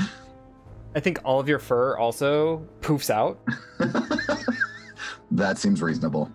I 0.95 0.99
think 0.99 1.19
all 1.23 1.39
of 1.39 1.47
your 1.47 1.59
fur 1.59 1.97
also 1.97 2.65
poofs 2.81 3.09
out. 3.09 3.39
that 5.31 5.57
seems 5.57 5.81
reasonable. 5.81 6.31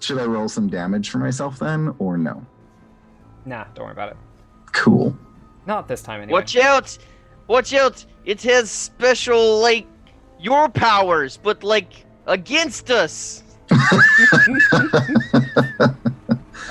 Should 0.00 0.18
I 0.18 0.24
roll 0.24 0.48
some 0.48 0.68
damage 0.68 1.10
for 1.10 1.18
myself 1.18 1.58
then, 1.58 1.94
or 1.98 2.18
no? 2.18 2.44
Nah, 3.44 3.64
don't 3.74 3.84
worry 3.84 3.92
about 3.92 4.10
it. 4.10 4.16
Cool. 4.72 5.16
Not 5.66 5.86
this 5.86 6.02
time 6.02 6.22
anyway. 6.22 6.32
Watch 6.32 6.56
out! 6.56 6.98
Watch 7.46 7.72
out! 7.72 8.04
It 8.24 8.42
has 8.42 8.68
special, 8.68 9.60
like, 9.60 9.86
your 10.40 10.68
powers, 10.68 11.38
but, 11.40 11.62
like, 11.62 12.04
against 12.26 12.90
us. 12.90 13.44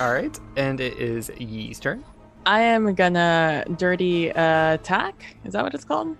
All 0.02 0.12
right, 0.12 0.36
and 0.56 0.80
it 0.80 0.98
is 0.98 1.30
Yi's 1.38 1.78
turn. 1.78 2.02
I 2.44 2.60
am 2.60 2.92
gonna 2.92 3.64
dirty 3.76 4.32
uh, 4.32 4.74
attack. 4.74 5.36
Is 5.44 5.52
that 5.52 5.62
what 5.62 5.74
it's 5.74 5.84
called? 5.84 6.16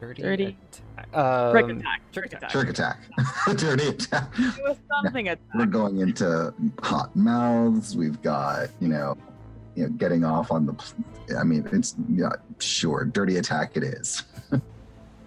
Dirty. 0.00 0.22
Dirty. 0.22 0.56
attack. 0.96 1.14
Um, 1.14 1.52
Trick 1.52 1.68
attack. 1.68 2.12
trick 2.12 2.30
Trick 2.30 2.32
attack. 2.32 2.50
Trick 2.50 2.68
attack. 2.70 2.98
Dirty 3.58 3.88
attack. 3.88 4.32
It 4.38 4.62
was 4.66 4.78
something 4.90 5.28
We're 5.54 5.66
going 5.66 5.98
into 5.98 6.54
hot 6.82 7.14
mouths. 7.14 7.94
We've 7.94 8.22
got, 8.22 8.70
you 8.80 8.88
know, 8.88 9.18
you 9.74 9.82
know, 9.82 9.90
getting 9.90 10.24
off 10.24 10.50
on 10.50 10.64
the. 10.64 10.92
I 11.38 11.44
mean, 11.44 11.68
it's 11.70 11.94
yeah, 12.08 12.30
sure. 12.58 13.04
Dirty 13.04 13.36
attack. 13.36 13.76
It 13.76 13.82
is. 13.82 14.22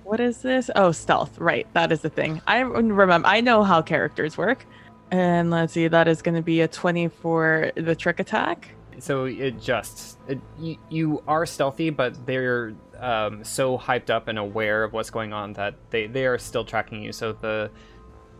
What 0.03 0.20
is 0.20 0.41
this? 0.41 0.72
Oh, 0.76 0.91
stealth. 0.91 1.38
Right, 1.38 1.68
that 1.74 1.91
is 1.91 2.01
the 2.01 2.09
thing. 2.09 2.41
I 2.47 2.62
remember. 2.62 3.28
I 3.28 3.39
know 3.39 3.64
how 3.64 3.84
characters 3.84 4.36
work. 4.36 4.66
And 5.12 5.51
let's 5.51 5.74
see, 5.74 5.89
that 5.89 6.07
is 6.07 6.22
going 6.22 6.36
to 6.36 6.41
be 6.41 6.62
a 6.62 6.68
twenty 6.70 7.09
for 7.09 7.72
the 7.76 7.93
trick 7.93 8.22
attack. 8.22 8.70
So 8.99 9.26
it 9.26 9.59
just 9.59 10.18
it, 10.28 10.39
you, 10.57 10.78
you 10.89 11.24
are 11.28 11.45
stealthy, 11.45 11.89
but 11.89 12.26
they're 12.26 12.74
um, 12.97 13.43
so 13.43 13.78
hyped 13.78 14.09
up 14.09 14.30
and 14.30 14.39
aware 14.39 14.86
of 14.86 14.93
what's 14.93 15.09
going 15.09 15.34
on 15.34 15.53
that 15.53 15.76
they 15.89 16.07
they 16.07 16.26
are 16.26 16.38
still 16.38 16.64
tracking 16.64 17.03
you. 17.03 17.12
So 17.12 17.34
the 17.34 17.72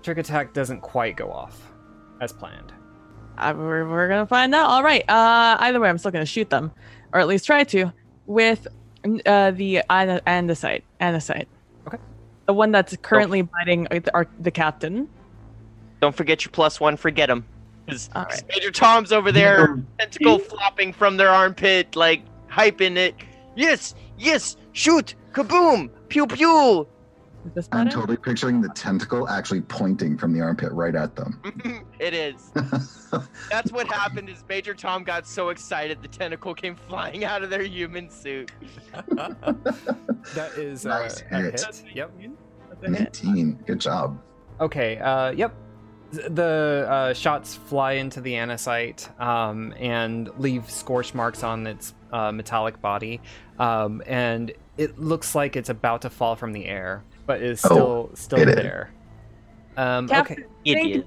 trick 0.02 0.18
attack 0.18 0.54
doesn't 0.54 0.82
quite 0.82 1.18
go 1.18 1.30
off 1.32 1.74
as 2.22 2.32
planned. 2.32 2.72
Uh, 3.38 3.54
we're, 3.58 3.90
we're 3.90 4.08
gonna 4.08 4.26
find 4.26 4.54
out. 4.56 4.70
All 4.70 4.84
right. 4.84 5.04
Uh, 5.10 5.58
either 5.60 5.80
way, 5.80 5.90
I'm 5.90 5.98
still 5.98 6.12
gonna 6.12 6.26
shoot 6.26 6.50
them, 6.50 6.72
or 7.12 7.20
at 7.20 7.28
least 7.28 7.46
try 7.46 7.64
to, 7.66 7.92
with 8.28 8.68
uh, 9.26 9.52
the 9.52 9.84
anacite. 9.90 10.84
Anacite. 11.02 11.48
Okay. 11.88 11.98
The 12.46 12.54
one 12.54 12.72
that's 12.72 12.96
currently 13.02 13.42
biting 13.42 13.88
uh, 13.88 14.00
the, 14.00 14.14
our, 14.14 14.28
the 14.40 14.52
captain. 14.52 15.10
Don't 16.02 16.16
forget 16.16 16.44
your 16.44 16.52
plus 16.52 16.80
one, 16.80 16.98
forget 16.98 17.30
him. 17.30 17.46
Because 17.86 18.10
All 18.16 18.24
right. 18.24 18.44
Major 18.50 18.72
Tom's 18.72 19.12
over 19.12 19.32
there, 19.32 19.80
tentacle 20.00 20.40
flopping 20.40 20.94
from 20.94 21.18
their 21.18 21.30
armpit, 21.30 21.96
like, 21.96 22.24
hyping 22.50 22.98
it. 22.98 23.16
Yes, 23.56 23.96
yes, 24.18 24.58
shoot, 24.74 25.16
kaboom, 25.32 25.90
pew 26.10 26.28
pew. 26.28 26.88
I'm 27.72 27.86
better? 27.86 27.90
totally 27.98 28.18
picturing 28.18 28.62
the 28.62 28.70
tentacle 28.70 29.28
actually 29.28 29.62
pointing 29.62 30.16
from 30.16 30.32
the 30.32 30.42
armpit 30.42 30.72
right 30.74 30.96
at 30.96 31.16
them. 31.16 31.42
it 32.00 32.14
is. 32.14 32.52
That's 33.50 33.72
what 33.72 33.88
happened 33.88 34.30
is 34.30 34.44
Major 34.48 34.76
Tom 34.76 35.04
got 35.04 35.26
so 35.26 35.50
excited 35.50 36.04
the 36.04 36.08
tentacle 36.08 36.54
came 36.54 36.76
flying 36.76 37.24
out 37.26 37.42
of 37.42 37.50
their 37.50 37.64
human 37.64 38.10
suit. 38.10 38.52
That 40.36 40.52
is 40.56 40.86
uh, 40.86 40.90
Nice 40.90 41.22
a 41.32 41.42
hit. 41.42 41.60
hit. 41.60 41.84
Yep. 41.96 42.12
That's 42.84 43.24
a 43.24 43.26
hit. 43.26 43.66
Good 43.66 43.80
job. 43.80 44.22
Okay. 44.60 45.00
Uh, 45.00 45.32
yep. 45.32 45.52
Th- 46.14 46.28
The 46.30 46.88
uh, 46.90 47.14
shots 47.14 47.56
fly 47.56 47.94
into 47.94 48.22
the 48.22 48.36
anacite 48.36 49.10
um, 49.20 49.74
and 49.80 50.30
leave 50.40 50.70
scorch 50.70 51.14
marks 51.14 51.44
on 51.44 51.66
its 51.68 51.94
uh, 52.12 52.32
metallic 52.32 52.82
body, 52.82 53.22
um, 53.60 54.02
and 54.06 54.52
it 54.78 55.00
looks 55.00 55.36
like 55.36 55.56
it's 55.56 55.70
about 55.70 56.02
to 56.04 56.10
fall 56.10 56.36
from 56.36 56.52
the 56.54 56.66
air, 56.66 57.04
but 57.26 57.42
is 57.42 57.64
Oh, 57.66 57.70
still 57.70 58.12
still 58.16 58.46
there. 58.46 58.92
Um, 59.78 60.08
Captain, 60.08 60.38
okay. 60.44 60.46
It 60.66 60.74
Thank- 60.76 61.06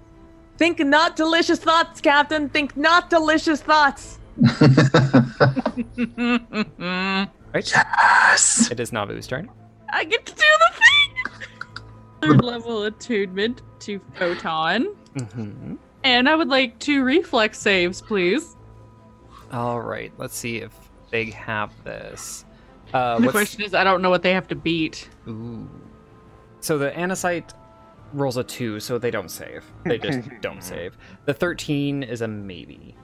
Think 0.57 0.79
not 0.79 1.17
delicious 1.17 1.59
thoughts, 1.59 2.01
Captain. 2.01 2.49
Think 2.49 2.77
not 2.77 3.11
delicious 3.11 3.61
thoughts. 3.61 4.19
Right. 7.55 7.71
yes. 7.73 8.69
It 8.71 8.81
is 8.81 8.91
Navu's 8.91 9.27
turn. 9.27 9.49
I 9.93 10.05
get 10.05 10.27
to 10.27 10.33
do 10.33 10.39
the 10.39 10.43
thing. 10.43 10.64
Third 12.27 12.45
level 12.45 12.85
attunement 12.85 13.62
to 13.81 14.01
photon, 14.14 14.87
hmm 15.16 15.75
and 16.05 16.29
I 16.29 16.35
would 16.35 16.49
like 16.49 16.79
two 16.79 17.03
reflex 17.03 17.59
saves, 17.59 18.03
please. 18.03 18.57
All 19.53 19.81
right. 19.81 20.12
Let's 20.18 20.37
see 20.37 20.59
if 20.59 20.72
they 21.11 21.27
have 21.31 21.72
this. 21.85 22.45
Uh, 22.93 23.18
the 23.18 23.31
question 23.31 23.62
is, 23.62 23.72
I 23.72 23.85
don't 23.85 24.03
know 24.03 24.11
what 24.11 24.22
they 24.22 24.33
have 24.33 24.47
to 24.49 24.55
beat. 24.55 25.09
Ooh. 25.27 25.68
So 26.61 26.77
the 26.77 26.97
anacite 26.97 27.55
rolls 28.12 28.37
a 28.37 28.45
two, 28.45 28.81
so 28.81 28.99
they 28.99 29.11
don't 29.11 29.31
save. 29.31 29.64
They 29.85 29.99
just 29.99 30.29
don't 30.41 30.62
save. 30.62 30.97
The 31.25 31.35
thirteen 31.35 32.03
is 32.03 32.20
a 32.20 32.29
maybe. 32.29 32.97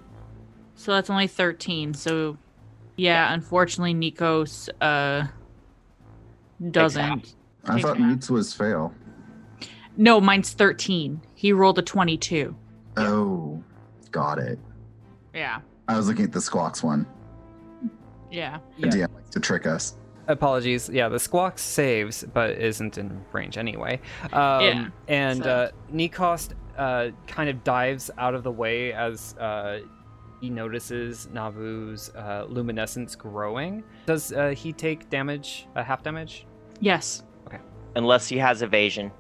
So 0.75 0.93
that's 0.93 1.11
only 1.11 1.27
thirteen. 1.27 1.95
So, 1.95 2.37
yeah, 2.97 3.33
unfortunately, 3.33 3.95
Nikos 3.95 4.68
uh 4.81 5.27
doesn't. 6.71 7.35
I 7.64 7.81
thought 7.81 7.99
that. 7.99 8.03
meats 8.03 8.31
was 8.31 8.53
fail. 8.55 8.95
No, 9.97 10.20
mine's 10.20 10.53
thirteen. 10.53 11.20
He 11.34 11.53
rolled 11.53 11.78
a 11.78 11.82
twenty-two. 11.82 12.55
Oh, 12.97 13.62
got 14.11 14.38
it. 14.38 14.59
Yeah, 15.34 15.61
I 15.88 15.97
was 15.97 16.09
looking 16.09 16.24
at 16.24 16.32
the 16.32 16.41
squawks 16.41 16.82
one. 16.82 17.07
yeah. 18.30 18.59
The 18.78 18.86
DM 18.88 19.14
likes 19.14 19.30
to 19.30 19.41
trick 19.41 19.66
us. 19.66 19.97
Apologies. 20.28 20.88
Yeah, 20.88 21.09
the 21.09 21.18
squawk 21.18 21.59
saves, 21.59 22.24
but 22.32 22.51
isn't 22.51 22.99
in 22.99 23.20
range 23.32 23.59
anyway. 23.59 24.01
Um, 24.32 24.61
Yeah, 24.62 24.88
And 25.09 25.43
so- 25.43 25.51
uh, 25.51 25.70
Nikost 25.93 26.55
uh, 26.78 27.09
kind 27.26 27.51
of 27.51 27.64
dives 27.64 28.11
out 28.16 28.34
of 28.34 28.45
the 28.45 28.53
way 28.53 28.93
as 28.93 29.34
uh, 29.41 29.80
he 30.41 30.49
notices 30.51 31.28
Navu's 31.32 32.11
uh, 32.14 32.47
luminescence 32.49 33.16
growing. 33.16 33.82
Does 34.07 34.32
uh, 34.32 34.51
he 34.51 34.72
take 34.72 35.11
damage, 35.11 35.66
uh, 35.74 35.82
half 35.82 36.03
damage? 36.05 36.47
Yes. 36.78 37.24
Okay. 37.47 37.59
Unless 37.97 38.28
he 38.28 38.38
has 38.38 38.62
evasion. 38.62 39.11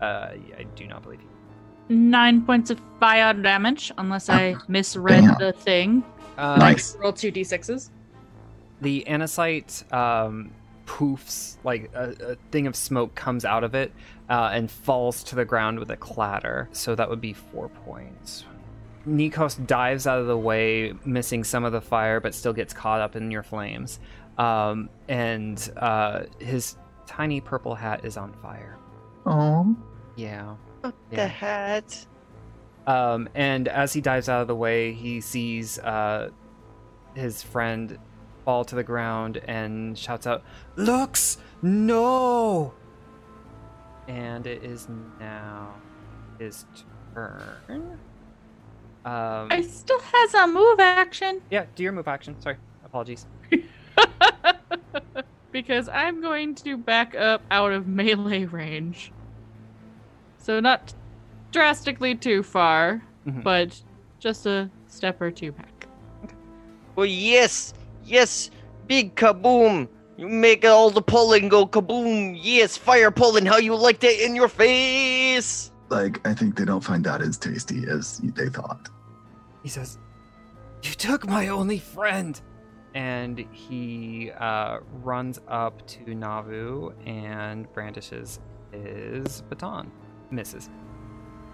Uh, 0.00 0.32
I 0.58 0.64
do 0.76 0.86
not 0.86 1.02
believe 1.02 1.20
you. 1.20 1.96
Nine 1.96 2.42
points 2.42 2.70
of 2.70 2.80
fire 3.00 3.34
damage, 3.34 3.92
unless 3.98 4.28
I 4.28 4.54
misread 4.68 5.24
Damn. 5.24 5.38
the 5.38 5.52
thing. 5.52 6.04
Uh, 6.38 6.56
Nice. 6.56 6.96
Roll 6.96 7.12
two 7.12 7.30
d6s. 7.32 7.90
the 8.80 9.06
anacite 9.06 9.84
um, 9.92 10.50
poofs 10.86 11.56
like 11.64 11.90
a, 11.94 12.32
a 12.32 12.36
thing 12.50 12.66
of 12.66 12.74
smoke 12.74 13.14
comes 13.14 13.44
out 13.44 13.62
of 13.64 13.74
it 13.74 13.92
uh, 14.30 14.50
and 14.52 14.70
falls 14.70 15.22
to 15.24 15.36
the 15.36 15.44
ground 15.44 15.78
with 15.78 15.90
a 15.90 15.96
clatter 15.96 16.68
so 16.72 16.94
that 16.94 17.08
would 17.10 17.20
be 17.20 17.32
four 17.32 17.68
points 17.68 18.44
nikos 19.06 19.64
dives 19.66 20.06
out 20.06 20.18
of 20.18 20.26
the 20.26 20.36
way 20.36 20.92
missing 21.04 21.44
some 21.44 21.64
of 21.64 21.72
the 21.72 21.80
fire 21.80 22.20
but 22.20 22.34
still 22.34 22.52
gets 22.52 22.72
caught 22.74 23.00
up 23.00 23.14
in 23.16 23.30
your 23.30 23.42
flames 23.42 24.00
um, 24.38 24.88
and 25.08 25.70
uh, 25.76 26.22
his 26.38 26.76
tiny 27.06 27.40
purple 27.40 27.74
hat 27.74 28.04
is 28.04 28.16
on 28.16 28.32
fire 28.42 28.76
Oh, 29.26 29.76
yeah 30.20 30.54
What 30.82 30.94
Yeah. 31.10 31.16
the 31.24 31.28
hat? 31.28 32.06
Um, 32.86 33.28
and 33.34 33.68
as 33.68 33.92
he 33.92 34.00
dives 34.00 34.28
out 34.28 34.42
of 34.42 34.48
the 34.48 34.56
way, 34.56 34.92
he 34.92 35.20
sees 35.20 35.78
uh, 35.78 36.30
his 37.14 37.42
friend 37.42 37.98
fall 38.44 38.64
to 38.64 38.74
the 38.74 38.82
ground 38.82 39.40
and 39.46 39.96
shouts 39.96 40.26
out, 40.26 40.42
"Looks, 40.76 41.38
no!" 41.62 42.72
And 44.08 44.46
it 44.46 44.64
is 44.64 44.88
now 45.20 45.74
his 46.38 46.64
turn. 47.14 47.98
Um, 49.04 49.48
I 49.50 49.62
still 49.62 50.00
has 50.00 50.34
a 50.34 50.46
move 50.46 50.80
action 50.80 51.40
yeah, 51.50 51.66
do 51.74 51.82
your 51.82 51.92
move 51.92 52.08
action. 52.08 52.40
Sorry, 52.40 52.56
apologies. 52.84 53.26
because 55.52 55.88
I'm 55.88 56.20
going 56.20 56.54
to 56.56 56.76
back 56.76 57.14
up 57.14 57.42
out 57.50 57.72
of 57.72 57.86
melee 57.86 58.44
range. 58.46 59.12
So 60.50 60.58
not 60.58 60.92
drastically 61.52 62.16
too 62.16 62.42
far, 62.42 63.00
Mhm. 63.24 63.44
but 63.44 63.80
just 64.18 64.46
a 64.46 64.68
step 64.88 65.20
or 65.20 65.30
two 65.30 65.52
back. 65.52 65.86
Well, 66.96 67.06
yes, 67.06 67.72
yes, 68.04 68.50
big 68.88 69.14
kaboom. 69.14 69.86
You 70.16 70.26
make 70.26 70.64
all 70.64 70.90
the 70.90 71.02
pulling 71.02 71.48
go 71.48 71.68
kaboom. 71.68 72.36
Yes, 72.36 72.76
fire 72.76 73.12
pulling. 73.12 73.46
How 73.46 73.58
you 73.58 73.76
like 73.76 74.00
that 74.00 74.18
in 74.26 74.34
your 74.34 74.48
face? 74.48 75.70
like 75.88 76.20
I 76.26 76.34
think 76.34 76.56
they 76.56 76.64
don't 76.64 76.82
find 76.82 77.04
that 77.04 77.20
as 77.22 77.36
tasty 77.38 77.84
as 77.88 78.18
they 78.18 78.48
thought. 78.48 78.88
He 79.62 79.68
says, 79.68 79.98
"You 80.82 80.90
took 80.94 81.28
my 81.28 81.46
only 81.46 81.78
friend. 81.78 82.40
and 82.92 83.38
he 83.52 84.32
uh, 84.32 84.80
runs 85.04 85.38
up 85.46 85.86
to 85.86 86.00
Navu 86.06 86.92
and 87.06 87.72
brandishes 87.72 88.40
his 88.72 89.42
baton. 89.42 89.92
Misses. 90.30 90.68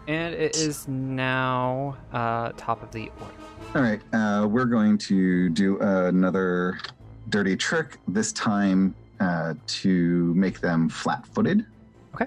And 0.09 0.35
it 0.35 0.57
is 0.57 0.87
now 0.87 1.97
uh, 2.13 2.53
top 2.57 2.83
of 2.83 2.93
the 2.93 3.11
order. 3.21 3.33
All 3.75 3.83
right, 3.83 4.01
uh, 4.13 4.47
we're 4.47 4.67
going 4.67 4.99
to 4.99 5.49
do 5.49 5.79
another 5.81 6.79
dirty 7.29 7.57
trick, 7.57 7.99
this 8.07 8.33
time 8.33 8.95
uh, 9.21 9.55
to 9.67 10.35
make 10.35 10.61
them 10.61 10.89
flat 10.89 11.27
footed. 11.27 11.67
Okay. 12.15 12.27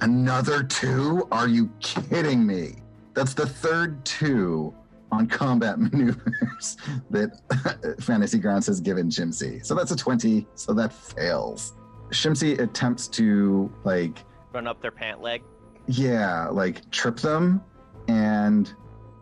Another 0.00 0.62
two? 0.62 1.26
Are 1.32 1.48
you 1.48 1.70
kidding 1.80 2.46
me? 2.46 2.76
That's 3.14 3.34
the 3.34 3.46
third 3.46 4.04
two 4.04 4.74
on 5.12 5.26
combat 5.26 5.78
maneuvers 5.80 6.76
that 7.10 7.96
Fantasy 8.00 8.38
Grounds 8.38 8.66
has 8.66 8.80
given 8.80 9.08
Shimsy. 9.08 9.64
So 9.64 9.74
that's 9.74 9.90
a 9.90 9.96
20, 9.96 10.46
so 10.54 10.72
that 10.74 10.92
fails. 10.92 11.74
Shimsy 12.10 12.54
attempts 12.54 13.08
to, 13.08 13.72
like, 13.84 14.24
Run 14.52 14.66
up 14.66 14.82
their 14.82 14.90
pant 14.90 15.22
leg. 15.22 15.42
Yeah, 15.90 16.48
like 16.48 16.88
trip 16.90 17.16
them 17.16 17.60
and 18.08 18.72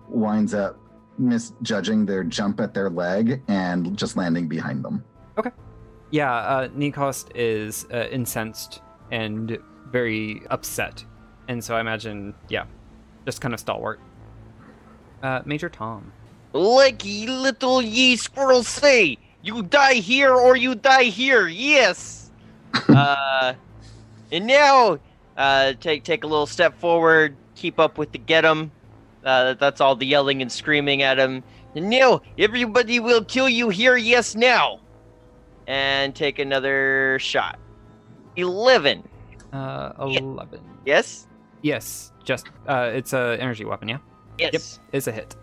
winds 0.08 0.54
up 0.54 0.78
misjudging 1.18 2.06
their 2.06 2.22
jump 2.22 2.60
at 2.60 2.74
their 2.74 2.90
leg 2.90 3.42
and 3.48 3.96
just 3.96 4.16
landing 4.16 4.48
behind 4.48 4.84
them. 4.84 5.02
Okay. 5.38 5.50
Yeah, 6.10 6.32
uh, 6.32 6.68
Nikost 6.68 7.30
is 7.34 7.86
uh, 7.92 8.08
incensed 8.10 8.82
and 9.10 9.58
very 9.90 10.42
upset. 10.50 11.04
And 11.48 11.64
so 11.64 11.74
I 11.74 11.80
imagine, 11.80 12.34
yeah, 12.48 12.66
just 13.24 13.40
kind 13.40 13.54
of 13.54 13.60
stalwart. 13.60 14.00
Uh, 15.22 15.40
Major 15.44 15.68
Tom. 15.68 16.12
Like 16.52 17.04
ye 17.04 17.26
little 17.26 17.82
ye 17.82 18.16
squirrels 18.16 18.68
say, 18.68 19.18
you 19.42 19.62
die 19.62 19.94
here 19.94 20.34
or 20.34 20.56
you 20.56 20.74
die 20.74 21.04
here. 21.04 21.48
Yes. 21.48 22.30
uh, 22.88 23.54
and 24.30 24.46
now, 24.46 24.98
uh, 25.38 25.72
take 25.80 26.04
take 26.04 26.24
a 26.24 26.26
little 26.26 26.46
step 26.46 26.78
forward. 26.78 27.36
Keep 27.54 27.80
up 27.80 27.96
with 27.96 28.12
the 28.12 28.18
get 28.18 28.44
'em. 28.44 28.70
Uh, 29.24 29.54
that's 29.54 29.80
all 29.80 29.96
the 29.96 30.06
yelling 30.06 30.42
and 30.42 30.52
screaming 30.52 31.02
at 31.02 31.18
him. 31.18 31.42
Now, 31.74 32.20
everybody 32.38 33.00
will 33.00 33.24
kill 33.24 33.48
you 33.48 33.68
here. 33.68 33.96
Yes, 33.96 34.34
now. 34.34 34.80
And 35.66 36.14
take 36.14 36.38
another 36.38 37.18
shot. 37.20 37.58
Eleven. 38.36 39.06
Uh, 39.52 39.92
11. 39.98 40.60
Yes. 40.84 41.26
Yes, 41.62 42.12
just, 42.24 42.46
uh, 42.66 42.90
it's 42.94 43.12
a 43.12 43.36
energy 43.40 43.64
weapon, 43.64 43.88
yeah? 43.88 43.98
Yes. 44.38 44.78
It's 44.92 45.06
a 45.06 45.12
hit. 45.12 45.34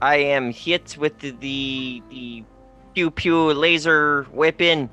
I 0.00 0.16
am 0.16 0.50
hit 0.52 0.96
with 0.98 1.18
the 1.18 1.30
the, 1.32 2.02
the 2.10 2.44
pew 2.94 3.10
pew 3.10 3.52
laser 3.52 4.26
weapon, 4.32 4.88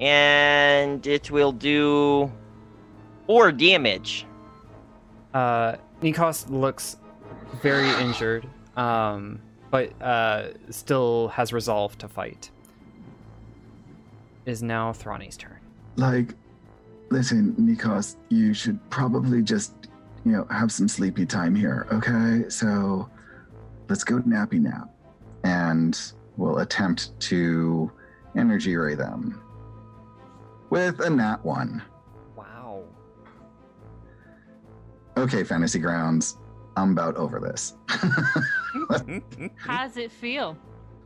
and 0.00 1.06
it 1.06 1.30
will 1.30 1.52
do 1.52 2.30
four 3.26 3.52
damage. 3.52 4.26
Uh, 5.34 5.76
Nikos 6.02 6.48
looks 6.48 6.96
very 7.62 7.88
injured, 8.02 8.46
um, 8.76 9.40
but 9.70 9.90
uh, 10.00 10.48
still 10.70 11.28
has 11.28 11.52
resolve 11.52 11.96
to 11.98 12.08
fight. 12.08 12.50
It 14.44 14.50
is 14.50 14.62
now 14.62 14.92
Thrani's 14.92 15.36
turn. 15.36 15.58
Like, 15.96 16.34
listen, 17.10 17.54
Nikos, 17.54 18.16
you 18.28 18.54
should 18.54 18.78
probably 18.90 19.42
just, 19.42 19.74
you 20.24 20.32
know, 20.32 20.46
have 20.50 20.70
some 20.70 20.88
sleepy 20.88 21.26
time 21.26 21.54
here, 21.54 21.86
okay? 21.92 22.48
So 22.48 23.08
let's 23.88 24.04
go 24.04 24.18
nappy 24.20 24.60
nap. 24.60 24.88
And 25.44 25.98
we'll 26.36 26.58
attempt 26.58 27.18
to 27.20 27.90
energy 28.36 28.76
ray 28.76 28.94
them 28.94 29.40
with 30.70 31.00
a 31.00 31.10
nat 31.10 31.44
one. 31.44 31.82
Okay, 35.16 35.44
Fantasy 35.44 35.78
Grounds, 35.78 36.36
I'm 36.76 36.92
about 36.92 37.16
over 37.16 37.40
this. 37.40 37.74
How's 39.56 39.96
it 39.96 40.12
feel? 40.12 40.56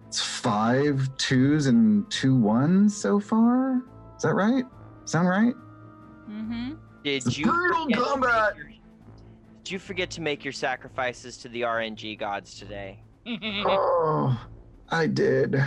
it's 0.09 0.21
five 0.21 1.09
twos 1.19 1.67
and 1.69 2.11
two 2.11 2.35
ones 2.35 2.97
so 2.97 3.21
far. 3.21 3.77
Is 4.17 4.23
that 4.25 4.35
right? 4.35 4.65
Sound 5.05 5.29
right? 5.29 5.55
Mm-hmm. 6.29 6.71
Did 7.05 7.25
It's 7.27 7.39
you 7.39 7.45
brutal 7.45 7.85
forget 7.85 7.99
to 7.99 8.05
combat! 8.05 8.57
make 8.57 8.65
your- 8.65 8.73
Did 9.63 9.71
you 9.71 9.79
forget 9.79 10.11
to 10.11 10.21
make 10.21 10.45
your 10.45 10.53
sacrifices 10.53 11.37
to 11.39 11.49
the 11.49 11.63
RNG 11.63 12.19
gods 12.19 12.59
today? 12.59 12.99
Oh, 13.67 14.45
I 14.89 15.07
did. 15.07 15.63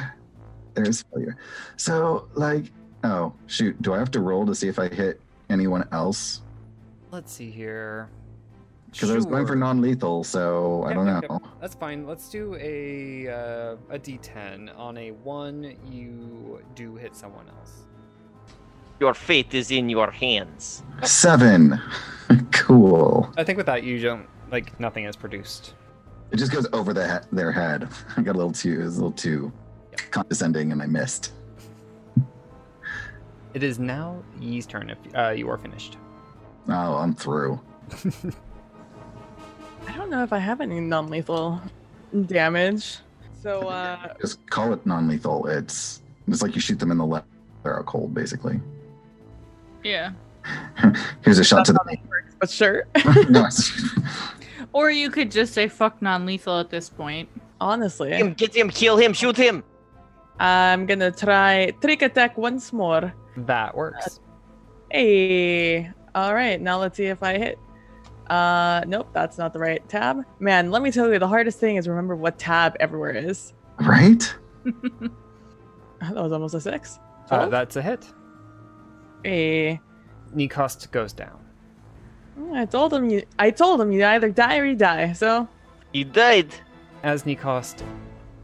There's 0.74 1.04
failure. 1.04 1.38
So, 1.78 2.28
like, 2.34 2.66
oh, 3.06 3.34
shoot. 3.48 3.82
Do 3.82 3.94
I 3.94 4.00
have 4.00 4.12
to 4.12 4.20
roll 4.20 4.46
to 4.48 4.54
see 4.54 4.68
if 4.68 4.80
I 4.80 4.90
hit 4.90 5.22
anyone 5.50 5.88
else? 5.94 6.42
Let's 7.12 7.32
see 7.32 7.50
here. 7.50 8.10
Because 8.94 9.12
I 9.12 9.16
was 9.16 9.26
going 9.26 9.46
for 9.48 9.56
non 9.56 9.82
lethal, 9.82 10.24
so 10.24 10.84
I 10.84 10.90
Yep, 10.90 10.96
don't 10.96 11.08
yep, 11.08 11.30
know. 11.30 11.40
yep. 11.44 11.52
That's 11.60 11.76
fine. 11.76 12.06
Let's 12.08 12.30
do 12.30 12.56
a 12.56 13.28
uh, 13.28 13.76
a 13.90 14.00
D10. 14.00 14.78
On 14.78 14.98
a 14.98 15.12
one, 15.12 15.76
you 15.92 16.62
do 16.76 16.96
hit 16.96 17.16
someone 17.16 17.48
else. 17.50 17.86
Your 19.00 19.14
fate 19.14 19.54
is 19.54 19.72
in 19.72 19.90
your 19.90 20.12
hands. 20.12 20.84
Seven. 21.04 21.82
cool. 22.52 23.30
I 23.36 23.44
think 23.44 23.58
with 23.58 23.66
that, 23.66 23.84
you 23.84 24.00
don't 24.00 24.28
like 24.52 24.80
nothing 24.80 25.06
is 25.06 25.16
produced. 25.16 25.74
It 26.32 26.38
just 26.38 26.52
goes 26.52 26.68
over 26.74 26.94
the 26.94 27.06
he- 27.12 27.36
their 27.36 27.52
head. 27.52 27.90
I 28.18 28.22
got 28.22 28.36
a 28.36 28.38
little 28.38 28.52
too, 28.54 28.80
it 28.80 28.84
was 28.84 28.98
a 28.98 29.02
little 29.02 29.12
too 29.12 29.52
condescending 30.12 30.72
and 30.72 30.82
I 30.82 30.86
missed. 30.86 31.34
It 33.54 33.62
is 33.64 33.78
now 33.80 34.24
Yi's 34.40 34.66
turn 34.66 34.90
if 34.90 34.98
uh, 35.16 35.30
you 35.30 35.50
are 35.50 35.58
finished. 35.58 35.98
Oh, 36.70 36.96
I'm 36.96 37.14
through. 37.14 37.60
I 39.88 39.96
don't 39.96 40.10
know 40.10 40.24
if 40.24 40.34
I 40.34 40.40
have 40.40 40.62
any 40.62 40.80
non-lethal 40.80 41.62
damage. 42.26 42.98
So 43.42 43.68
uh 43.68 44.14
Just 44.22 44.46
call 44.50 44.74
it 44.74 44.86
non 44.86 45.08
lethal. 45.08 45.48
It's 45.48 46.02
it's 46.28 46.42
like 46.42 46.56
you 46.56 46.62
shoot 46.62 46.80
them 46.80 46.92
in 46.92 46.98
the 46.98 47.06
left, 47.06 47.28
they're 47.64 47.78
out 47.80 47.86
cold, 47.86 48.14
basically. 48.14 48.62
Yeah. 49.84 50.12
Here's 51.24 51.40
a 51.40 51.44
shot 51.44 51.66
to 51.66 51.74
the. 51.74 51.98
but 52.40 52.50
sure. 52.50 52.88
no, 53.30 53.48
Or 54.72 54.90
you 54.92 55.10
could 55.10 55.32
just 55.32 55.54
say 55.54 55.68
fuck 55.68 56.02
non-lethal 56.02 56.60
at 56.60 56.70
this 56.70 56.90
point. 56.90 57.30
Honestly. 57.60 58.10
Get 58.10 58.20
him, 58.22 58.34
get 58.34 58.56
him, 58.56 58.70
kill 58.70 58.98
him, 58.98 59.14
shoot 59.14 59.38
him. 59.38 59.64
I'm 60.40 60.86
gonna 60.86 61.12
try 61.12 61.72
trick 61.82 62.02
attack 62.02 62.38
once 62.38 62.74
more. 62.74 63.14
That 63.38 63.76
works. 63.76 64.20
Hey. 64.92 65.92
Alright, 66.16 66.62
now 66.62 66.80
let's 66.80 66.98
see 66.98 67.06
if 67.06 67.24
I 67.24 67.38
hit. 67.38 67.60
Uh 68.30 68.82
nope, 68.88 69.10
that's 69.14 69.38
not 69.38 69.52
the 69.54 69.60
right 69.60 69.88
tab. 69.90 70.24
Man, 70.40 70.72
let 70.72 70.82
me 70.82 70.92
tell 70.92 71.12
you, 71.12 71.20
the 71.20 71.28
hardest 71.28 71.60
thing 71.60 71.76
is 71.76 71.88
remember 71.88 72.16
what 72.16 72.38
tab 72.40 72.76
everywhere 72.80 73.12
is. 73.16 73.54
right? 73.80 74.36
That 76.02 76.16
was 76.16 76.34
almost 76.34 76.54
a 76.54 76.60
six. 76.60 77.00
Uh, 77.32 77.48
that's 77.48 77.78
a 77.78 77.82
hit. 77.82 78.06
Hey. 79.24 79.80
Nikost 80.36 80.92
goes 80.92 81.14
down. 81.14 81.40
I 82.54 82.66
told 82.66 82.94
him 82.94 83.10
you 83.10 83.24
I 83.40 83.52
told 83.52 83.80
him 83.80 83.92
you 83.92 84.04
either 84.04 84.30
die 84.30 84.58
or 84.58 84.66
you 84.66 84.76
die, 84.76 85.14
so 85.14 85.48
He 85.94 86.04
died. 86.04 86.54
As 87.04 87.24
Nikost 87.24 87.84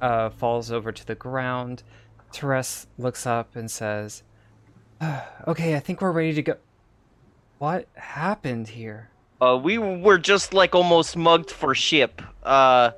uh, 0.01 0.29
falls 0.29 0.71
over 0.71 0.91
to 0.93 1.05
the 1.05 1.15
ground, 1.15 1.83
Teres 2.31 2.87
looks 2.97 3.25
up 3.25 3.55
and 3.57 3.69
says, 3.69 4.23
"Okay, 5.47 5.75
I 5.75 5.79
think 5.79 6.01
we're 6.01 6.11
ready 6.11 6.33
to 6.33 6.41
go." 6.41 6.55
What 7.57 7.87
happened 7.95 8.69
here? 8.69 9.09
Uh, 9.41 9.57
we 9.61 9.77
were 9.77 10.17
just 10.17 10.53
like 10.53 10.75
almost 10.75 11.15
mugged 11.15 11.49
for 11.51 11.73
ship. 11.73 12.21
Uh, 12.43 12.91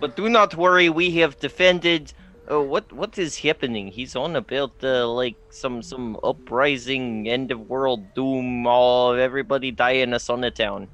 but 0.00 0.16
do 0.16 0.28
not 0.28 0.54
worry, 0.56 0.88
we 0.88 1.10
have 1.12 1.38
defended. 1.38 2.12
Uh, 2.50 2.60
what 2.60 2.92
what 2.92 3.18
is 3.18 3.36
happening? 3.38 3.88
He's 3.88 4.14
on 4.14 4.36
about 4.36 4.72
uh, 4.82 5.08
like 5.08 5.36
some 5.50 5.82
some 5.82 6.18
uprising, 6.22 7.28
end 7.28 7.50
of 7.50 7.68
world 7.68 8.14
doom. 8.14 8.66
All 8.66 9.14
everybody 9.14 9.70
dying 9.70 10.00
in 10.00 10.12
a 10.14 10.18
sauna 10.18 10.52
town. 10.54 10.88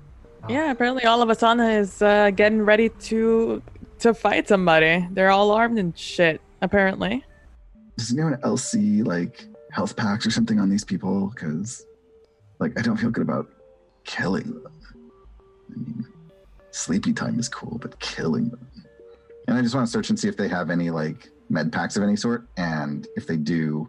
yeah, 0.48 0.70
apparently 0.70 1.04
all 1.04 1.22
of 1.22 1.28
Asana 1.28 1.78
is 1.78 2.00
uh, 2.02 2.30
getting 2.30 2.62
ready 2.62 2.88
to 2.88 3.62
to 4.00 4.14
fight 4.14 4.48
somebody. 4.48 5.06
They're 5.12 5.30
all 5.30 5.50
armed 5.52 5.78
and 5.78 5.96
shit, 5.96 6.40
apparently. 6.60 7.24
Does 7.96 8.12
anyone 8.12 8.38
else 8.42 8.64
see 8.64 9.02
like 9.02 9.44
health 9.70 9.96
packs 9.96 10.26
or 10.26 10.30
something 10.30 10.58
on 10.58 10.68
these 10.68 10.84
people? 10.84 11.28
Because, 11.28 11.86
like, 12.58 12.78
I 12.78 12.82
don't 12.82 12.96
feel 12.96 13.10
good 13.10 13.22
about 13.22 13.48
killing 14.04 14.44
them. 14.62 14.72
I 15.74 15.78
mean, 15.78 16.06
sleepy 16.70 17.12
time 17.12 17.38
is 17.38 17.48
cool, 17.48 17.78
but 17.78 17.98
killing 18.00 18.48
them. 18.48 18.66
And 19.48 19.56
I 19.56 19.62
just 19.62 19.74
want 19.74 19.86
to 19.86 19.92
search 19.92 20.10
and 20.10 20.18
see 20.18 20.28
if 20.28 20.36
they 20.36 20.48
have 20.48 20.70
any 20.70 20.90
like 20.90 21.30
med 21.48 21.72
packs 21.72 21.96
of 21.96 22.02
any 22.02 22.16
sort. 22.16 22.46
And 22.56 23.06
if 23.16 23.26
they 23.26 23.36
do, 23.36 23.88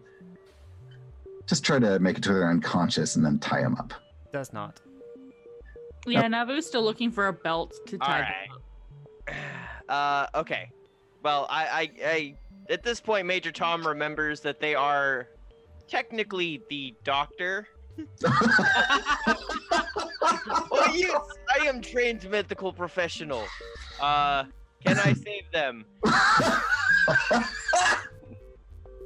just 1.47 1.63
try 1.63 1.79
to 1.79 1.99
make 1.99 2.17
it 2.17 2.23
to 2.23 2.33
their 2.33 2.49
unconscious 2.49 3.15
and 3.15 3.25
then 3.25 3.39
tie 3.39 3.61
them 3.61 3.75
up. 3.75 3.93
Does 4.31 4.53
not. 4.53 4.79
Yeah, 6.05 6.23
Navu's 6.23 6.65
still 6.65 6.83
looking 6.83 7.11
for 7.11 7.27
a 7.27 7.33
belt 7.33 7.73
to 7.87 7.97
tie. 7.97 8.45
Alright. 9.29 9.43
Uh, 9.89 10.27
okay. 10.33 10.71
Well, 11.23 11.45
I, 11.49 11.65
I, 11.65 11.91
I 12.05 12.35
at 12.69 12.83
this 12.83 13.01
point, 13.01 13.27
Major 13.27 13.51
Tom 13.51 13.85
remembers 13.85 14.39
that 14.39 14.61
they 14.61 14.75
are 14.75 15.27
technically 15.89 16.61
the 16.69 16.95
doctor. 17.03 17.67
yes, 20.93 21.21
I 21.59 21.65
am 21.65 21.81
trained 21.81 22.29
medical 22.29 22.71
professional. 22.73 23.43
Uh, 24.01 24.45
can 24.85 24.97
I 24.99 25.13
save 25.13 25.43
them? 25.51 25.85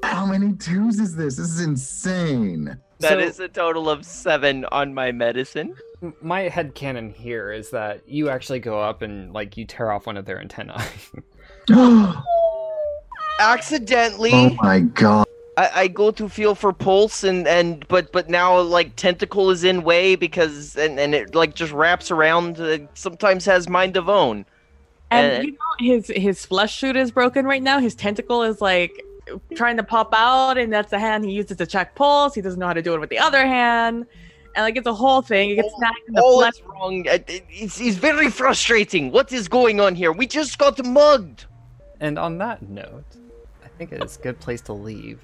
How 0.03 0.25
many 0.25 0.53
twos 0.53 0.99
is 0.99 1.15
this? 1.15 1.35
This 1.37 1.49
is 1.49 1.61
insane. 1.61 2.77
That 2.99 3.11
So- 3.13 3.19
is 3.19 3.39
a 3.39 3.47
total 3.47 3.89
of 3.89 4.05
seven 4.05 4.65
on 4.65 4.93
my 4.93 5.11
medicine. 5.11 5.75
M- 6.01 6.13
My 6.21 6.49
headcanon 6.49 7.13
here 7.13 7.51
is 7.51 7.69
that 7.71 8.07
you 8.07 8.29
actually 8.29 8.59
go 8.59 8.79
up 8.79 9.01
and 9.01 9.33
like 9.33 9.57
you 9.57 9.65
tear 9.65 9.91
off 9.91 10.05
one 10.07 10.17
of 10.17 10.25
their 10.25 10.39
antennae. 10.39 10.75
oh 11.71 12.23
Accidentally, 13.39 14.57
my 14.61 14.79
god. 14.79 15.26
I, 15.57 15.71
I 15.73 15.87
go 15.87 16.11
to 16.11 16.29
feel 16.29 16.53
for 16.55 16.71
pulse 16.71 17.23
and 17.23 17.47
and 17.47 17.85
but 17.87 18.11
but 18.11 18.29
now 18.29 18.59
like 18.61 18.95
tentacle 18.95 19.49
is 19.49 19.63
in 19.63 19.83
way 19.83 20.15
because 20.15 20.75
and 20.77 20.99
and 20.99 21.13
it 21.15 21.33
like 21.35 21.55
just 21.55 21.73
wraps 21.73 22.11
around. 22.11 22.59
Uh, 22.59 22.79
sometimes 22.93 23.45
has 23.45 23.67
mind 23.67 23.97
of 23.97 24.07
own. 24.07 24.45
And 25.09 25.37
Uh, 25.37 25.41
you 25.41 25.51
know 25.53 25.57
his 25.79 26.07
his 26.15 26.45
flesh 26.45 26.79
suit 26.79 26.95
is 26.95 27.11
broken 27.11 27.45
right 27.45 27.63
now. 27.63 27.79
His 27.79 27.95
tentacle 27.95 28.43
is 28.43 28.61
like 28.61 28.91
trying 29.55 29.77
to 29.77 29.83
pop 29.83 30.13
out, 30.13 30.57
and 30.57 30.71
that's 30.71 30.91
the 30.91 30.99
hand 30.99 31.25
he 31.25 31.31
uses 31.31 31.57
to 31.57 31.65
check 31.65 31.95
pulse. 31.95 32.35
He 32.35 32.41
doesn't 32.41 32.59
know 32.59 32.67
how 32.67 32.73
to 32.73 32.81
do 32.81 32.93
it 32.93 32.99
with 32.99 33.09
the 33.09 33.19
other 33.19 33.45
hand, 33.45 34.05
and 34.55 34.63
like 34.63 34.77
it's 34.77 34.87
a 34.87 34.93
whole 34.93 35.21
thing. 35.21 35.49
He 35.49 35.55
gets 35.55 35.69
Oh, 35.73 35.77
snagged 35.79 36.07
in 36.07 36.13
the 36.13 36.21
All 36.21 36.39
flesh. 36.39 36.53
is 36.55 36.61
wrong. 36.63 37.07
Uh, 37.07 37.17
It's, 37.27 37.81
it's 37.81 37.97
very 37.97 38.29
frustrating. 38.29 39.11
What 39.11 39.31
is 39.33 39.47
going 39.47 39.79
on 39.79 39.95
here? 39.95 40.11
We 40.11 40.27
just 40.27 40.57
got 40.59 40.77
mugged. 40.85 41.45
and 41.99 42.19
on 42.19 42.37
that 42.37 42.61
note, 42.69 43.05
I 43.65 43.69
think 43.77 43.91
it 43.91 44.03
is 44.03 44.17
a 44.17 44.21
good 44.21 44.39
place 44.39 44.61
to 44.69 44.73
leave. 44.73 45.19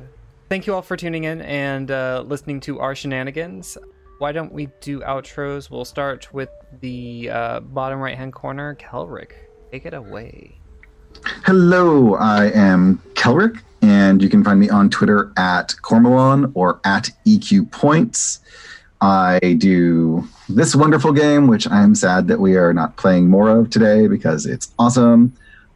Thank 0.54 0.68
you 0.68 0.76
all 0.76 0.84
for 0.84 0.96
tuning 0.96 1.24
in 1.24 1.42
and 1.42 1.90
uh, 1.90 2.24
listening 2.28 2.60
to 2.60 2.80
our 2.80 2.94
shenanigans. 2.94 3.76
Why 4.20 4.32
don't 4.32 4.54
we 4.54 4.68
do 4.82 5.00
outros? 5.00 5.72
We'll 5.72 5.84
start 5.84 6.32
with 6.32 6.50
the 6.80 7.32
uh, 7.32 7.60
bottom 7.62 8.00
right 8.00 8.16
hand 8.16 8.34
corner. 8.34 8.76
Kelrick, 8.76 9.32
take 9.72 9.88
it 9.88 9.96
away. 9.96 10.60
Hello, 11.44 12.14
I 12.18 12.52
am 12.52 13.02
Kelrick, 13.16 13.64
and 13.82 14.22
you 14.22 14.30
can 14.30 14.44
find 14.44 14.60
me 14.60 14.70
on 14.70 14.92
Twitter 14.92 15.34
at 15.38 15.74
Cormelon 15.82 16.52
or 16.54 16.80
at 16.86 17.10
EQ 17.26 17.72
Points. 17.72 18.40
I 19.02 19.40
do 19.58 20.24
this 20.50 20.76
wonderful 20.76 21.14
game, 21.14 21.48
which 21.48 21.68
I'm 21.72 21.96
sad 21.96 22.28
that 22.28 22.40
we 22.40 22.58
are 22.58 22.76
not 22.76 22.96
playing 22.96 23.28
more 23.28 23.50
of 23.50 23.72
today 23.72 24.06
because 24.06 24.46
it's 24.46 24.72
awesome. 24.78 25.34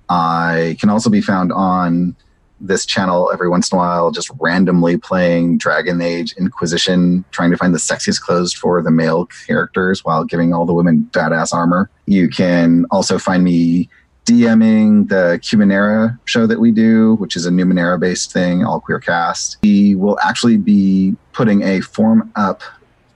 I 0.07 0.77
can 0.79 0.89
also 0.89 1.09
be 1.09 1.21
found 1.21 1.51
on 1.51 2.15
this 2.59 2.85
channel 2.85 3.31
every 3.31 3.49
once 3.49 3.71
in 3.71 3.77
a 3.77 3.79
while, 3.79 4.11
just 4.11 4.31
randomly 4.39 4.97
playing 4.97 5.57
Dragon 5.57 6.01
Age 6.01 6.33
Inquisition, 6.33 7.23
trying 7.31 7.51
to 7.51 7.57
find 7.57 7.73
the 7.73 7.79
sexiest 7.79 8.21
clothes 8.21 8.53
for 8.53 8.81
the 8.81 8.91
male 8.91 9.27
characters 9.47 10.03
while 10.03 10.23
giving 10.23 10.53
all 10.53 10.65
the 10.65 10.73
women 10.73 11.09
badass 11.11 11.53
armor. 11.53 11.89
You 12.05 12.29
can 12.29 12.85
also 12.91 13.19
find 13.19 13.43
me 13.43 13.89
DMing 14.25 15.07
the 15.07 15.39
Cumanera 15.41 16.19
show 16.25 16.45
that 16.47 16.59
we 16.59 16.71
do, 16.71 17.15
which 17.15 17.35
is 17.35 17.45
a 17.45 17.49
Numenera 17.49 17.99
based 17.99 18.33
thing, 18.33 18.65
all 18.65 18.81
queer 18.81 18.99
cast. 18.99 19.57
We 19.63 19.95
will 19.95 20.19
actually 20.19 20.57
be 20.57 21.15
putting 21.31 21.63
a 21.63 21.79
form 21.81 22.31
up 22.35 22.61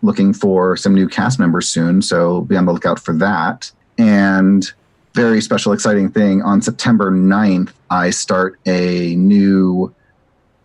looking 0.01 0.33
for 0.33 0.77
some 0.77 0.95
new 0.95 1.07
cast 1.07 1.37
members 1.37 1.67
soon, 1.67 2.01
so 2.01 2.41
be 2.41 2.55
on 2.55 2.65
the 2.65 2.71
lookout 2.71 2.99
for 2.99 3.13
that. 3.15 3.71
And 3.97 4.71
very 5.14 5.41
special, 5.41 5.74
exciting 5.74 6.09
thing 6.09 6.41
on 6.41 6.62
September 6.62 7.12
9th, 7.12 7.72
I 7.89 8.09
start 8.12 8.59
a 8.66 9.16
new 9.16 9.93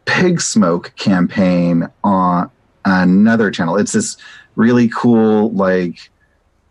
pig 0.05 0.41
smoke 0.41 0.93
campaign 0.97 1.89
on 2.05 2.51
another 2.85 3.51
channel. 3.51 3.77
It's 3.77 3.93
this 3.93 4.17
really 4.55 4.89
cool, 4.89 5.51
like, 5.53 6.11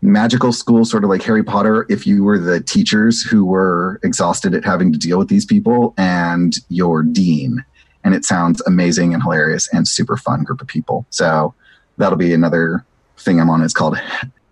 magical 0.02 0.52
school, 0.52 0.84
sort 0.84 1.04
of 1.04 1.10
like 1.10 1.22
Harry 1.22 1.42
Potter, 1.42 1.86
if 1.88 2.06
you 2.06 2.22
were 2.24 2.38
the 2.38 2.60
teachers 2.60 3.22
who 3.22 3.44
were 3.44 4.00
exhausted 4.02 4.54
at 4.54 4.64
having 4.64 4.92
to 4.92 4.98
deal 4.98 5.18
with 5.18 5.28
these 5.28 5.44
people 5.44 5.94
and 5.98 6.56
your 6.68 7.02
dean. 7.02 7.64
And 8.04 8.14
it 8.14 8.24
sounds 8.24 8.62
amazing 8.66 9.14
and 9.14 9.22
hilarious 9.22 9.68
and 9.72 9.86
super 9.88 10.16
fun 10.16 10.44
group 10.44 10.60
of 10.60 10.66
people. 10.66 11.06
So 11.10 11.54
that'll 11.96 12.18
be 12.18 12.32
another 12.32 12.84
thing 13.18 13.40
I'm 13.40 13.50
on. 13.50 13.62
It's 13.62 13.74
called 13.74 13.98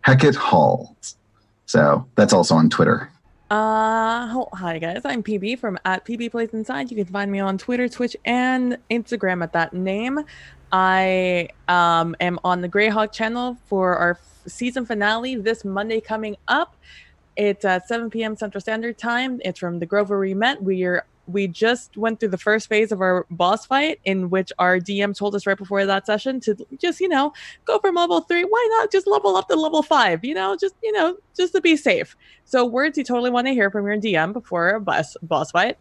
Hecate 0.01 0.35
Halls. 0.35 1.17
So 1.67 2.07
that's 2.17 2.33
also 2.33 2.57
on 2.57 2.69
Twitter. 2.69 3.11
Uh, 3.55 4.45
hi 4.55 4.81
guys, 4.81 5.03
I'm 5.05 5.23
PB 5.23 5.61
from 5.61 5.79
at 5.85 6.05
PB 6.05 6.33
Plays 6.33 6.49
Inside. 6.53 6.91
You 6.91 6.97
can 6.97 7.07
find 7.07 7.31
me 7.31 7.39
on 7.39 7.57
Twitter, 7.57 7.89
Twitch, 7.89 8.17
and 8.25 8.79
Instagram 8.91 9.45
at 9.45 9.53
that 9.53 9.73
name. 9.73 10.19
I 10.73 11.51
um, 11.69 12.17
am 12.19 12.41
on 12.43 12.63
the 12.63 12.69
Greyhawk 12.69 13.13
channel 13.13 13.57
for 13.67 13.97
our 13.97 14.19
f- 14.21 14.43
season 14.49 14.85
finale 14.85 15.37
this 15.37 15.65
Monday 15.65 16.01
coming 16.01 16.37
up. 16.49 16.75
It's 17.37 17.65
at 17.65 17.87
7 17.87 18.11
p.m. 18.11 18.35
Central 18.35 18.61
Standard 18.61 18.99
Time. 18.99 19.41
It's 19.45 19.61
from 19.61 19.79
the 19.79 19.87
Grover 19.87 20.19
we 20.19 20.35
met. 20.35 20.61
We 20.61 20.83
are 20.83 21.07
we 21.27 21.47
just 21.47 21.97
went 21.97 22.21
through 22.21 22.31
the 22.31 22.39
first 22.39 22.69
phase 22.69 22.93
of 22.93 23.01
our 23.01 23.27
boss 23.31 23.67
fight, 23.67 24.01
in 24.05 24.31
which 24.31 24.53
our 24.59 24.79
DM 24.79 25.17
told 25.17 25.35
us 25.35 25.47
right 25.47 25.57
before 25.57 25.87
that 25.87 26.07
session 26.07 26.41
to 26.41 26.57
just 26.81 27.01
you 27.01 27.09
know 27.09 27.33
go 27.65 27.79
from 27.79 27.95
level 27.95 28.21
three. 28.21 28.43
Why 28.43 28.69
not 28.79 28.93
just 28.93 29.07
level 29.07 29.37
up 29.37 29.49
to 29.49 29.57
level 29.57 29.83
five? 29.83 30.25
You 30.25 30.35
know, 30.35 30.57
just 30.61 30.75
you 30.83 30.93
know, 30.93 31.17
just 31.37 31.55
to 31.55 31.61
be 31.61 31.77
safe. 31.77 32.17
So 32.45 32.65
words 32.65 32.99
you 32.99 33.05
totally 33.05 33.31
want 33.31 33.47
to 33.47 33.53
hear 33.53 33.71
from 33.71 33.87
your 33.87 33.97
DM 33.97 34.33
before 34.33 34.71
a 34.71 34.81
boss 34.81 35.17
boss 35.23 35.51
fight. 35.51 35.79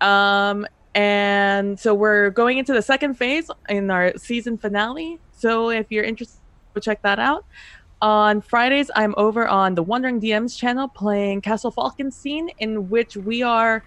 Um, 0.00 0.66
and 0.94 1.78
so 1.78 1.94
we're 1.94 2.30
going 2.30 2.58
into 2.58 2.72
the 2.72 2.82
second 2.82 3.14
phase 3.14 3.50
in 3.68 3.90
our 3.90 4.16
season 4.16 4.58
finale. 4.58 5.18
So 5.32 5.70
if 5.70 5.86
you're 5.90 6.04
interested, 6.04 6.38
go 6.74 6.80
check 6.80 7.02
that 7.02 7.18
out. 7.18 7.44
On 8.02 8.40
Fridays, 8.40 8.90
I'm 8.96 9.14
over 9.16 9.46
on 9.46 9.76
the 9.76 9.82
Wandering 9.82 10.20
DMs 10.20 10.58
channel 10.58 10.88
playing 10.88 11.40
Castle 11.40 11.70
Falkenstein, 11.70 12.48
in 12.58 12.90
which 12.90 13.16
we 13.16 13.44
are 13.44 13.84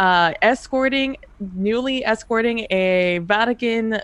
uh, 0.00 0.32
escorting, 0.40 1.18
newly 1.54 2.02
escorting 2.06 2.66
a 2.70 3.18
Vatican 3.18 4.00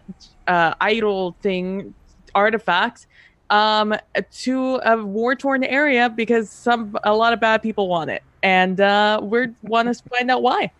uh, 0.46 0.74
idol 0.78 1.34
thing, 1.40 1.94
artifact 2.34 3.06
um, 3.48 3.94
to 4.30 4.78
a 4.84 5.02
war 5.02 5.34
torn 5.34 5.64
area 5.64 6.10
because 6.10 6.50
some 6.50 6.98
a 7.04 7.14
lot 7.14 7.32
of 7.32 7.40
bad 7.40 7.62
people 7.62 7.88
want 7.88 8.10
it, 8.10 8.22
and 8.42 8.78
uh, 8.78 9.18
we 9.22 9.46
want 9.62 9.88
to 9.88 10.08
find 10.10 10.30
out 10.30 10.42
why. 10.42 10.70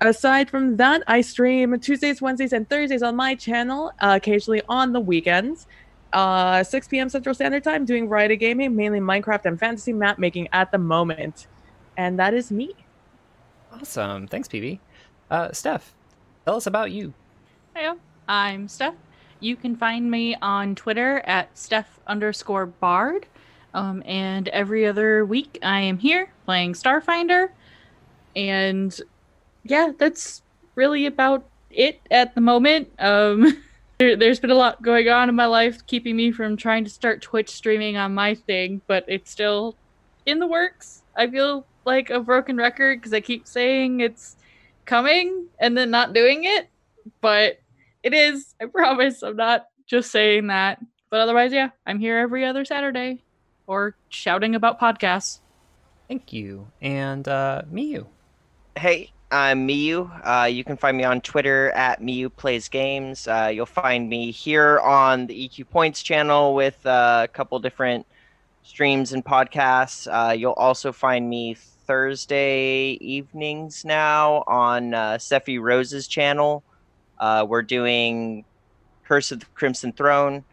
Aside 0.00 0.48
from 0.48 0.76
that, 0.76 1.02
I 1.08 1.20
stream 1.20 1.78
Tuesdays, 1.80 2.22
Wednesdays, 2.22 2.52
and 2.52 2.68
Thursdays 2.70 3.02
on 3.02 3.16
my 3.16 3.34
channel, 3.34 3.90
uh, 4.00 4.18
occasionally 4.22 4.62
on 4.68 4.92
the 4.92 5.00
weekends. 5.00 5.66
Uh, 6.12 6.62
6 6.62 6.88
p.m. 6.88 7.08
Central 7.08 7.34
Standard 7.34 7.64
Time, 7.64 7.84
doing 7.84 8.08
variety 8.08 8.36
gaming, 8.36 8.76
mainly 8.76 9.00
Minecraft 9.00 9.46
and 9.46 9.58
fantasy 9.58 9.92
map 9.92 10.18
making 10.18 10.48
at 10.52 10.70
the 10.70 10.78
moment. 10.78 11.46
And 11.96 12.18
that 12.18 12.34
is 12.34 12.52
me. 12.52 12.74
Awesome. 13.72 14.26
Thanks, 14.26 14.48
PB. 14.48 14.78
Uh, 15.30 15.50
Steph, 15.52 15.94
tell 16.44 16.56
us 16.56 16.66
about 16.66 16.90
you. 16.90 17.14
Hey, 17.74 17.90
I'm 18.28 18.68
Steph. 18.68 18.94
You 19.40 19.56
can 19.56 19.76
find 19.76 20.10
me 20.10 20.36
on 20.42 20.74
Twitter 20.74 21.20
at 21.26 21.56
Steph 21.56 21.98
underscore 22.06 22.66
Bard. 22.66 23.26
Um, 23.74 24.02
and 24.04 24.48
every 24.48 24.86
other 24.86 25.24
week 25.24 25.58
I 25.62 25.80
am 25.80 25.98
here 25.98 26.30
playing 26.44 26.74
Starfinder. 26.74 27.48
And 28.36 28.98
yeah, 29.64 29.92
that's 29.96 30.42
really 30.74 31.06
about 31.06 31.44
it 31.70 32.00
at 32.10 32.34
the 32.34 32.40
moment. 32.40 32.90
Um, 32.98 33.62
there, 33.98 34.16
there's 34.16 34.38
been 34.38 34.50
a 34.50 34.54
lot 34.54 34.82
going 34.82 35.08
on 35.08 35.28
in 35.28 35.34
my 35.34 35.46
life 35.46 35.86
keeping 35.86 36.16
me 36.16 36.30
from 36.30 36.56
trying 36.56 36.84
to 36.84 36.90
start 36.90 37.22
Twitch 37.22 37.48
streaming 37.48 37.96
on 37.96 38.14
my 38.14 38.34
thing, 38.34 38.82
but 38.86 39.04
it's 39.08 39.30
still 39.30 39.76
in 40.26 40.38
the 40.38 40.46
works. 40.46 41.02
I 41.16 41.26
feel 41.26 41.66
like 41.84 42.10
a 42.10 42.20
broken 42.20 42.56
record 42.56 43.00
because 43.00 43.12
I 43.12 43.20
keep 43.20 43.46
saying 43.46 44.00
it's 44.00 44.36
coming 44.84 45.46
and 45.58 45.76
then 45.76 45.90
not 45.90 46.12
doing 46.12 46.44
it, 46.44 46.68
but 47.20 47.60
it 48.02 48.14
is. 48.14 48.54
I 48.60 48.66
promise. 48.66 49.22
I'm 49.22 49.36
not 49.36 49.68
just 49.86 50.10
saying 50.10 50.48
that. 50.48 50.78
But 51.10 51.20
otherwise, 51.20 51.52
yeah, 51.52 51.70
I'm 51.86 51.98
here 51.98 52.18
every 52.18 52.44
other 52.44 52.64
Saturday 52.64 53.22
or 53.66 53.94
shouting 54.08 54.54
about 54.54 54.80
podcasts. 54.80 55.40
Thank 56.08 56.32
you. 56.32 56.68
And 56.80 57.28
uh, 57.28 57.62
Miyu. 57.70 58.06
Hey, 58.76 59.12
I'm 59.30 59.66
Miyu. 59.66 60.10
Uh, 60.26 60.46
you 60.46 60.64
can 60.64 60.76
find 60.76 60.96
me 60.96 61.04
on 61.04 61.20
Twitter 61.20 61.70
at 61.70 62.00
Miyu 62.00 62.34
Plays 62.34 62.68
Games. 62.68 63.28
Uh, 63.28 63.50
you'll 63.52 63.66
find 63.66 64.08
me 64.08 64.30
here 64.30 64.78
on 64.80 65.26
the 65.26 65.48
EQ 65.48 65.70
Points 65.70 66.02
channel 66.02 66.54
with 66.54 66.84
uh, 66.86 67.22
a 67.24 67.28
couple 67.28 67.58
different 67.58 68.06
streams 68.62 69.12
and 69.12 69.24
podcasts. 69.24 70.06
Uh, 70.06 70.32
you'll 70.32 70.52
also 70.52 70.92
find 70.92 71.28
me 71.28 71.56
Thursday 71.86 72.98
evenings 73.00 73.84
now 73.84 74.44
on 74.46 74.94
uh, 74.94 75.12
Sephi 75.14 75.60
Rose's 75.60 76.06
channel. 76.06 76.62
Uh, 77.18 77.46
we're 77.48 77.62
doing 77.62 78.44
Curse 79.04 79.32
of 79.32 79.40
the 79.40 79.46
Crimson 79.54 79.92
Throne. 79.92 80.44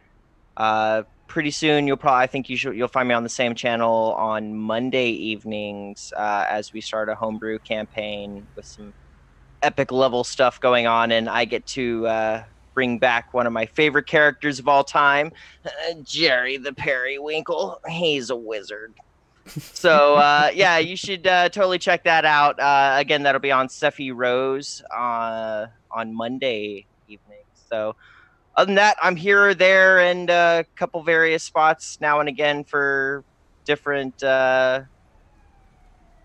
Uh, 0.56 1.02
pretty 1.26 1.50
soon, 1.50 1.86
you'll 1.86 1.96
probably 1.96 2.24
I 2.24 2.26
think 2.26 2.50
you 2.50 2.56
should 2.56 2.76
you'll 2.76 2.88
find 2.88 3.08
me 3.08 3.14
on 3.14 3.22
the 3.22 3.28
same 3.28 3.54
channel 3.54 4.14
on 4.18 4.54
Monday 4.54 5.10
evenings 5.10 6.12
uh, 6.16 6.44
as 6.48 6.72
we 6.72 6.80
start 6.80 7.08
a 7.08 7.14
homebrew 7.14 7.58
campaign 7.60 8.46
with 8.56 8.66
some 8.66 8.92
epic 9.62 9.92
level 9.92 10.24
stuff 10.24 10.60
going 10.60 10.86
on, 10.86 11.12
and 11.12 11.28
I 11.28 11.44
get 11.44 11.66
to 11.68 12.06
uh, 12.06 12.44
bring 12.74 12.98
back 12.98 13.32
one 13.32 13.46
of 13.46 13.52
my 13.52 13.66
favorite 13.66 14.06
characters 14.06 14.58
of 14.58 14.68
all 14.68 14.84
time, 14.84 15.32
Jerry 16.02 16.56
the 16.56 16.72
Periwinkle. 16.72 17.80
He's 17.88 18.30
a 18.30 18.36
wizard. 18.36 18.94
So 19.72 20.14
uh, 20.16 20.50
yeah, 20.54 20.78
you 20.78 20.96
should 20.96 21.26
uh, 21.26 21.48
totally 21.48 21.78
check 21.78 22.04
that 22.04 22.24
out. 22.24 22.58
Uh, 22.60 22.94
again, 22.96 23.22
that'll 23.22 23.40
be 23.40 23.52
on 23.52 23.68
Sephi 23.68 24.12
Rose 24.14 24.82
uh, 24.94 25.66
on 25.90 26.14
Monday 26.14 26.86
evening. 27.08 27.38
So 27.68 27.96
other 28.56 28.66
than 28.66 28.74
that, 28.76 28.96
I'm 29.02 29.16
here 29.16 29.48
or 29.48 29.54
there 29.54 30.00
and 30.00 30.28
a 30.30 30.64
couple 30.76 31.02
various 31.02 31.42
spots 31.42 31.98
now 32.00 32.20
and 32.20 32.28
again 32.28 32.64
for 32.64 33.24
different 33.64 34.22
uh, 34.22 34.82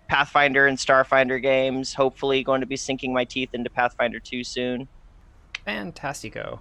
Pathfinder 0.08 0.68
and 0.68 0.78
Starfinder 0.78 1.42
games. 1.42 1.94
Hopefully, 1.94 2.44
going 2.44 2.62
to 2.62 2.68
be 2.68 2.78
sinking 2.78 3.14
my 3.14 3.26
teeth 3.26 3.50
into 3.54 3.70
Pathfinder 3.70 4.20
2 4.20 4.44
soon. 4.44 4.88
Fantastico. 5.66 6.60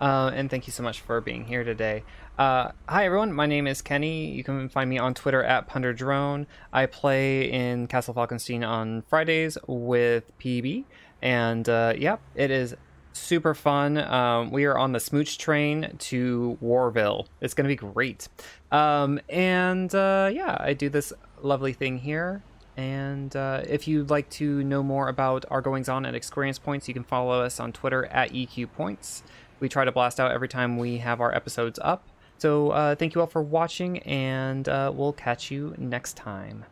Uh, 0.00 0.30
and 0.34 0.50
thank 0.50 0.66
you 0.66 0.72
so 0.72 0.82
much 0.82 1.00
for 1.00 1.20
being 1.20 1.44
here 1.44 1.64
today. 1.64 2.02
Uh, 2.38 2.72
hi, 2.88 3.04
everyone. 3.04 3.30
My 3.30 3.44
name 3.44 3.66
is 3.66 3.82
Kenny. 3.82 4.32
You 4.32 4.42
can 4.42 4.70
find 4.70 4.88
me 4.88 4.98
on 4.98 5.12
Twitter 5.12 5.42
at 5.42 5.68
PunderDrone. 5.68 6.46
I 6.72 6.86
play 6.86 7.50
in 7.50 7.86
Castle 7.88 8.14
Falkenstein 8.14 8.66
on 8.66 9.02
Fridays 9.02 9.58
with 9.66 10.32
PB. 10.38 10.84
And 11.20 11.68
uh, 11.68 11.92
yeah, 11.96 12.16
it 12.34 12.50
is 12.50 12.74
super 13.12 13.54
fun. 13.54 13.98
Um, 13.98 14.50
we 14.50 14.64
are 14.64 14.78
on 14.78 14.92
the 14.92 15.00
smooch 15.00 15.36
train 15.36 15.94
to 15.98 16.56
Warville. 16.62 17.26
It's 17.42 17.52
going 17.52 17.66
to 17.66 17.68
be 17.68 17.76
great. 17.76 18.28
Um, 18.70 19.20
and 19.28 19.94
uh, 19.94 20.30
yeah, 20.32 20.56
I 20.58 20.72
do 20.72 20.88
this 20.88 21.12
lovely 21.42 21.74
thing 21.74 21.98
here. 21.98 22.42
And 22.78 23.36
uh, 23.36 23.60
if 23.68 23.86
you'd 23.86 24.08
like 24.08 24.30
to 24.30 24.64
know 24.64 24.82
more 24.82 25.08
about 25.08 25.44
our 25.50 25.60
goings 25.60 25.90
on 25.90 26.06
at 26.06 26.14
Experience 26.14 26.58
Points, 26.58 26.88
you 26.88 26.94
can 26.94 27.04
follow 27.04 27.42
us 27.42 27.60
on 27.60 27.72
Twitter 27.72 28.06
at 28.06 28.32
EQ 28.32 28.72
Points. 28.72 29.22
We 29.60 29.68
try 29.68 29.84
to 29.84 29.92
blast 29.92 30.18
out 30.18 30.32
every 30.32 30.48
time 30.48 30.78
we 30.78 30.96
have 30.98 31.20
our 31.20 31.32
episodes 31.34 31.78
up. 31.82 32.02
So 32.42 32.70
uh, 32.70 32.96
thank 32.96 33.14
you 33.14 33.20
all 33.20 33.28
for 33.28 33.40
watching, 33.40 34.00
and 34.00 34.68
uh, 34.68 34.90
we'll 34.92 35.12
catch 35.12 35.52
you 35.52 35.76
next 35.78 36.16
time. 36.16 36.64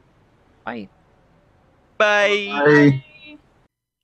Bye. 0.65 0.89
Bye. 1.97 2.49
Bye. 2.67 3.05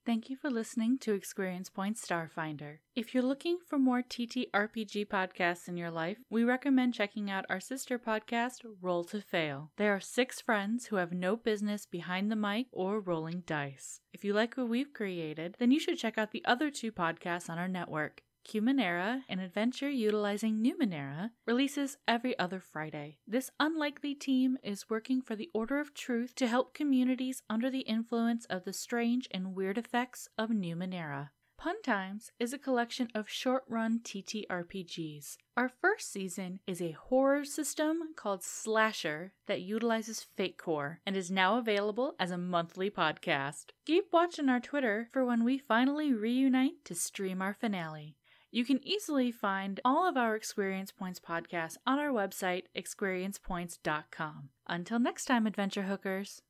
Thank 0.07 0.31
you 0.31 0.37
for 0.37 0.49
listening 0.49 0.99
to 0.99 1.15
Experience 1.15 1.69
Point 1.69 1.97
Starfinder. 1.97 2.79
If 2.95 3.13
you're 3.13 3.25
looking 3.25 3.59
for 3.69 3.81
more 3.81 4.01
TTRPG 4.01 5.09
podcasts 5.09 5.67
in 5.67 5.77
your 5.77 5.91
life, 5.91 6.19
we 6.31 6.45
recommend 6.45 6.95
checking 6.95 7.33
out 7.33 7.45
our 7.49 7.59
sister 7.59 7.99
podcast, 7.99 8.59
Roll 8.81 9.03
to 9.03 9.21
Fail. 9.21 9.73
There 9.77 9.93
are 9.93 9.99
six 9.99 10.41
friends 10.41 10.87
who 10.87 10.97
have 10.97 11.11
no 11.11 11.35
business 11.35 11.85
behind 11.85 12.31
the 12.31 12.37
mic 12.37 12.69
or 12.71 13.01
rolling 13.01 13.43
dice. 13.45 13.99
If 14.13 14.25
you 14.25 14.35
like 14.35 14.55
what 14.55 14.69
we've 14.69 14.93
created, 14.93 15.57
then 15.59 15.73
you 15.73 15.81
should 15.81 15.99
check 15.99 16.17
out 16.17 16.31
the 16.31 16.45
other 16.45 16.71
two 16.71 16.93
podcasts 16.93 17.51
on 17.51 17.59
our 17.59 17.67
network. 17.67 18.23
Cumanera, 18.47 19.23
an 19.29 19.41
adventure 19.41 19.91
utilizing 19.91 20.63
Numenera, 20.63 21.31
releases 21.47 21.99
every 22.07 22.39
other 22.39 22.61
Friday. 22.61 23.19
This 23.27 23.51
unlikely 23.59 24.15
team 24.15 24.57
is 24.63 24.89
working 24.89 25.21
for 25.21 25.35
the 25.35 25.51
Order 25.53 25.81
of 25.81 25.93
Truth 25.95 26.37
to 26.37 26.47
help 26.47 26.73
communities 26.73 27.43
under 27.51 27.71
the 27.71 27.81
influence 27.81 28.45
of 28.45 28.65
the 28.65 28.73
strange 28.73 29.27
and 29.33 29.57
weird 29.57 29.79
effects 29.79 30.29
of 30.39 30.51
Numenera. 30.51 31.31
Pun 31.59 31.81
Times 31.83 32.31
is 32.39 32.53
a 32.53 32.59
collection 32.59 33.09
of 33.15 33.29
short 33.29 33.65
run 33.67 33.99
TTRPGs. 34.05 35.39
Our 35.57 35.69
first 35.69 36.13
season 36.13 36.61
is 36.67 36.83
a 36.83 36.93
horror 36.93 37.45
system 37.45 38.15
called 38.15 38.45
Slasher 38.45 39.33
that 39.47 39.63
utilizes 39.63 40.27
Fate 40.37 40.59
Core 40.59 41.01
and 41.07 41.17
is 41.17 41.31
now 41.31 41.57
available 41.57 42.15
as 42.21 42.31
a 42.31 42.39
monthly 42.39 42.91
podcast. 42.91 43.71
Keep 43.87 44.13
watching 44.13 44.49
our 44.49 44.61
Twitter 44.61 45.09
for 45.13 45.25
when 45.25 45.45
we 45.45 45.59
finally 45.59 46.13
reunite 46.13 46.85
to 46.85 46.95
stream 46.95 47.41
our 47.41 47.55
finale. 47.55 48.17
You 48.51 48.65
can 48.65 48.87
easily 48.87 49.33
find 49.33 49.81
all 49.85 50.09
of 50.09 50.17
our 50.17 50.37
Experience 50.37 50.93
Points 50.93 51.21
podcasts 51.21 51.77
on 51.87 51.99
our 51.99 52.11
website, 52.11 52.65
experiencepoints.com. 52.77 54.49
Until 54.67 54.99
next 54.99 55.25
time, 55.27 55.47
adventure 55.47 55.83
hookers. 55.83 56.43